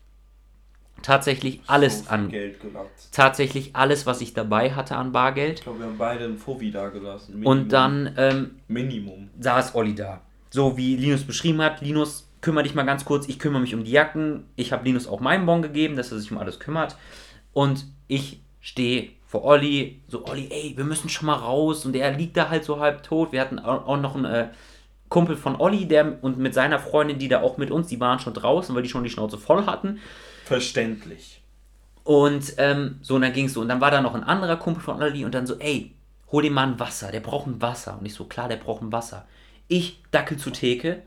Tatsächlich 1.02 1.60
alles 1.66 2.04
so 2.04 2.10
an 2.10 2.30
Geld 2.30 2.60
gelatzt. 2.60 3.14
Tatsächlich 3.14 3.76
alles, 3.76 4.06
was 4.06 4.20
ich 4.20 4.34
dabei 4.34 4.72
hatte 4.72 4.96
an 4.96 5.12
Bargeld. 5.12 5.58
Ich 5.58 5.64
glaube, 5.64 5.80
wir 5.80 5.86
haben 5.86 5.98
beide 5.98 6.24
ein 6.24 6.38
Fovi 6.38 6.70
da 6.70 6.88
gelassen. 6.88 7.34
Minimum. 7.34 7.52
Und 7.52 7.72
dann 7.72 8.14
ähm, 8.16 8.50
Minimum. 8.66 9.28
saß 9.38 9.74
Olli 9.74 9.94
da. 9.94 10.22
So 10.50 10.76
wie 10.76 10.96
Linus 10.96 11.24
beschrieben 11.24 11.60
hat. 11.62 11.80
Linus, 11.80 12.28
kümmere 12.40 12.64
dich 12.64 12.74
mal 12.74 12.84
ganz 12.84 13.04
kurz. 13.04 13.28
Ich 13.28 13.38
kümmere 13.38 13.60
mich 13.60 13.74
um 13.74 13.84
die 13.84 13.90
Jacken. 13.90 14.46
Ich 14.56 14.72
habe 14.72 14.84
Linus 14.84 15.06
auch 15.06 15.20
meinen 15.20 15.46
Bon 15.46 15.62
gegeben, 15.62 15.96
dass 15.96 16.10
er 16.10 16.18
sich 16.18 16.32
um 16.32 16.38
alles 16.38 16.58
kümmert. 16.58 16.96
Und 17.52 17.86
ich 18.08 18.40
stehe 18.66 19.10
vor 19.26 19.44
Olli, 19.44 20.00
so 20.08 20.26
Olli, 20.26 20.48
ey, 20.50 20.76
wir 20.76 20.84
müssen 20.84 21.08
schon 21.08 21.26
mal 21.26 21.36
raus. 21.36 21.86
Und 21.86 21.94
er 21.94 22.10
liegt 22.10 22.36
da 22.36 22.48
halt 22.48 22.64
so 22.64 22.80
halb 22.80 23.04
tot. 23.04 23.30
Wir 23.30 23.40
hatten 23.40 23.60
auch 23.60 23.96
noch 23.96 24.16
einen 24.16 24.24
äh, 24.24 24.48
Kumpel 25.08 25.36
von 25.36 25.54
Olli, 25.56 25.86
der 25.86 26.22
und 26.22 26.38
mit 26.38 26.52
seiner 26.52 26.80
Freundin, 26.80 27.18
die 27.18 27.28
da 27.28 27.42
auch 27.42 27.58
mit 27.58 27.70
uns, 27.70 27.86
die 27.86 28.00
waren 28.00 28.18
schon 28.18 28.34
draußen, 28.34 28.74
weil 28.74 28.82
die 28.82 28.88
schon 28.88 29.04
die 29.04 29.10
Schnauze 29.10 29.38
voll 29.38 29.66
hatten. 29.66 30.00
Verständlich. 30.44 31.42
Und 32.02 32.54
ähm, 32.58 32.98
so, 33.02 33.14
und 33.14 33.22
dann 33.22 33.32
ging 33.32 33.46
es 33.46 33.52
so. 33.52 33.60
Und 33.60 33.68
dann 33.68 33.80
war 33.80 33.92
da 33.92 34.00
noch 34.00 34.14
ein 34.14 34.24
anderer 34.24 34.56
Kumpel 34.56 34.82
von 34.82 35.00
Olli 35.00 35.24
und 35.24 35.32
dann 35.32 35.46
so, 35.46 35.54
ey, 35.58 35.94
hol 36.32 36.42
dem 36.42 36.54
mal 36.54 36.66
ein 36.66 36.80
Wasser, 36.80 37.12
der 37.12 37.20
braucht 37.20 37.46
ein 37.46 37.62
Wasser. 37.62 37.98
Und 38.00 38.06
ich 38.06 38.14
so, 38.14 38.24
klar, 38.24 38.48
der 38.48 38.56
braucht 38.56 38.82
ein 38.82 38.90
Wasser. 38.90 39.26
Ich 39.68 40.02
dackel 40.10 40.38
zur 40.38 40.52
Theke, 40.52 41.02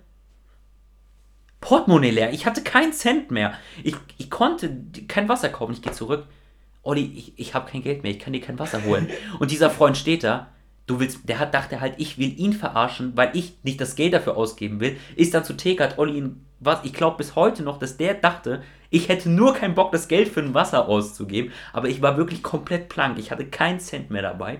Portemonnaie 1.60 2.12
leer. 2.12 2.32
Ich 2.32 2.46
hatte 2.46 2.64
keinen 2.64 2.94
Cent 2.94 3.32
mehr. 3.32 3.54
Ich, 3.84 3.96
ich 4.18 4.30
konnte 4.30 4.82
kein 5.10 5.28
Wasser 5.28 5.50
kaufen. 5.50 5.74
Ich 5.74 5.82
gehe 5.82 5.92
zurück. 5.92 6.26
Olli, 6.84 7.12
ich, 7.16 7.34
ich 7.38 7.54
habe 7.54 7.70
kein 7.70 7.82
Geld 7.82 8.04
mehr, 8.04 8.12
ich 8.12 8.20
kann 8.20 8.34
dir 8.34 8.42
kein 8.42 8.60
Wasser 8.60 8.84
holen. 8.84 9.10
Und 9.40 9.52
dieser 9.52 9.70
Freund 9.70 9.98
steht 9.98 10.24
da, 10.24 10.48
du 10.90 11.00
willst, 11.00 11.28
der 11.30 11.40
hat, 11.40 11.54
dachte 11.54 11.82
halt, 11.82 11.96
ich 11.98 12.18
will 12.18 12.38
ihn 12.40 12.54
verarschen, 12.54 13.16
weil 13.16 13.32
ich 13.34 13.58
nicht 13.64 13.80
das 13.80 13.96
Geld 13.96 14.14
dafür 14.14 14.38
ausgeben 14.38 14.80
will, 14.80 14.98
ist 15.16 15.34
dann 15.34 15.44
zu 15.44 15.54
Theke, 15.54 15.84
hat 15.84 15.98
Olli 15.98 16.18
ihn, 16.18 16.46
was, 16.60 16.84
ich 16.84 16.94
glaube 16.94 17.18
bis 17.18 17.36
heute 17.36 17.64
noch, 17.64 17.78
dass 17.78 17.98
der 17.98 18.16
dachte, 18.16 18.64
ich 18.90 19.08
hätte 19.08 19.30
nur 19.30 19.54
keinen 19.54 19.76
Bock, 19.76 19.92
das 19.92 20.08
Geld 20.08 20.30
für 20.30 20.40
ein 20.40 20.56
Wasser 20.56 20.88
auszugeben, 20.88 21.52
aber 21.74 21.90
ich 21.90 22.02
war 22.02 22.18
wirklich 22.18 22.42
komplett 22.42 22.90
plank, 22.90 23.20
ich 23.20 23.30
hatte 23.30 23.46
keinen 23.46 23.80
Cent 23.80 24.10
mehr 24.10 24.24
dabei. 24.24 24.60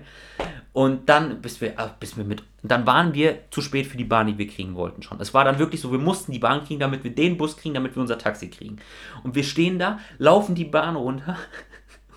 Und 0.72 1.08
dann, 1.08 1.42
bis 1.42 1.60
wir, 1.60 1.72
ah, 1.80 1.96
bis 1.98 2.16
wir 2.16 2.22
mit, 2.22 2.44
dann 2.62 2.86
waren 2.86 3.12
wir 3.12 3.40
zu 3.50 3.60
spät 3.60 3.88
für 3.88 3.96
die 3.96 4.04
Bahn, 4.04 4.28
die 4.28 4.38
wir 4.38 4.46
kriegen 4.46 4.76
wollten 4.76 5.02
schon. 5.02 5.20
Es 5.20 5.34
war 5.34 5.44
dann 5.44 5.58
wirklich 5.58 5.80
so, 5.80 5.90
wir 5.90 5.98
mussten 5.98 6.30
die 6.30 6.38
Bahn 6.38 6.64
kriegen, 6.64 6.78
damit 6.78 7.02
wir 7.02 7.12
den 7.12 7.36
Bus 7.36 7.56
kriegen, 7.56 7.74
damit 7.74 7.96
wir 7.96 8.02
unser 8.02 8.18
Taxi 8.18 8.50
kriegen. 8.50 8.76
Und 9.24 9.34
wir 9.34 9.42
stehen 9.42 9.80
da, 9.80 9.98
laufen 10.18 10.54
die 10.54 10.64
Bahn 10.64 10.94
runter 10.94 11.36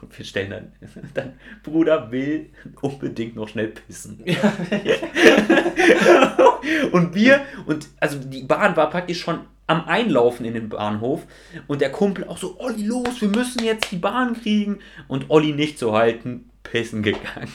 und 0.04 0.18
wir 0.18 0.26
stellen 0.26 0.52
dann, 0.52 0.72
dann 1.13 1.34
Bruder 1.63 2.12
will 2.12 2.50
unbedingt 2.82 3.36
noch 3.36 3.48
schnell 3.48 3.70
pissen. 3.70 4.22
Ja. 4.26 4.36
und 6.92 7.16
wir, 7.16 7.42
und 7.66 7.88
also 8.00 8.20
die 8.20 8.44
Bahn 8.44 8.76
war 8.76 8.89
praktisch 8.89 9.22
schon 9.22 9.39
am 9.68 9.86
Einlaufen 9.86 10.46
in 10.46 10.54
den 10.54 10.70
Bahnhof 10.70 11.26
und 11.68 11.82
der 11.82 11.92
Kumpel 11.92 12.26
auch 12.26 12.38
so, 12.38 12.60
Olli, 12.60 12.86
los, 12.86 13.22
wir 13.22 13.30
müssen 13.30 13.63
jetzt 13.63 13.92
die 13.92 13.98
Bahn 13.98 14.34
kriegen. 14.34 14.80
Und 15.08 15.30
Olli 15.30 15.54
nicht 15.54 15.80
zu 15.80 15.94
halten, 15.94 16.50
pissen 16.63 17.02
gegangen. 17.02 17.52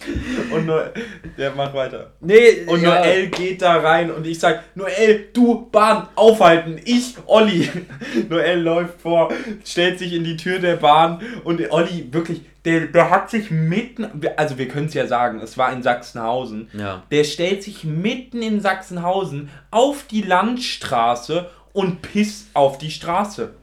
Und 0.50 0.66
Noel, 0.66 0.92
der 1.36 1.52
macht 1.52 1.74
weiter. 1.74 2.12
Nee, 2.20 2.64
und 2.66 2.82
ja. 2.82 3.00
Noel 3.00 3.28
geht 3.28 3.62
da 3.62 3.76
rein 3.76 4.10
und 4.10 4.26
ich 4.26 4.38
sag, 4.38 4.64
Noel, 4.74 5.28
du 5.32 5.68
Bahn 5.70 6.08
aufhalten, 6.14 6.80
ich, 6.84 7.16
Olli. 7.26 7.68
Noel 8.28 8.60
läuft 8.60 9.00
vor, 9.00 9.30
stellt 9.64 9.98
sich 9.98 10.12
in 10.14 10.24
die 10.24 10.36
Tür 10.36 10.58
der 10.58 10.76
Bahn 10.76 11.20
und 11.44 11.60
Olli 11.70 12.08
wirklich, 12.12 12.42
der, 12.64 12.86
der 12.86 13.10
hat 13.10 13.30
sich 13.30 13.50
mitten, 13.50 14.08
also 14.36 14.58
wir 14.58 14.68
können 14.68 14.86
es 14.86 14.94
ja 14.94 15.06
sagen, 15.06 15.40
es 15.40 15.58
war 15.58 15.72
in 15.72 15.82
Sachsenhausen. 15.82 16.68
Ja. 16.72 17.02
Der 17.10 17.24
stellt 17.24 17.62
sich 17.62 17.84
mitten 17.84 18.42
in 18.42 18.60
Sachsenhausen 18.60 19.50
auf 19.70 20.06
die 20.10 20.22
Landstraße 20.22 21.50
und 21.72 22.02
pisst 22.02 22.48
auf 22.54 22.78
die 22.78 22.90
Straße. 22.90 23.54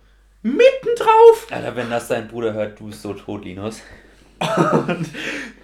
Mitten 0.43 0.95
drauf! 0.97 1.47
Alter, 1.51 1.75
wenn 1.75 1.89
das 1.89 2.07
dein 2.07 2.27
Bruder 2.27 2.53
hört, 2.53 2.79
du 2.79 2.85
bist 2.85 3.01
so 3.01 3.13
tot, 3.13 3.43
Linus. 3.43 3.81
Und 4.87 5.09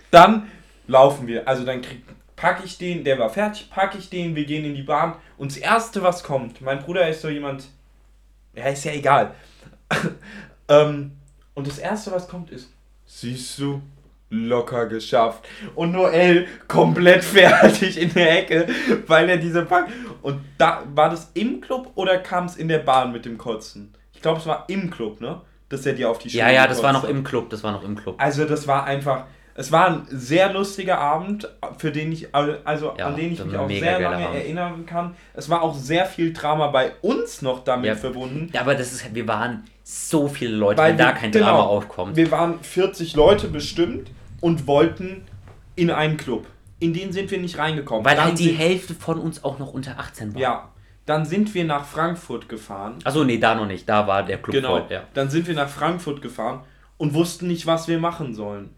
dann 0.10 0.48
laufen 0.88 1.28
wir. 1.28 1.48
Also 1.48 1.66
dann 1.66 1.82
krieg, 1.82 2.04
packe 2.36 2.64
ich 2.66 2.78
den, 2.78 3.04
der 3.04 3.20
war 3.20 3.30
fertig, 3.30 3.70
packe 3.70 3.98
ich 3.98 4.10
den, 4.10 4.36
wir 4.36 4.46
gehen 4.46 4.66
in 4.66 4.76
die 4.76 4.84
Bahn. 4.84 5.16
Und 5.38 5.52
das 5.52 5.58
Erste, 5.58 6.04
was 6.04 6.24
kommt, 6.24 6.62
mein 6.62 6.80
Bruder 6.80 7.08
ist 7.08 7.22
so 7.22 7.30
jemand, 7.30 7.66
ja, 8.56 8.66
ist 8.66 8.84
ja 8.84 8.92
egal. 8.92 9.34
ähm, 10.68 11.12
und 11.54 11.68
das 11.68 11.80
Erste, 11.80 12.12
was 12.12 12.28
kommt, 12.28 12.50
ist, 12.52 12.72
siehst 13.06 13.60
du, 13.60 13.82
locker 14.34 14.88
geschafft. 14.88 15.48
Und 15.76 15.92
Noel 15.92 16.48
komplett 16.68 17.24
fertig 17.24 18.02
in 18.02 18.14
der 18.14 18.40
Ecke, 18.40 18.68
weil 19.08 19.30
er 19.30 19.38
diese 19.38 19.64
Pack. 19.64 19.88
Und 20.22 20.42
da 20.58 20.84
war 20.94 21.10
das 21.10 21.32
im 21.34 21.62
Club 21.62 21.92
oder 21.96 22.18
kam 22.18 22.46
es 22.46 22.58
in 22.58 22.68
der 22.68 22.80
Bahn 22.80 23.12
mit 23.12 23.26
dem 23.26 23.38
Kotzen? 23.38 23.94
Ich 24.14 24.22
glaube, 24.22 24.40
es 24.40 24.46
war 24.46 24.66
im 24.68 24.90
Club, 24.90 25.22
ne? 25.22 25.42
Dass 25.70 25.86
er 25.86 25.94
dir 25.94 26.10
auf 26.10 26.20
die 26.20 26.30
Schulter 26.30 26.48
Ja, 26.48 26.54
ja, 26.54 26.68
das 26.68 26.84
war 26.84 26.94
noch 26.94 27.04
im 27.04 27.24
Club, 27.24 27.50
das 27.50 27.64
war 27.64 27.72
noch 27.72 27.84
im 27.84 27.96
Club. 27.96 28.16
Also 28.18 28.46
das 28.46 28.68
war 28.68 28.86
einfach, 28.86 29.26
Es 29.56 29.72
war 29.72 29.88
ein 29.88 30.08
sehr 30.10 30.52
lustiger 30.52 30.98
Abend, 30.98 31.48
für 31.78 31.92
den 31.92 32.12
ich, 32.12 32.34
also 32.34 32.94
Ja, 32.98 33.08
an 33.08 33.16
den 33.16 33.34
ich 33.34 33.44
mich 33.46 33.56
auch 33.56 33.70
sehr 33.70 34.00
lange 34.00 34.26
Abend. 34.28 34.36
erinnern 34.40 34.86
kann. 34.88 35.16
Es 35.36 35.48
war 35.50 35.62
auch 35.62 35.76
sehr 35.76 36.06
viel 36.08 36.34
Drama 36.34 36.68
bei 36.68 36.94
uns 37.02 37.42
noch 37.44 37.64
damit 37.64 37.86
Ja. 37.86 37.96
verbunden. 37.96 38.50
Ja, 38.52 38.62
aber 38.62 38.74
das 38.74 38.92
ist, 38.94 39.14
wir 39.14 39.28
waren 39.28 39.64
so 39.84 40.28
viele 40.28 40.56
Leute, 40.56 40.82
Weil 40.82 40.92
wenn 40.92 40.98
da 40.98 41.08
wir- 41.08 41.14
kein 41.14 41.32
genau, 41.32 41.46
Drama 41.46 41.64
aufkommt. 41.64 42.16
Wir 42.16 42.32
waren 42.32 42.60
40 42.62 43.16
Leute 43.16 43.48
bestimmt 43.48 44.10
und 44.42 44.66
wollten 44.66 45.24
in 45.76 45.92
einen 45.92 46.18
Club. 46.18 46.48
In 46.80 46.94
den 46.94 47.12
sind 47.14 47.30
wir 47.30 47.38
nicht 47.40 47.58
reingekommen. 47.60 48.04
Weil 48.06 48.16
Dann 48.16 48.26
halt 48.26 48.40
die 48.40 48.46
sind- 48.50 48.58
Hälfte 48.58 48.94
von 48.96 49.20
uns 49.20 49.44
auch 49.44 49.60
noch 49.60 49.72
unter 49.74 50.00
18 50.00 50.34
war. 50.34 50.42
Ja, 50.42 50.70
dann 51.06 51.26
sind 51.26 51.54
wir 51.54 51.64
nach 51.64 51.86
Frankfurt 51.86 52.50
gefahren. 52.50 52.96
Achso, 53.04 53.24
nee, 53.24 53.38
da 53.38 53.54
noch 53.56 53.68
nicht. 53.68 53.88
Da 53.88 54.08
war 54.08 54.24
der 54.24 54.38
Club 54.40 54.56
Genau. 54.56 54.70
voll. 54.80 54.86
Ja. 54.90 55.04
Dann 55.14 55.30
sind 55.30 55.48
wir 55.48 55.54
nach 55.54 55.70
Frankfurt 55.70 56.22
gefahren 56.24 56.62
und 56.98 57.14
wussten 57.14 57.48
nicht, 57.48 57.68
was 57.68 57.88
wir 57.88 58.00
machen 58.00 58.34
sollen. 58.34 58.72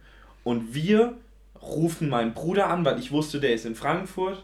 Und 0.46 0.76
wir 0.76 1.18
rufen 1.60 2.08
meinen 2.08 2.36
Bruder 2.36 2.70
an, 2.70 2.86
weil 2.86 3.00
ich 3.00 3.12
wusste, 3.12 3.39
der 3.39 3.54
ist 3.54 3.66
in 3.66 3.76
Frankfurt. 3.76 4.43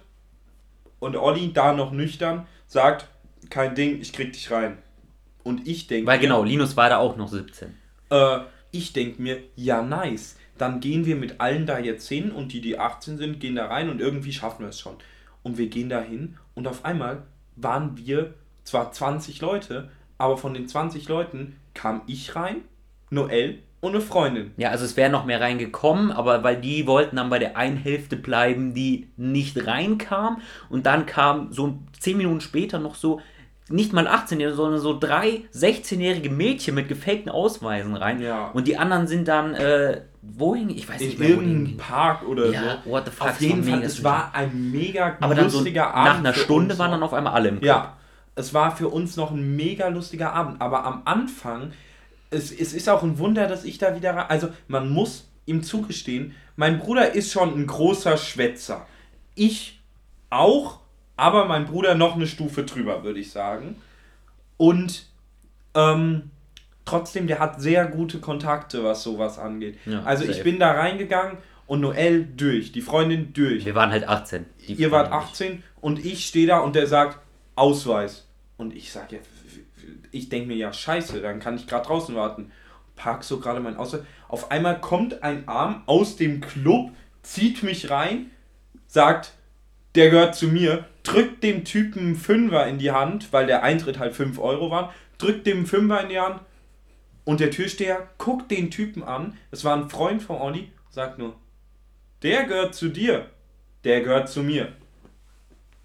Und 1.00 1.16
Olli, 1.16 1.54
da 1.54 1.74
noch 1.74 1.92
nüchtern, 1.92 2.48
sagt, 2.68 3.08
kein 3.50 3.76
Ding, 3.76 4.02
ich 4.02 4.12
krieg 4.12 4.34
dich 4.34 4.50
rein. 4.52 4.80
Und 5.44 5.68
ich 5.68 5.86
denke 5.88 6.08
Weil 6.08 6.20
genau, 6.20 6.44
Linus 6.44 6.76
war 6.76 6.90
da 6.90 6.98
auch 6.98 7.18
noch 7.18 7.28
17. 7.28 7.76
äh, 8.10 8.40
ich 8.72 8.94
denke 8.94 9.22
mir, 9.22 9.44
ja, 9.56 9.84
nice. 9.84 10.38
Dann 10.58 10.80
gehen 10.80 11.06
wir 11.06 11.16
mit 11.16 11.40
allen 11.40 11.66
da 11.68 11.78
jetzt 11.78 12.08
hin 12.08 12.32
und 12.32 12.52
die, 12.52 12.62
die 12.62 12.80
18 12.80 13.18
sind, 13.18 13.40
gehen 13.40 13.56
da 13.56 13.68
rein 13.68 13.90
und 13.90 14.02
irgendwie 14.02 14.34
schaffen 14.34 14.64
wir 14.64 14.70
es 14.70 14.80
schon. 14.80 14.96
Und 15.44 15.58
wir 15.58 15.68
gehen 15.68 15.90
da 15.90 16.02
hin 16.02 16.38
und 16.56 16.68
auf 16.68 16.84
einmal 16.84 17.24
waren 17.56 17.98
wir 17.98 18.34
zwar 18.64 18.92
20 18.92 19.42
Leute, 19.42 19.92
aber 20.18 20.38
von 20.38 20.54
den 20.54 20.68
20 20.68 21.08
Leuten 21.08 21.58
kam 21.74 22.02
ich 22.08 22.36
rein, 22.36 22.62
Noel 23.10 23.60
und 23.82 23.92
eine 23.94 24.02
Freundin. 24.02 24.52
Ja, 24.58 24.70
also 24.70 24.86
es 24.86 24.96
wäre 24.96 25.10
noch 25.12 25.26
mehr 25.26 25.42
reingekommen, 25.42 26.12
aber 26.12 26.44
weil 26.44 26.62
die 26.62 26.88
wollten 26.88 27.18
dann 27.18 27.30
bei 27.30 27.40
der 27.40 27.58
einen 27.58 27.78
Hälfte 27.78 28.16
bleiben, 28.16 28.74
die 28.74 29.10
nicht 29.18 29.68
reinkam. 29.68 30.40
Und 30.70 30.86
dann 30.86 31.06
kam 31.06 31.52
so 31.52 31.80
10 32.00 32.16
Minuten 32.18 32.42
später 32.42 32.80
noch 32.80 32.96
so, 32.96 33.20
nicht 33.70 33.92
mal 33.94 34.08
18-Jährige, 34.08 34.56
sondern 34.56 34.80
so 34.82 34.98
drei 35.00 35.42
16-jährige 35.54 36.30
Mädchen 36.30 36.76
mit 36.76 36.90
gefakten 36.90 37.30
Ausweisen 37.32 37.96
rein. 37.96 38.22
Ja. 38.22 38.48
Und 38.54 38.68
die 38.68 38.78
anderen 38.78 39.08
sind 39.08 39.28
dann, 39.28 39.54
äh, 39.56 40.02
wohin? 40.22 40.70
Ich 40.70 40.88
weiß 40.90 41.00
nicht 41.00 41.14
In 41.14 41.20
mehr, 41.20 41.38
wohin. 41.38 41.50
irgendeinem. 41.50 41.78
Park 41.78 42.28
oder 42.28 42.52
Ja, 42.52 42.62
so. 42.84 42.92
what 42.92 43.06
the 43.06 43.12
fuck, 43.12 43.28
Auf 43.30 43.34
es 43.36 43.40
jeden 43.42 43.66
war 43.66 43.74
Fall, 43.78 43.84
es 43.84 44.04
war 44.04 44.32
ein 44.36 44.72
mega 44.72 45.16
Aber 45.22 45.36
dann 45.36 45.50
so 45.50 45.62
nach 45.62 45.94
Abend. 45.94 46.20
einer 46.28 46.34
Stunde 46.34 46.78
waren 46.78 46.92
dann 46.92 47.04
auf 47.04 47.14
einmal 47.14 47.34
alle 47.34 47.50
im 47.50 47.56
Club. 47.62 47.68
Ja, 47.68 47.98
es 48.36 48.54
war 48.54 48.76
für 48.76 48.90
uns 48.90 49.16
noch 49.16 49.32
ein 49.32 49.56
mega 49.56 49.88
lustiger 49.88 50.34
Abend. 50.34 50.62
Aber 50.62 50.84
am 50.86 51.02
Anfang, 51.06 51.72
es, 52.32 52.52
es 52.52 52.74
ist 52.74 52.90
auch 52.90 53.04
ein 53.04 53.20
Wunder, 53.20 53.48
dass 53.48 53.64
ich 53.64 53.78
da 53.78 53.96
wieder 53.96 54.16
rein. 54.16 54.26
Also, 54.30 54.50
man 54.68 54.90
muss 54.90 55.28
ihm 55.46 55.64
zugestehen, 55.64 56.34
mein 56.56 56.80
Bruder 56.80 57.14
ist 57.14 57.32
schon 57.32 57.54
ein 57.54 57.68
großer 57.68 58.18
Schwätzer. 58.18 58.88
Ich 59.36 59.80
auch, 60.30 60.80
aber 61.18 61.46
mein 61.46 61.66
Bruder 61.66 61.96
noch 61.96 62.16
eine 62.16 62.28
Stufe 62.28 62.64
drüber, 62.64 63.04
würde 63.04 63.20
ich 63.20 63.32
sagen. 63.32 63.76
Und 64.58 65.06
ähm, 65.76 66.32
trotzdem, 66.86 67.28
der 67.28 67.40
hat 67.40 67.62
sehr 67.62 67.86
gute 67.86 68.20
Kontakte, 68.20 68.84
was 68.84 69.04
sowas 69.04 69.38
angeht. 69.38 69.78
Ja, 69.86 70.04
also, 70.04 70.24
ich 70.24 70.38
safe. 70.38 70.44
bin 70.44 70.60
da 70.60 70.72
reingegangen 70.72 71.38
und 71.68 71.82
Noel 71.82 72.26
durch, 72.26 72.72
die 72.72 72.82
Freundin 72.82 73.34
durch. 73.34 73.66
Wir 73.66 73.76
waren 73.76 73.92
halt 73.92 74.08
18. 74.08 74.46
Die 74.68 74.74
Ihr 74.74 74.92
wart 74.92 75.10
Freunde 75.10 75.26
nicht. 75.26 75.32
18 75.34 75.64
und 75.82 76.06
ich 76.06 76.26
stehe 76.26 76.48
da 76.48 76.60
und 76.60 76.76
der 76.76 76.88
sagt 76.88 77.20
Ausweis. 77.56 78.28
Und 78.58 78.76
ich 78.76 78.92
sage 78.92 79.16
ja, 79.16 79.22
ich 80.12 80.30
denke 80.30 80.48
mir 80.48 80.58
ja, 80.58 80.72
scheiße, 80.72 81.22
dann 81.22 81.40
kann 81.40 81.56
ich 81.56 81.68
gerade 81.68 81.88
draußen 81.88 82.16
warten. 82.16 82.52
Park 82.96 83.24
so 83.24 83.40
gerade 83.40 83.60
meinen 83.60 83.78
Ausweis. 83.78 84.02
Auf 84.28 84.52
einmal 84.52 84.80
kommt 84.80 85.24
ein 85.24 85.48
Arm 85.48 85.84
aus 85.86 86.16
dem 86.18 86.42
Club, 86.42 86.92
zieht 87.24 87.64
mich 87.64 87.90
rein, 87.90 88.32
sagt, 88.88 89.34
der 89.96 90.10
gehört 90.10 90.36
zu 90.36 90.48
mir, 90.48 90.86
drückt 91.04 91.44
dem 91.44 91.66
Typen 91.66 92.16
Fünfer 92.16 92.68
in 92.68 92.78
die 92.78 92.92
Hand, 92.92 93.34
weil 93.34 93.48
der 93.48 93.64
Eintritt 93.64 94.00
halt 94.00 94.16
5 94.16 94.40
Euro 94.40 94.70
war, 94.70 94.94
drückt 95.18 95.48
dem 95.48 95.66
Fünfer 95.66 96.02
in 96.02 96.10
die 96.10 96.20
Hand 96.20 96.42
und 97.26 97.40
der 97.40 97.52
Türsteher 97.52 98.08
guckt 98.18 98.52
den 98.52 98.72
Typen 98.72 99.04
an, 99.04 99.38
es 99.52 99.64
war 99.64 99.76
ein 99.76 99.90
Freund 99.90 100.22
von 100.22 100.38
Olli, 100.38 100.72
sagt 100.90 101.18
nur, 101.18 101.36
der 102.24 102.46
gehört 102.46 102.76
zu 102.76 102.90
dir, 102.90 103.30
der 103.84 104.02
gehört 104.02 104.30
zu 104.30 104.44
mir. 104.44 104.74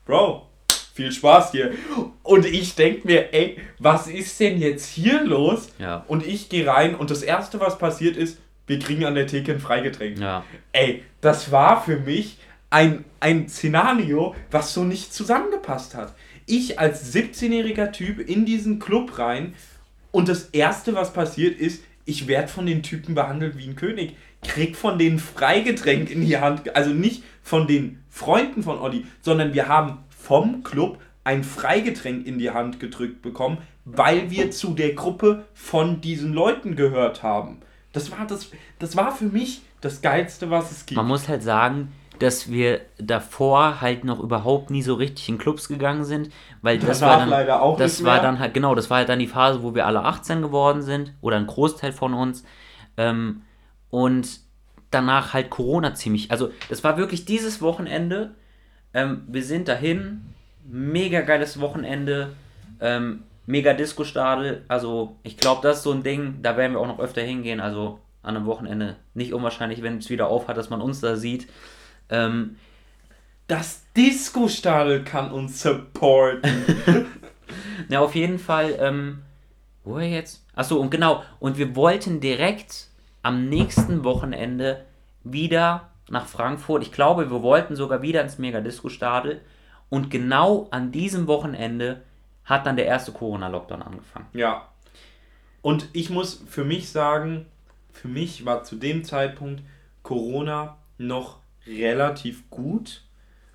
Bro, 0.04 0.48
viel 0.96 1.12
Spaß 1.12 1.52
hier. 1.52 1.72
Und 2.22 2.46
ich 2.46 2.74
denke 2.74 3.06
mir, 3.06 3.34
ey, 3.34 3.58
was 3.78 4.08
ist 4.08 4.40
denn 4.40 4.58
jetzt 4.58 4.86
hier 4.86 5.22
los? 5.22 5.68
Ja. 5.78 6.04
Und 6.08 6.26
ich 6.26 6.48
gehe 6.48 6.66
rein 6.66 6.94
und 6.94 7.10
das 7.10 7.22
Erste, 7.22 7.60
was 7.60 7.78
passiert 7.78 8.16
ist, 8.16 8.38
wir 8.66 8.78
kriegen 8.78 9.04
an 9.04 9.14
der 9.14 9.26
Theke 9.26 9.52
ein 9.52 9.60
Freigetränk. 9.60 10.18
Ja. 10.18 10.42
Ey, 10.72 11.04
das 11.20 11.52
war 11.52 11.84
für 11.84 12.00
mich 12.00 12.38
ein, 12.70 13.04
ein 13.20 13.48
Szenario, 13.48 14.34
was 14.50 14.74
so 14.74 14.82
nicht 14.82 15.14
zusammengepasst 15.14 15.94
hat. 15.94 16.14
Ich 16.46 16.80
als 16.80 17.14
17-jähriger 17.14 17.92
Typ 17.92 18.18
in 18.18 18.44
diesen 18.44 18.78
Club 18.78 19.18
rein 19.18 19.54
und 20.10 20.28
das 20.28 20.44
Erste, 20.50 20.94
was 20.94 21.12
passiert 21.12 21.60
ist, 21.60 21.84
ich 22.06 22.26
werde 22.26 22.48
von 22.48 22.66
den 22.66 22.82
Typen 22.82 23.14
behandelt 23.14 23.58
wie 23.58 23.66
ein 23.68 23.76
König. 23.76 24.16
Krieg 24.42 24.76
von 24.76 24.98
denen 24.98 25.18
Freigetränk 25.18 26.10
in 26.10 26.24
die 26.24 26.38
Hand. 26.38 26.74
Also 26.76 26.90
nicht 26.90 27.24
von 27.42 27.66
den 27.66 28.02
Freunden 28.08 28.62
von 28.62 28.78
Olli, 28.78 29.04
sondern 29.20 29.54
wir 29.54 29.68
haben 29.68 29.98
vom 30.26 30.64
Club 30.64 30.98
ein 31.22 31.44
Freigetränk 31.44 32.26
in 32.26 32.38
die 32.38 32.50
Hand 32.50 32.80
gedrückt 32.80 33.22
bekommen, 33.22 33.58
weil 33.84 34.30
wir 34.30 34.50
zu 34.50 34.74
der 34.74 34.94
Gruppe 34.94 35.44
von 35.54 36.00
diesen 36.00 36.32
Leuten 36.32 36.74
gehört 36.74 37.22
haben. 37.22 37.60
Das 37.92 38.10
war, 38.10 38.26
das, 38.26 38.50
das 38.80 38.96
war 38.96 39.12
für 39.12 39.26
mich 39.26 39.62
das 39.80 40.02
Geilste, 40.02 40.50
was 40.50 40.72
es 40.72 40.84
gibt. 40.84 40.96
Man 40.96 41.06
muss 41.06 41.28
halt 41.28 41.44
sagen, 41.44 41.92
dass 42.18 42.50
wir 42.50 42.80
davor 42.98 43.80
halt 43.80 44.04
noch 44.04 44.18
überhaupt 44.18 44.70
nie 44.70 44.82
so 44.82 44.94
richtig 44.94 45.28
in 45.28 45.38
Clubs 45.38 45.68
gegangen 45.68 46.04
sind, 46.04 46.30
weil 46.60 46.78
das 46.78 47.00
Danach 47.00 47.12
war 47.12 47.20
dann 47.20 47.28
leider 47.28 47.62
auch 47.62 47.76
das 47.78 48.02
war 48.02 48.20
dann 48.20 48.38
halt 48.38 48.54
genau, 48.54 48.74
das 48.74 48.90
war 48.90 48.98
halt 48.98 49.08
dann 49.08 49.18
die 49.18 49.26
Phase, 49.26 49.62
wo 49.62 49.74
wir 49.74 49.86
alle 49.86 50.02
18 50.02 50.42
geworden 50.42 50.82
sind 50.82 51.12
oder 51.20 51.36
ein 51.36 51.46
Großteil 51.46 51.92
von 51.92 52.14
uns 52.14 52.42
ähm, 52.96 53.42
und 53.90 54.40
danach 54.90 55.34
halt 55.34 55.50
Corona 55.50 55.94
ziemlich, 55.94 56.30
also 56.30 56.50
das 56.68 56.82
war 56.82 56.96
wirklich 56.96 57.26
dieses 57.26 57.60
Wochenende. 57.60 58.34
Ähm, 58.96 59.22
wir 59.28 59.44
sind 59.44 59.68
dahin, 59.68 60.22
mega 60.64 61.20
geiles 61.20 61.60
Wochenende, 61.60 62.32
ähm, 62.80 63.24
mega 63.44 63.74
Disco-Stadel. 63.74 64.64
Also 64.68 65.16
ich 65.22 65.36
glaube, 65.36 65.60
das 65.62 65.76
ist 65.78 65.82
so 65.82 65.92
ein 65.92 66.02
Ding, 66.02 66.38
da 66.40 66.56
werden 66.56 66.72
wir 66.72 66.80
auch 66.80 66.86
noch 66.86 66.98
öfter 66.98 67.20
hingehen. 67.20 67.60
Also 67.60 68.00
an 68.22 68.36
einem 68.36 68.46
Wochenende 68.46 68.96
nicht 69.12 69.34
unwahrscheinlich, 69.34 69.82
wenn 69.82 69.98
es 69.98 70.08
wieder 70.08 70.28
aufhat, 70.28 70.56
dass 70.56 70.70
man 70.70 70.80
uns 70.80 71.00
da 71.00 71.16
sieht. 71.16 71.46
Ähm, 72.08 72.56
Das 73.48 73.82
Disco-Stadel 73.94 75.04
kann 75.04 75.30
uns 75.30 75.62
supporten. 75.62 76.64
Na, 77.88 78.00
auf 78.00 78.14
jeden 78.14 78.38
Fall, 78.38 78.76
ähm, 78.80 79.18
wo 79.84 79.98
er 79.98 80.08
jetzt? 80.08 80.42
Achso, 80.54 80.76
und 80.80 80.90
genau, 80.90 81.22
und 81.38 81.58
wir 81.58 81.76
wollten 81.76 82.18
direkt 82.20 82.88
am 83.22 83.48
nächsten 83.48 84.04
Wochenende 84.04 84.84
wieder 85.22 85.90
nach 86.08 86.26
Frankfurt. 86.26 86.82
Ich 86.82 86.92
glaube, 86.92 87.30
wir 87.30 87.42
wollten 87.42 87.76
sogar 87.76 88.02
wieder 88.02 88.22
ins 88.22 88.38
Mega-Disco-Stadel. 88.38 89.40
Und 89.88 90.10
genau 90.10 90.68
an 90.70 90.92
diesem 90.92 91.26
Wochenende 91.26 92.02
hat 92.44 92.66
dann 92.66 92.76
der 92.76 92.86
erste 92.86 93.12
Corona-Lockdown 93.12 93.82
angefangen. 93.82 94.26
ja. 94.32 94.68
Und 95.62 95.88
ich 95.94 96.10
muss 96.10 96.44
für 96.48 96.64
mich 96.64 96.90
sagen, 96.90 97.46
für 97.90 98.06
mich 98.06 98.44
war 98.44 98.62
zu 98.62 98.76
dem 98.76 99.02
Zeitpunkt 99.02 99.64
Corona 100.04 100.76
noch 100.96 101.40
relativ 101.66 102.48
gut, 102.50 103.02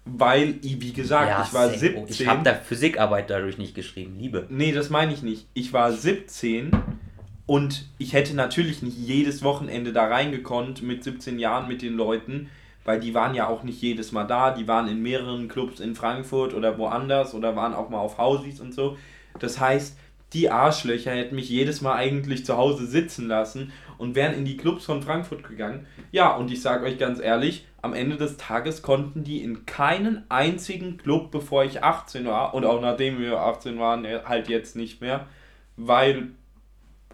weil, 0.03 0.61
wie 0.61 0.91
gesagt, 0.91 1.47
ich 1.47 1.53
war 1.53 1.69
sehr 1.69 1.77
17. 1.77 2.01
gut. 2.01 2.09
Ich 2.09 2.27
habe 2.27 2.43
da 2.43 2.53
Physikarbeit 2.55 3.29
dadurch 3.29 3.57
nicht 3.57 3.75
geschrieben, 3.75 4.17
Liebe. 4.19 4.45
Nee, 4.49 4.73
das 4.73 4.89
meine 4.89 5.13
ich 5.13 5.21
nicht. 5.21 5.47
Ich 5.53 5.71
war 5.71 5.93
17 5.93 6.71
und 7.51 7.83
ich 7.97 8.13
hätte 8.13 8.33
natürlich 8.33 8.81
nicht 8.81 8.97
jedes 8.97 9.43
Wochenende 9.43 9.91
da 9.91 10.07
reingekonnt 10.07 10.83
mit 10.83 11.03
17 11.03 11.37
Jahren 11.37 11.67
mit 11.67 11.81
den 11.81 11.97
Leuten, 11.97 12.49
weil 12.85 13.01
die 13.01 13.13
waren 13.13 13.35
ja 13.35 13.49
auch 13.49 13.63
nicht 13.63 13.81
jedes 13.81 14.13
Mal 14.13 14.23
da. 14.23 14.51
Die 14.51 14.69
waren 14.69 14.87
in 14.87 15.03
mehreren 15.03 15.49
Clubs 15.49 15.81
in 15.81 15.93
Frankfurt 15.93 16.53
oder 16.53 16.77
woanders 16.77 17.33
oder 17.33 17.57
waren 17.57 17.73
auch 17.73 17.89
mal 17.89 17.99
auf 17.99 18.17
Hausis 18.17 18.61
und 18.61 18.73
so. 18.73 18.97
Das 19.39 19.59
heißt, 19.59 19.99
die 20.31 20.49
Arschlöcher 20.49 21.11
hätten 21.11 21.35
mich 21.35 21.49
jedes 21.49 21.81
Mal 21.81 21.95
eigentlich 21.95 22.45
zu 22.45 22.55
Hause 22.55 22.85
sitzen 22.87 23.27
lassen 23.27 23.73
und 23.97 24.15
wären 24.15 24.33
in 24.33 24.45
die 24.45 24.55
Clubs 24.55 24.85
von 24.85 25.03
Frankfurt 25.03 25.43
gegangen. 25.43 25.85
Ja, 26.13 26.33
und 26.33 26.49
ich 26.51 26.61
sage 26.61 26.85
euch 26.85 26.97
ganz 26.97 27.19
ehrlich, 27.19 27.65
am 27.81 27.93
Ende 27.93 28.15
des 28.15 28.37
Tages 28.37 28.81
konnten 28.81 29.25
die 29.25 29.43
in 29.43 29.65
keinen 29.65 30.23
einzigen 30.29 30.95
Club, 30.95 31.31
bevor 31.31 31.65
ich 31.65 31.83
18 31.83 32.23
war 32.27 32.53
und 32.53 32.63
auch 32.63 32.79
nachdem 32.79 33.19
wir 33.19 33.39
18 33.39 33.77
waren, 33.77 34.07
halt 34.23 34.47
jetzt 34.47 34.77
nicht 34.77 35.01
mehr, 35.01 35.27
weil 35.75 36.29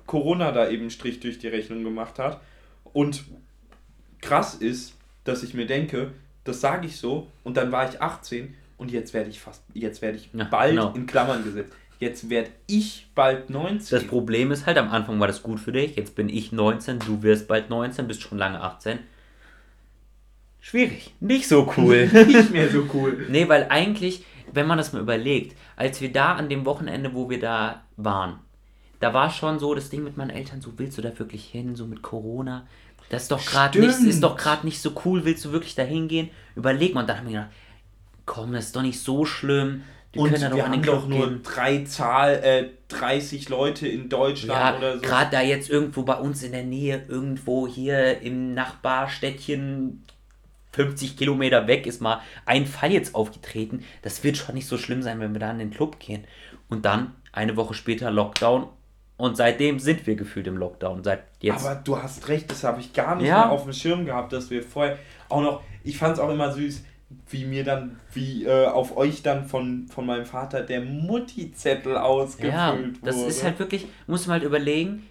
Corona 0.08 0.51
da 0.51 0.70
eben 0.70 0.89
Strich 0.89 1.20
durch 1.20 1.38
die 1.38 1.47
Rechnung 1.47 1.84
gemacht 1.84 2.18
hat. 2.18 2.41
Und 2.93 3.26
krass 4.22 4.55
ist, 4.55 4.95
dass 5.24 5.43
ich 5.43 5.53
mir 5.53 5.68
denke, 5.68 6.12
das 6.43 6.62
sage 6.62 6.88
ich 6.88 6.97
so 6.97 7.28
und 7.43 7.58
dann 7.58 7.72
war 7.72 7.88
ich 7.89 8.01
18 8.01 8.55
und 8.78 8.91
jetzt 8.91 9.14
werde 9.14 9.30
ich 9.30 9.39
fast, 9.39 9.64
jetzt 9.74 10.01
werde 10.01 10.18
ich 10.18 10.30
Ja, 10.34 10.45
bald 10.45 10.72
genau. 10.72 10.93
in 10.93 11.05
Klammern 11.05 11.43
gesetzt. 11.43 11.74
Jetzt 11.99 12.30
werde 12.30 12.51
ich 12.68 13.08
bald 13.16 13.49
19. 13.49 13.97
Das 13.99 14.08
Problem 14.08 14.51
ist 14.51 14.66
halt, 14.68 14.78
am 14.78 14.89
Anfang 14.91 15.20
war 15.20 15.28
das 15.28 15.41
gut 15.41 15.60
für 15.60 15.72
dich. 15.72 15.95
Jetzt 15.95 16.16
bin 16.16 16.30
ich 16.30 16.51
19, 16.51 16.99
du 16.99 17.24
wirst 17.24 17.47
bald 17.47 17.70
19, 17.72 18.08
bist 18.08 18.22
schon 18.22 18.38
lange 18.38 18.62
18. 18.62 18.99
schwierig. 20.62 21.14
Nicht 21.20 21.47
so 21.47 21.72
cool. 21.78 22.08
Nicht 22.28 22.51
mehr 22.51 22.70
so 22.70 22.88
cool. 22.93 23.26
nee, 23.30 23.47
weil 23.49 23.68
eigentlich, 23.70 24.24
wenn 24.53 24.68
man 24.68 24.78
das 24.78 24.93
mal 24.93 25.01
überlegt, 25.01 25.55
als 25.76 25.99
wir 26.01 26.12
da 26.12 26.36
an 26.36 26.49
dem 26.49 26.66
Wochenende, 26.66 27.14
wo 27.14 27.30
wir 27.30 27.39
da 27.39 27.84
waren, 27.97 28.39
da 29.00 29.14
war 29.14 29.30
schon 29.30 29.60
so 29.60 29.74
das 29.76 29.89
Ding 29.89 30.04
mit 30.04 30.18
meinen 30.18 30.30
Eltern, 30.32 30.62
so 30.62 30.74
willst 30.78 30.98
du 30.98 31.02
da 31.02 31.18
wirklich 31.20 31.45
hin, 31.45 31.76
so 31.76 31.86
mit 31.86 32.02
Corona? 32.02 32.68
Das 33.10 33.24
ist 33.24 33.32
doch 33.32 33.45
gerade 33.45 33.80
nicht, 33.80 34.00
ist 34.02 34.22
doch 34.24 34.36
gerade 34.36 34.66
nicht 34.66 34.82
so 34.82 34.91
cool, 35.06 35.24
willst 35.24 35.45
du 35.45 35.52
wirklich 35.52 35.76
da 35.76 35.84
hingehen? 35.84 36.30
Überleg 36.56 36.93
mal, 36.93 37.02
und 37.02 37.10
dann 37.10 37.18
haben 37.20 37.28
wir 37.28 37.34
gedacht, 37.34 37.52
komm, 38.26 38.52
das 38.54 38.66
ist 38.66 38.76
doch 38.76 38.82
nicht 38.82 39.00
so 39.00 39.26
schlimm. 39.26 39.84
Wir 40.12 40.22
Und 40.24 40.30
können 40.30 40.41
da 40.41 40.50
doch 40.50 40.56
wir 40.58 40.64
den 40.64 40.72
haben 40.74 40.84
doch 40.84 41.08
Club 41.08 41.10
nur 41.10 41.28
gehen. 41.30 41.43
drei 41.43 41.84
Zahl, 41.84 42.34
äh, 42.43 42.70
30 42.89 43.50
Leute 43.50 43.88
in 43.88 44.10
Deutschland 44.10 44.60
Ja, 44.60 44.78
oder 44.78 44.95
so. 44.95 45.02
gerade 45.02 45.32
da 45.32 45.41
jetzt 45.41 45.70
irgendwo 45.70 46.04
bei 46.04 46.16
uns 46.16 46.43
in 46.43 46.52
der 46.54 46.64
Nähe, 46.64 47.04
irgendwo 47.08 47.68
hier 47.68 48.22
im 48.22 48.54
Nachbarstädtchen 48.54 50.04
50 50.74 51.18
Kilometer 51.18 51.68
weg 51.68 51.88
ist 51.88 52.02
mal 52.02 52.22
ein 52.45 52.66
Fall 52.66 52.91
jetzt 52.91 53.16
aufgetreten. 53.16 53.84
Das 54.02 54.24
wird 54.24 54.38
schon 54.38 54.56
nicht 54.56 54.68
so 54.68 54.78
schlimm 54.78 55.02
sein, 55.02 55.20
wenn 55.20 55.34
wir 55.34 55.39
da 55.39 55.52
in 55.52 55.60
den 55.60 55.72
Club 55.72 56.00
gehen. 56.00 56.24
Und 56.70 56.86
dann 56.86 57.14
eine 57.32 57.56
Woche 57.56 57.74
später 57.74 58.12
Lockdown. 58.12 58.68
Und 59.18 59.36
seitdem 59.36 59.80
sind 59.80 60.05
wir 60.05 60.15
gefühlt 60.15 60.45
im 60.47 60.57
Lockdown. 60.57 61.03
Seit 61.03 61.24
jetzt. 61.39 61.65
Aber 61.65 61.76
du 61.76 62.01
hast 62.01 62.28
recht, 62.28 62.49
das 62.51 62.63
habe 62.63 62.80
ich 62.80 62.93
gar 62.93 63.15
nicht 63.15 63.28
Ja. 63.28 63.39
mehr 63.45 63.49
auf 63.51 63.63
dem 63.63 63.74
Schirm 63.74 64.05
gehabt, 64.05 64.32
dass 64.32 64.49
wir 64.51 64.61
vorher 64.63 64.97
auch 65.30 65.41
noch. 65.41 65.63
Ich 65.84 65.97
fand 65.97 66.13
es 66.13 66.20
auch 66.20 66.30
immer 66.30 66.51
süß, 66.51 66.84
wie 67.30 67.45
mir 67.45 67.63
dann, 67.63 67.99
wie 68.13 68.45
äh, 68.45 68.68
auf 68.68 68.95
euch 68.95 69.24
dann 69.24 69.45
von, 69.47 69.88
von 69.88 70.05
meinem 70.05 70.26
Vater 70.26 70.61
der 70.61 70.82
Mutti-Zettel 70.82 71.97
ausgefüllt 71.97 72.53
ja, 72.53 72.74
wurde. 72.78 72.93
das 73.01 73.15
ist 73.18 73.43
halt 73.43 73.57
wirklich, 73.59 73.88
muss 74.05 74.28
man 74.28 74.34
halt 74.36 74.43
überlegen, 74.43 75.07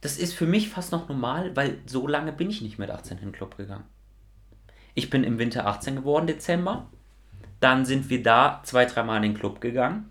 das 0.00 0.16
ist 0.16 0.34
für 0.34 0.46
mich 0.46 0.68
fast 0.68 0.92
noch 0.92 1.08
normal, 1.08 1.54
weil 1.56 1.78
so 1.86 2.06
lange 2.06 2.32
bin 2.32 2.50
ich 2.50 2.62
nicht 2.62 2.78
mit 2.78 2.90
18 2.90 3.18
in 3.18 3.24
den 3.26 3.32
Club 3.32 3.56
gegangen. 3.56 3.84
Ich 4.94 5.10
bin 5.10 5.24
im 5.24 5.38
Winter 5.38 5.66
18 5.66 5.96
geworden, 5.96 6.26
Dezember. 6.26 6.86
Dann 7.60 7.84
sind 7.84 8.10
wir 8.10 8.22
da 8.22 8.60
zwei, 8.64 8.84
dreimal 8.86 9.16
in 9.18 9.22
den 9.22 9.34
Club 9.34 9.60
gegangen. 9.60 10.10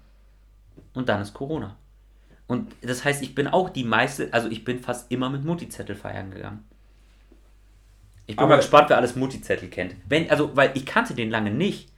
Und 0.94 1.10
dann 1.10 1.22
ist 1.22 1.34
Corona. 1.34 1.76
Und 2.50 2.74
das 2.82 3.06
heißt, 3.06 3.22
ich 3.22 3.36
bin 3.36 3.48
auch 3.48 3.70
die 3.70 3.84
meiste, 3.84 4.30
also 4.34 4.50
ich 4.50 4.64
bin 4.66 4.80
fast 4.80 5.12
immer 5.12 5.30
mit 5.30 5.46
Mutti-Zettel 5.46 5.96
feiern 5.96 6.32
gegangen. 6.32 6.66
Ich 8.26 8.36
bin 8.36 8.40
Aber- 8.44 8.50
mal 8.50 8.58
gespannt, 8.58 8.90
wer 8.90 8.98
alles 8.98 9.16
Mutti-Zettel 9.16 9.70
kennt. 9.70 9.96
Wenn, 10.08 10.30
also, 10.32 10.56
weil 10.58 10.72
ich 10.74 10.86
kannte 10.88 11.14
den 11.14 11.30
lange 11.30 11.52
nicht, 11.52 11.90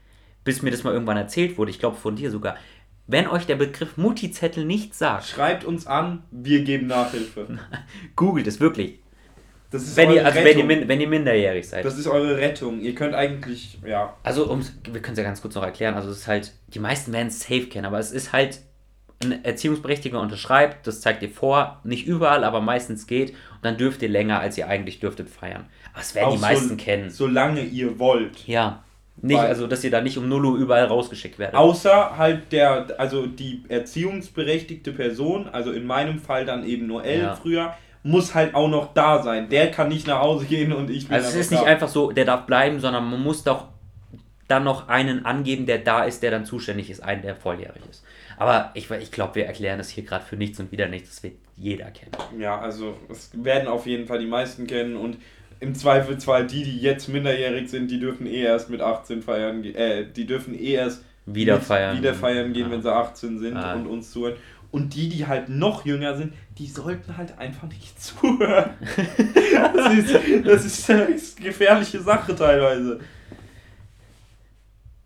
bis 0.44 0.62
mir 0.62 0.70
das 0.72 0.84
mal 0.84 0.92
irgendwann 0.94 1.16
erzählt 1.16 1.58
wurde. 1.58 1.72
Ich 1.72 1.80
glaube 1.80 1.96
von 1.96 2.18
dir 2.18 2.30
sogar. 2.32 2.58
Wenn 3.08 3.28
euch 3.28 3.46
der 3.46 3.56
Begriff 3.56 3.96
Mutti-Zettel 3.96 4.66
nicht 4.66 4.94
sagt, 4.94 5.26
Schreibt 5.26 5.64
uns 5.64 5.88
an, 5.88 6.24
wir 6.32 6.64
geben 6.66 6.88
Nachhilfe. 6.88 7.58
googelt 8.18 8.46
es 8.46 8.60
wirklich. 8.60 9.00
Das 9.70 9.84
ist 9.84 9.96
Wenn 9.96 10.10
eure 10.10 10.18
ihr, 10.18 10.26
also 10.26 10.40
wenn 10.44 10.70
ihr, 10.70 10.88
wenn 10.90 11.00
ihr 11.00 11.08
minderjährig 11.08 11.66
seid. 11.70 11.86
das 11.86 11.98
ist 11.98 12.08
eure 12.08 12.36
Rettung. 12.38 12.82
Ihr 12.82 12.94
könnt 12.94 13.16
eigentlich, 13.16 13.80
ja. 13.86 14.18
Also, 14.24 14.50
um's, 14.52 14.74
wir 14.92 15.02
können 15.02 15.14
es 15.14 15.18
ja 15.20 15.24
ganz 15.24 15.42
kurz 15.42 15.56
noch 15.56 15.64
erklären. 15.64 15.94
Also, 15.94 16.10
es 16.10 16.18
ist 16.18 16.28
halt, 16.28 16.52
die 16.74 16.80
meisten 16.80 17.14
werden 17.14 17.28
es 17.30 17.40
safe 17.40 17.68
kennen, 17.68 17.86
aber 17.86 17.98
es 18.00 18.12
ist 18.12 18.34
halt, 18.34 18.60
ein 19.24 19.44
Erziehungsberechtigter 19.46 20.20
unterschreibt, 20.20 20.86
das 20.88 21.02
zeigt 21.02 21.22
ihr 21.24 21.30
vor, 21.30 21.80
nicht 21.84 22.08
überall, 22.08 22.44
aber 22.44 22.62
meistens 22.62 23.08
geht. 23.08 23.32
Und 23.32 23.64
dann 23.64 23.78
dürft 23.78 24.02
ihr 24.02 24.10
länger, 24.10 24.40
als 24.40 24.58
ihr 24.58 24.68
eigentlich 24.68 25.00
dürftet, 25.00 25.30
feiern. 25.30 25.66
Aber 25.94 26.02
es 26.02 26.16
werden 26.16 26.26
Auch 26.30 26.34
die 26.36 26.40
meisten 26.42 26.70
so, 26.70 26.76
kennen. 26.78 27.10
Solange 27.10 27.62
ihr 27.62 28.00
wollt. 28.00 28.48
Ja. 28.48 28.84
Nicht, 29.24 29.38
Weil- 29.38 29.48
also, 29.48 29.68
dass 29.68 29.84
ihr 29.84 29.92
da 29.92 30.02
nicht 30.02 30.18
um 30.18 30.28
0 30.28 30.46
Uhr 30.46 30.58
überall 30.58 30.86
rausgeschickt 30.86 31.38
werdet. 31.38 31.56
Außer 31.56 32.18
halt 32.18 32.52
der, 32.52 32.88
also 32.98 33.28
die 33.28 33.64
erziehungsberechtigte 33.70 34.92
Person, 34.94 35.48
also 35.50 35.72
in 35.72 35.86
meinem 35.86 36.20
Fall 36.20 36.46
dann 36.46 36.66
eben 36.66 36.88
nur 36.88 37.04
elf 37.04 37.22
Ja. 37.24 37.36
früher, 37.36 37.74
muss 38.04 38.34
halt 38.34 38.56
auch 38.56 38.68
noch 38.68 38.94
da 38.94 39.22
sein. 39.22 39.48
Der 39.50 39.70
kann 39.70 39.90
nicht 39.90 40.08
nach 40.08 40.22
Hause 40.22 40.46
gehen 40.46 40.74
und 40.74 40.90
ich 40.90 41.08
bin 41.08 41.16
Also, 41.16 41.28
es 41.30 41.36
ist 41.36 41.52
nicht 41.52 41.64
da. 41.64 41.68
einfach 41.68 41.88
so, 41.88 42.12
der 42.12 42.26
darf 42.26 42.46
bleiben, 42.48 42.80
sondern 42.80 43.10
man 43.10 43.22
muss 43.22 43.44
doch 43.44 43.66
dann 44.48 44.64
noch 44.64 44.88
einen 44.90 45.24
angeben, 45.26 45.66
der 45.66 45.78
da 45.78 46.04
ist, 46.04 46.24
der 46.24 46.32
dann 46.32 46.46
zuständig 46.46 46.90
ist, 46.90 47.02
einen, 47.02 47.22
der 47.22 47.36
volljährig 47.36 47.82
ist. 47.90 48.01
Aber 48.42 48.72
ich, 48.74 48.90
ich 48.90 49.12
glaube, 49.12 49.36
wir 49.36 49.46
erklären 49.46 49.78
das 49.78 49.90
hier 49.90 50.04
gerade 50.04 50.26
für 50.26 50.36
nichts 50.36 50.60
und 50.60 50.72
wieder 50.72 50.88
nichts. 50.88 51.10
Das 51.10 51.24
wird 51.24 51.36
jeder 51.58 51.92
kennen. 51.92 52.12
Ja, 52.40 52.60
also 52.60 52.98
es 53.10 53.30
werden 53.34 53.68
auf 53.68 53.86
jeden 53.86 54.08
Fall 54.08 54.18
die 54.18 54.26
meisten 54.26 54.66
kennen 54.66 54.96
und 54.96 55.18
im 55.60 55.76
Zweifelsfall 55.76 56.48
die, 56.48 56.64
die 56.64 56.80
jetzt 56.80 57.08
minderjährig 57.08 57.70
sind, 57.70 57.92
die 57.92 58.00
dürfen 58.00 58.26
eh 58.26 58.42
erst 58.42 58.72
mit 58.72 58.82
18 58.82 59.22
feiern, 59.22 59.62
ge- 59.62 59.74
äh, 59.76 60.08
die 60.12 60.26
dürfen 60.26 60.56
eh 60.56 60.72
erst 60.74 61.04
Wieder 61.28 61.62
feiern. 61.62 61.96
wieder 62.00 62.16
feiern 62.16 62.52
gehen, 62.52 62.66
Ja. 62.66 62.72
wenn 62.72 62.82
sie 62.82 62.92
18 62.92 63.38
sind 63.38 63.58
Ah. 63.58 63.76
und 63.76 63.86
uns 63.86 64.10
zuhören. 64.12 64.38
Und 64.72 64.96
die, 64.96 65.08
die 65.10 65.28
halt 65.28 65.50
noch 65.50 65.86
jünger 65.86 66.16
sind, 66.18 66.34
die 66.58 66.66
sollten 66.66 67.18
halt 67.18 67.38
einfach 67.38 67.68
nicht 67.68 68.02
zuhören. 68.02 68.72
das, 69.76 69.94
ist, 69.94 70.16
das 70.46 70.66
ist 70.66 70.90
eine 70.90 71.08
gefährliche 71.44 72.00
Sache 72.02 72.36
teilweise. 72.36 73.00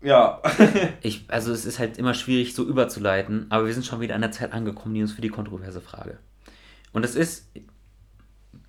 Ja. 0.06 0.40
Ich, 1.02 1.24
also 1.28 1.52
es 1.52 1.64
ist 1.64 1.80
halt 1.80 1.98
immer 1.98 2.14
schwierig 2.14 2.54
so 2.54 2.64
überzuleiten, 2.64 3.46
aber 3.50 3.66
wir 3.66 3.74
sind 3.74 3.84
schon 3.84 4.00
wieder 4.00 4.14
an 4.14 4.20
der 4.20 4.30
Zeit 4.30 4.52
angekommen, 4.52 4.94
die 4.94 5.02
uns 5.02 5.12
für 5.12 5.20
die 5.20 5.28
kontroverse 5.28 5.80
Frage. 5.80 6.18
Und 6.92 7.04
es 7.04 7.16
ist 7.16 7.50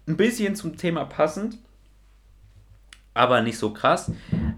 ein 0.08 0.18
bisschen 0.18 0.56
zum 0.56 0.78
Thema 0.78 1.06
passend, 1.06 1.60
aber 3.14 3.42
nicht 3.42 3.60
so 3.60 3.72
krass. 3.72 4.12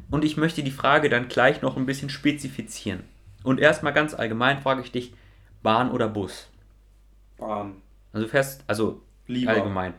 Und 0.10 0.24
ich 0.24 0.38
möchte 0.38 0.64
die 0.64 0.72
Frage 0.72 1.10
dann 1.10 1.28
gleich 1.28 1.62
noch 1.62 1.76
ein 1.76 1.86
bisschen 1.86 2.10
spezifizieren. 2.10 3.04
Und 3.44 3.60
erstmal 3.60 3.94
ganz 3.94 4.14
allgemein 4.14 4.62
frage 4.62 4.82
ich 4.82 4.92
dich, 4.92 5.14
Bahn 5.62 5.92
oder 5.92 6.08
Bus? 6.08 6.50
Bahn. 7.38 7.76
Also 8.14 8.26
du 8.26 8.32
fährst, 8.32 8.64
also 8.68 9.02
Lieber. 9.28 9.52
allgemein. 9.52 9.94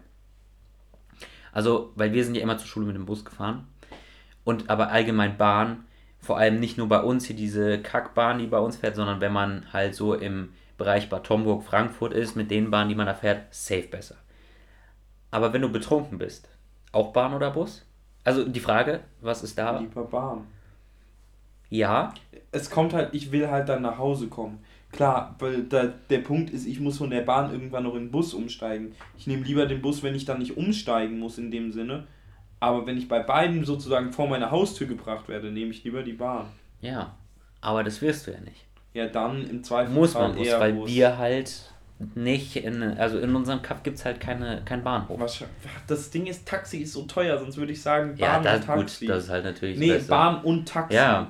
Also, 1.53 1.93
weil 1.95 2.13
wir 2.13 2.25
sind 2.25 2.37
ja 2.37 2.43
immer 2.43 2.57
zur 2.57 2.69
Schule 2.69 2.87
mit 2.87 2.97
dem 2.97 3.07
Bus 3.07 3.25
gefahren. 3.25 3.67
Und 4.45 4.71
aber 4.71 4.91
allgemein 4.91 5.37
Bahn, 5.37 5.85
vor 6.21 6.39
allem 6.39 6.61
nicht 6.61 6.79
nur 6.79 6.89
bei 6.89 7.01
uns 7.01 7.25
hier 7.25 7.37
diese 7.37 7.81
Kackbahn, 7.81 8.39
die 8.39 8.47
bei 8.47 8.59
uns 8.59 8.77
fährt, 8.77 8.97
sondern 8.97 9.21
wenn 9.21 9.33
man 9.33 9.73
halt 9.73 9.95
so 9.95 10.15
im 10.15 10.53
Bereich 10.77 11.09
Bad 11.09 11.29
Homburg, 11.29 11.63
Frankfurt 11.63 12.13
ist, 12.13 12.37
mit 12.37 12.51
den 12.51 12.71
Bahnen, 12.71 12.89
die 12.89 12.95
man 12.95 13.07
da 13.07 13.15
fährt, 13.15 13.53
safe 13.55 13.89
besser. 13.89 14.17
Aber 15.31 15.53
wenn 15.53 15.63
du 15.63 15.71
betrunken 15.71 16.19
bist, 16.19 16.49
auch 16.93 17.13
Bahn 17.13 17.35
oder 17.35 17.51
Bus? 17.51 17.87
Also 18.25 18.47
die 18.47 18.61
Frage, 18.61 19.01
was 19.21 19.43
ist 19.43 19.59
da? 19.59 19.79
Lieber 19.79 20.05
Bahn. 20.05 20.47
Ja, 21.69 22.13
es 22.51 22.69
kommt 22.69 22.93
halt, 22.93 23.15
ich 23.15 23.31
will 23.31 23.49
halt 23.49 23.69
dann 23.69 23.83
nach 23.83 23.99
Hause 23.99 24.29
kommen. 24.29 24.65
Klar, 24.93 25.37
weil 25.39 25.63
da, 25.63 25.85
der 26.11 26.19
Punkt 26.19 26.51
ist, 26.51 26.67
ich 26.67 26.81
muss 26.81 26.99
von 26.99 27.11
der 27.11 27.21
Bahn 27.21 27.53
irgendwann 27.53 27.85
noch 27.85 27.95
in 27.95 28.07
den 28.07 28.11
Bus 28.11 28.35
umsteigen. 28.35 28.93
Ich 29.17 29.29
nehme 29.29 29.45
lieber 29.45 29.67
den 29.67 29.81
Bus, 29.81 30.03
wenn 30.03 30.17
ich 30.17 30.25
dann 30.25 30.41
nicht 30.41 30.57
umsteigen 30.57 31.19
muss 31.21 31.39
in 31.39 31.53
dem 31.53 31.73
Sinne. 31.73 32.09
Aber 32.61 32.87
wenn 32.87 32.99
ich 32.99 33.09
bei 33.09 33.21
beiden 33.21 33.65
sozusagen 33.65 34.13
vor 34.13 34.29
meine 34.29 34.51
Haustür 34.51 34.87
gebracht 34.87 35.29
werde, 35.29 35.51
nehme 35.51 35.71
ich 35.71 35.83
lieber 35.85 36.03
die 36.03 36.13
Bahn. 36.13 36.47
ja. 36.81 37.15
Aber 37.63 37.85
das 37.85 38.01
wirst 38.01 38.27
du 38.27 38.31
ja 38.31 38.41
nicht. 38.41 38.65
Ja, 38.95 39.07
dann 39.07 39.47
im 39.47 39.63
Zweifel 39.63 39.93
Muss 39.93 40.15
man 40.15 40.35
eher 40.39 40.59
weil 40.61 40.73
Bus. 40.73 40.89
wir 40.89 41.19
halt 41.19 41.71
nicht 42.15 42.57
in, 42.57 42.83
also 42.83 43.19
in 43.19 43.37
unserem 43.37 43.61
Kaff 43.61 43.83
gibt 43.83 43.99
es 43.99 44.07
halt 44.07 44.19
keine, 44.19 44.63
keinen 44.65 44.83
Bahnhof. 44.83 45.21
Wahrscheinlich- 45.21 45.55
Das 45.87 46.09
Ding 46.11 46.25
ist, 46.25 46.49
Taxi 46.49 46.79
ist 46.79 46.95
so 46.95 47.03
teuer, 47.03 47.39
sonst 47.39 47.59
würde 47.59 47.73
ich 47.73 47.83
sagen 47.83 48.13
Bahn 48.13 48.19
Ja, 48.19 48.41
das, 48.41 48.61
und 48.61 48.67
Taxi. 48.67 49.05
gut, 49.07 49.15
das 49.15 49.25
ist 49.25 49.31
halt 49.31 49.45
natürlich 49.45 49.79
nee, 49.79 49.89
besser. 49.89 50.09
Bahn 50.09 50.43
und 50.43 50.67
Taxi. 50.67 50.95
Ja. 50.97 51.29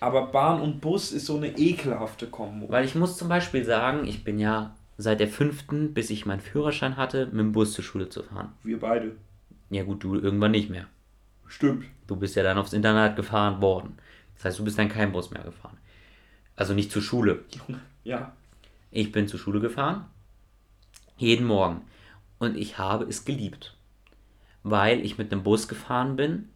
Aber 0.00 0.28
Bahn 0.28 0.62
und 0.62 0.80
Bus 0.80 1.12
ist 1.12 1.26
so 1.26 1.36
eine 1.36 1.48
ekelhafte 1.58 2.26
Kombo. 2.28 2.70
Weil 2.70 2.86
ich 2.86 2.94
muss 2.94 3.18
zum 3.18 3.28
Beispiel 3.28 3.64
sagen, 3.66 4.06
ich 4.06 4.24
bin 4.24 4.38
ja 4.38 4.74
seit 4.96 5.20
der 5.20 5.28
fünften, 5.28 5.92
bis 5.92 6.08
ich 6.08 6.24
meinen 6.24 6.40
Führerschein 6.40 6.96
hatte, 6.96 7.26
mit 7.26 7.40
dem 7.40 7.52
Bus 7.52 7.74
zur 7.74 7.84
Schule 7.84 8.08
zu 8.08 8.22
fahren. 8.22 8.54
Wir 8.64 8.80
beide. 8.80 9.12
Ja 9.72 9.84
gut, 9.84 10.04
du 10.04 10.16
irgendwann 10.16 10.50
nicht 10.50 10.68
mehr. 10.68 10.86
Stimmt. 11.46 11.86
Du 12.06 12.16
bist 12.16 12.36
ja 12.36 12.42
dann 12.42 12.58
aufs 12.58 12.74
Internat 12.74 13.16
gefahren 13.16 13.62
worden. 13.62 13.96
Das 14.34 14.44
heißt, 14.44 14.58
du 14.58 14.64
bist 14.64 14.78
dann 14.78 14.90
kein 14.90 15.12
Bus 15.12 15.30
mehr 15.30 15.42
gefahren. 15.42 15.78
Also 16.56 16.74
nicht 16.74 16.92
zur 16.92 17.02
Schule. 17.02 17.44
Ja. 18.04 18.32
Ich 18.90 19.12
bin 19.12 19.28
zur 19.28 19.38
Schule 19.38 19.60
gefahren. 19.60 20.06
Jeden 21.16 21.46
Morgen. 21.46 21.82
Und 22.40 22.56
ich 22.56 22.78
habe 22.78 23.04
es 23.04 23.24
geliebt. 23.24 23.76
Weil 24.64 25.04
ich 25.06 25.18
mit 25.18 25.30
einem 25.30 25.44
Bus 25.44 25.68
gefahren 25.68 26.16
bin, 26.16 26.48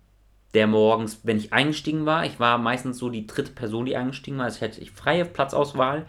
der 0.52 0.66
morgens, 0.66 1.20
wenn 1.22 1.36
ich 1.36 1.52
eingestiegen 1.52 2.04
war, 2.04 2.26
ich 2.26 2.40
war 2.40 2.58
meistens 2.58 2.98
so 2.98 3.10
die 3.10 3.28
dritte 3.28 3.52
Person, 3.52 3.86
die 3.86 3.96
eingestiegen 3.96 4.38
war, 4.38 4.46
also 4.46 4.56
ich 4.56 4.62
hatte 4.62 4.80
ich 4.80 4.90
freie 4.90 5.24
Platzauswahl. 5.24 6.06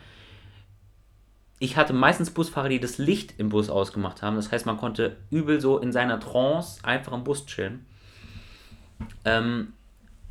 Ich 1.60 1.76
hatte 1.76 1.93
meistens 1.93 2.32
Busfahrer, 2.32 2.70
die 2.70 2.80
das 2.80 2.97
Licht 2.97 3.34
im 3.38 3.49
Bus 3.49 3.70
ausgemacht 3.70 4.22
haben. 4.22 4.36
Das 4.36 4.51
heißt, 4.51 4.66
man 4.66 4.78
konnte 4.78 5.18
übel 5.32 5.60
so 5.60 5.80
in 5.80 5.91
seiner 5.91 6.20
Trance 6.20 6.80
einfach 6.84 7.14
im 7.14 7.24
Bus 7.24 7.45
chillen. 7.45 7.86
Ähm, 9.26 9.74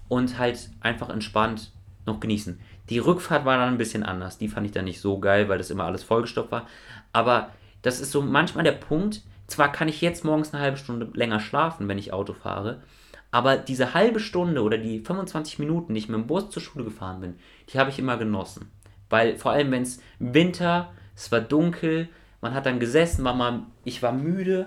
und 0.08 0.38
halt 0.38 0.70
einfach 0.80 1.08
entspannt 1.08 1.72
noch 2.04 2.20
genießen. 2.20 2.60
Die 2.90 3.00
Rückfahrt 3.00 3.44
war 3.44 3.58
dann 3.58 3.74
ein 3.74 3.78
bisschen 3.78 4.04
anders. 4.04 4.38
Die 4.38 4.48
fand 4.48 4.66
ich 4.66 4.72
dann 4.72 4.84
nicht 4.84 5.00
so 5.00 5.18
geil, 5.18 5.48
weil 5.48 5.58
das 5.58 5.70
immer 5.70 5.84
alles 5.84 6.04
vollgestopft 6.04 6.52
war. 6.52 6.68
Aber 7.12 7.50
das 7.82 8.00
ist 8.00 8.12
so 8.12 8.22
manchmal 8.22 8.62
der 8.62 8.72
Punkt. 8.72 9.22
Zwar 9.48 9.72
kann 9.72 9.88
ich 9.88 10.00
jetzt 10.00 10.24
morgens 10.24 10.54
eine 10.54 10.62
halbe 10.62 10.76
Stunde 10.76 11.08
länger 11.14 11.40
schlafen, 11.40 11.88
wenn 11.88 11.98
ich 11.98 12.12
Auto 12.12 12.32
fahre, 12.34 12.82
aber 13.30 13.56
diese 13.56 13.94
halbe 13.94 14.20
Stunde 14.20 14.62
oder 14.62 14.78
die 14.78 15.00
25 15.00 15.58
Minuten, 15.58 15.94
die 15.94 15.98
ich 15.98 16.08
mit 16.08 16.18
dem 16.18 16.26
Bus 16.26 16.50
zur 16.50 16.62
Schule 16.62 16.84
gefahren 16.84 17.20
bin, 17.20 17.34
die 17.68 17.78
habe 17.78 17.90
ich 17.90 17.98
immer 17.98 18.16
genossen. 18.16 18.70
Weil 19.10 19.36
vor 19.36 19.52
allem, 19.52 19.70
wenn 19.70 19.82
es 19.82 20.00
Winter, 20.18 20.92
es 21.16 21.32
war 21.32 21.40
dunkel, 21.40 22.08
man 22.40 22.54
hat 22.54 22.66
dann 22.66 22.78
gesessen, 22.78 23.24
war 23.24 23.34
mal, 23.34 23.62
ich 23.84 24.02
war 24.02 24.12
müde 24.12 24.66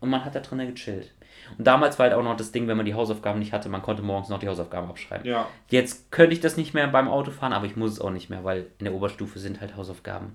und 0.00 0.10
man 0.10 0.24
hat 0.24 0.34
da 0.34 0.40
drinnen 0.40 0.72
gechillt. 0.74 1.12
Und 1.56 1.66
damals 1.66 1.98
war 1.98 2.04
halt 2.04 2.14
auch 2.14 2.22
noch 2.22 2.36
das 2.36 2.52
Ding, 2.52 2.68
wenn 2.68 2.76
man 2.76 2.86
die 2.86 2.94
Hausaufgaben 2.94 3.38
nicht 3.38 3.52
hatte, 3.52 3.68
man 3.68 3.82
konnte 3.82 4.02
morgens 4.02 4.28
noch 4.28 4.38
die 4.38 4.48
Hausaufgaben 4.48 4.88
abschreiben. 4.88 5.26
Ja. 5.26 5.48
Jetzt 5.68 6.10
könnte 6.10 6.34
ich 6.34 6.40
das 6.40 6.56
nicht 6.56 6.74
mehr 6.74 6.86
beim 6.88 7.08
Autofahren, 7.08 7.52
aber 7.52 7.66
ich 7.66 7.76
muss 7.76 7.92
es 7.92 8.00
auch 8.00 8.10
nicht 8.10 8.28
mehr, 8.28 8.44
weil 8.44 8.66
in 8.78 8.84
der 8.84 8.94
Oberstufe 8.94 9.38
sind 9.38 9.60
halt 9.60 9.76
Hausaufgaben. 9.76 10.34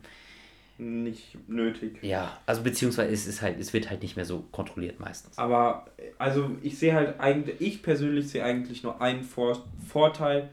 Nicht 0.80 1.38
nötig. 1.48 2.00
Ja, 2.02 2.40
also 2.48 2.64
beziehungsweise 2.64 3.12
es 3.14 3.28
ist 3.28 3.44
halt, 3.44 3.60
es 3.60 3.74
wird 3.74 3.92
halt 3.92 4.02
nicht 4.02 4.16
mehr 4.16 4.26
so 4.26 4.44
kontrolliert 4.52 5.00
meistens. 5.00 5.38
Aber 5.38 5.86
also 6.18 6.50
ich 6.64 6.80
sehe 6.80 6.96
halt 6.96 7.20
eigentlich, 7.20 7.62
ich 7.62 7.84
persönlich 7.84 8.30
sehe 8.30 8.44
eigentlich 8.44 8.82
nur 8.82 9.00
einen 9.00 9.24
Vor 9.24 9.64
Vorteil 9.88 10.50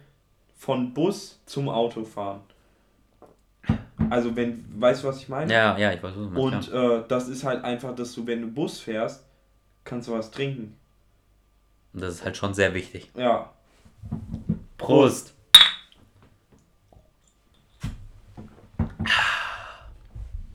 von 0.59 0.93
Bus 0.93 1.41
zum 1.47 1.71
Autofahren. 1.71 2.43
Also 4.11 4.35
wenn, 4.37 4.65
weißt 4.81 5.03
du, 5.03 5.09
was 5.09 5.19
ich 5.19 5.29
meine? 5.29 5.53
Ja, 5.53 5.79
ja, 5.79 5.93
ich 5.93 6.03
weiß, 6.03 6.13
was 6.17 6.33
du 6.33 6.49
meinst. 6.51 6.69
Und 6.71 6.75
äh, 6.75 7.05
das 7.09 7.29
ist 7.29 7.45
halt 7.45 7.65
einfach, 7.65 7.95
dass 7.95 8.13
du, 8.15 8.27
wenn 8.27 8.43
du 8.43 8.49
Bus 8.49 8.81
fährst, 8.81 9.25
kannst 9.85 10.09
du 10.09 10.13
was 10.13 10.31
trinken. 10.31 10.77
Und 11.93 12.03
das 12.03 12.15
ist 12.15 12.25
halt 12.25 12.37
schon 12.37 12.55
sehr 12.55 12.75
wichtig. 12.75 13.11
Ja. 13.17 13.53
Prost. 14.77 15.35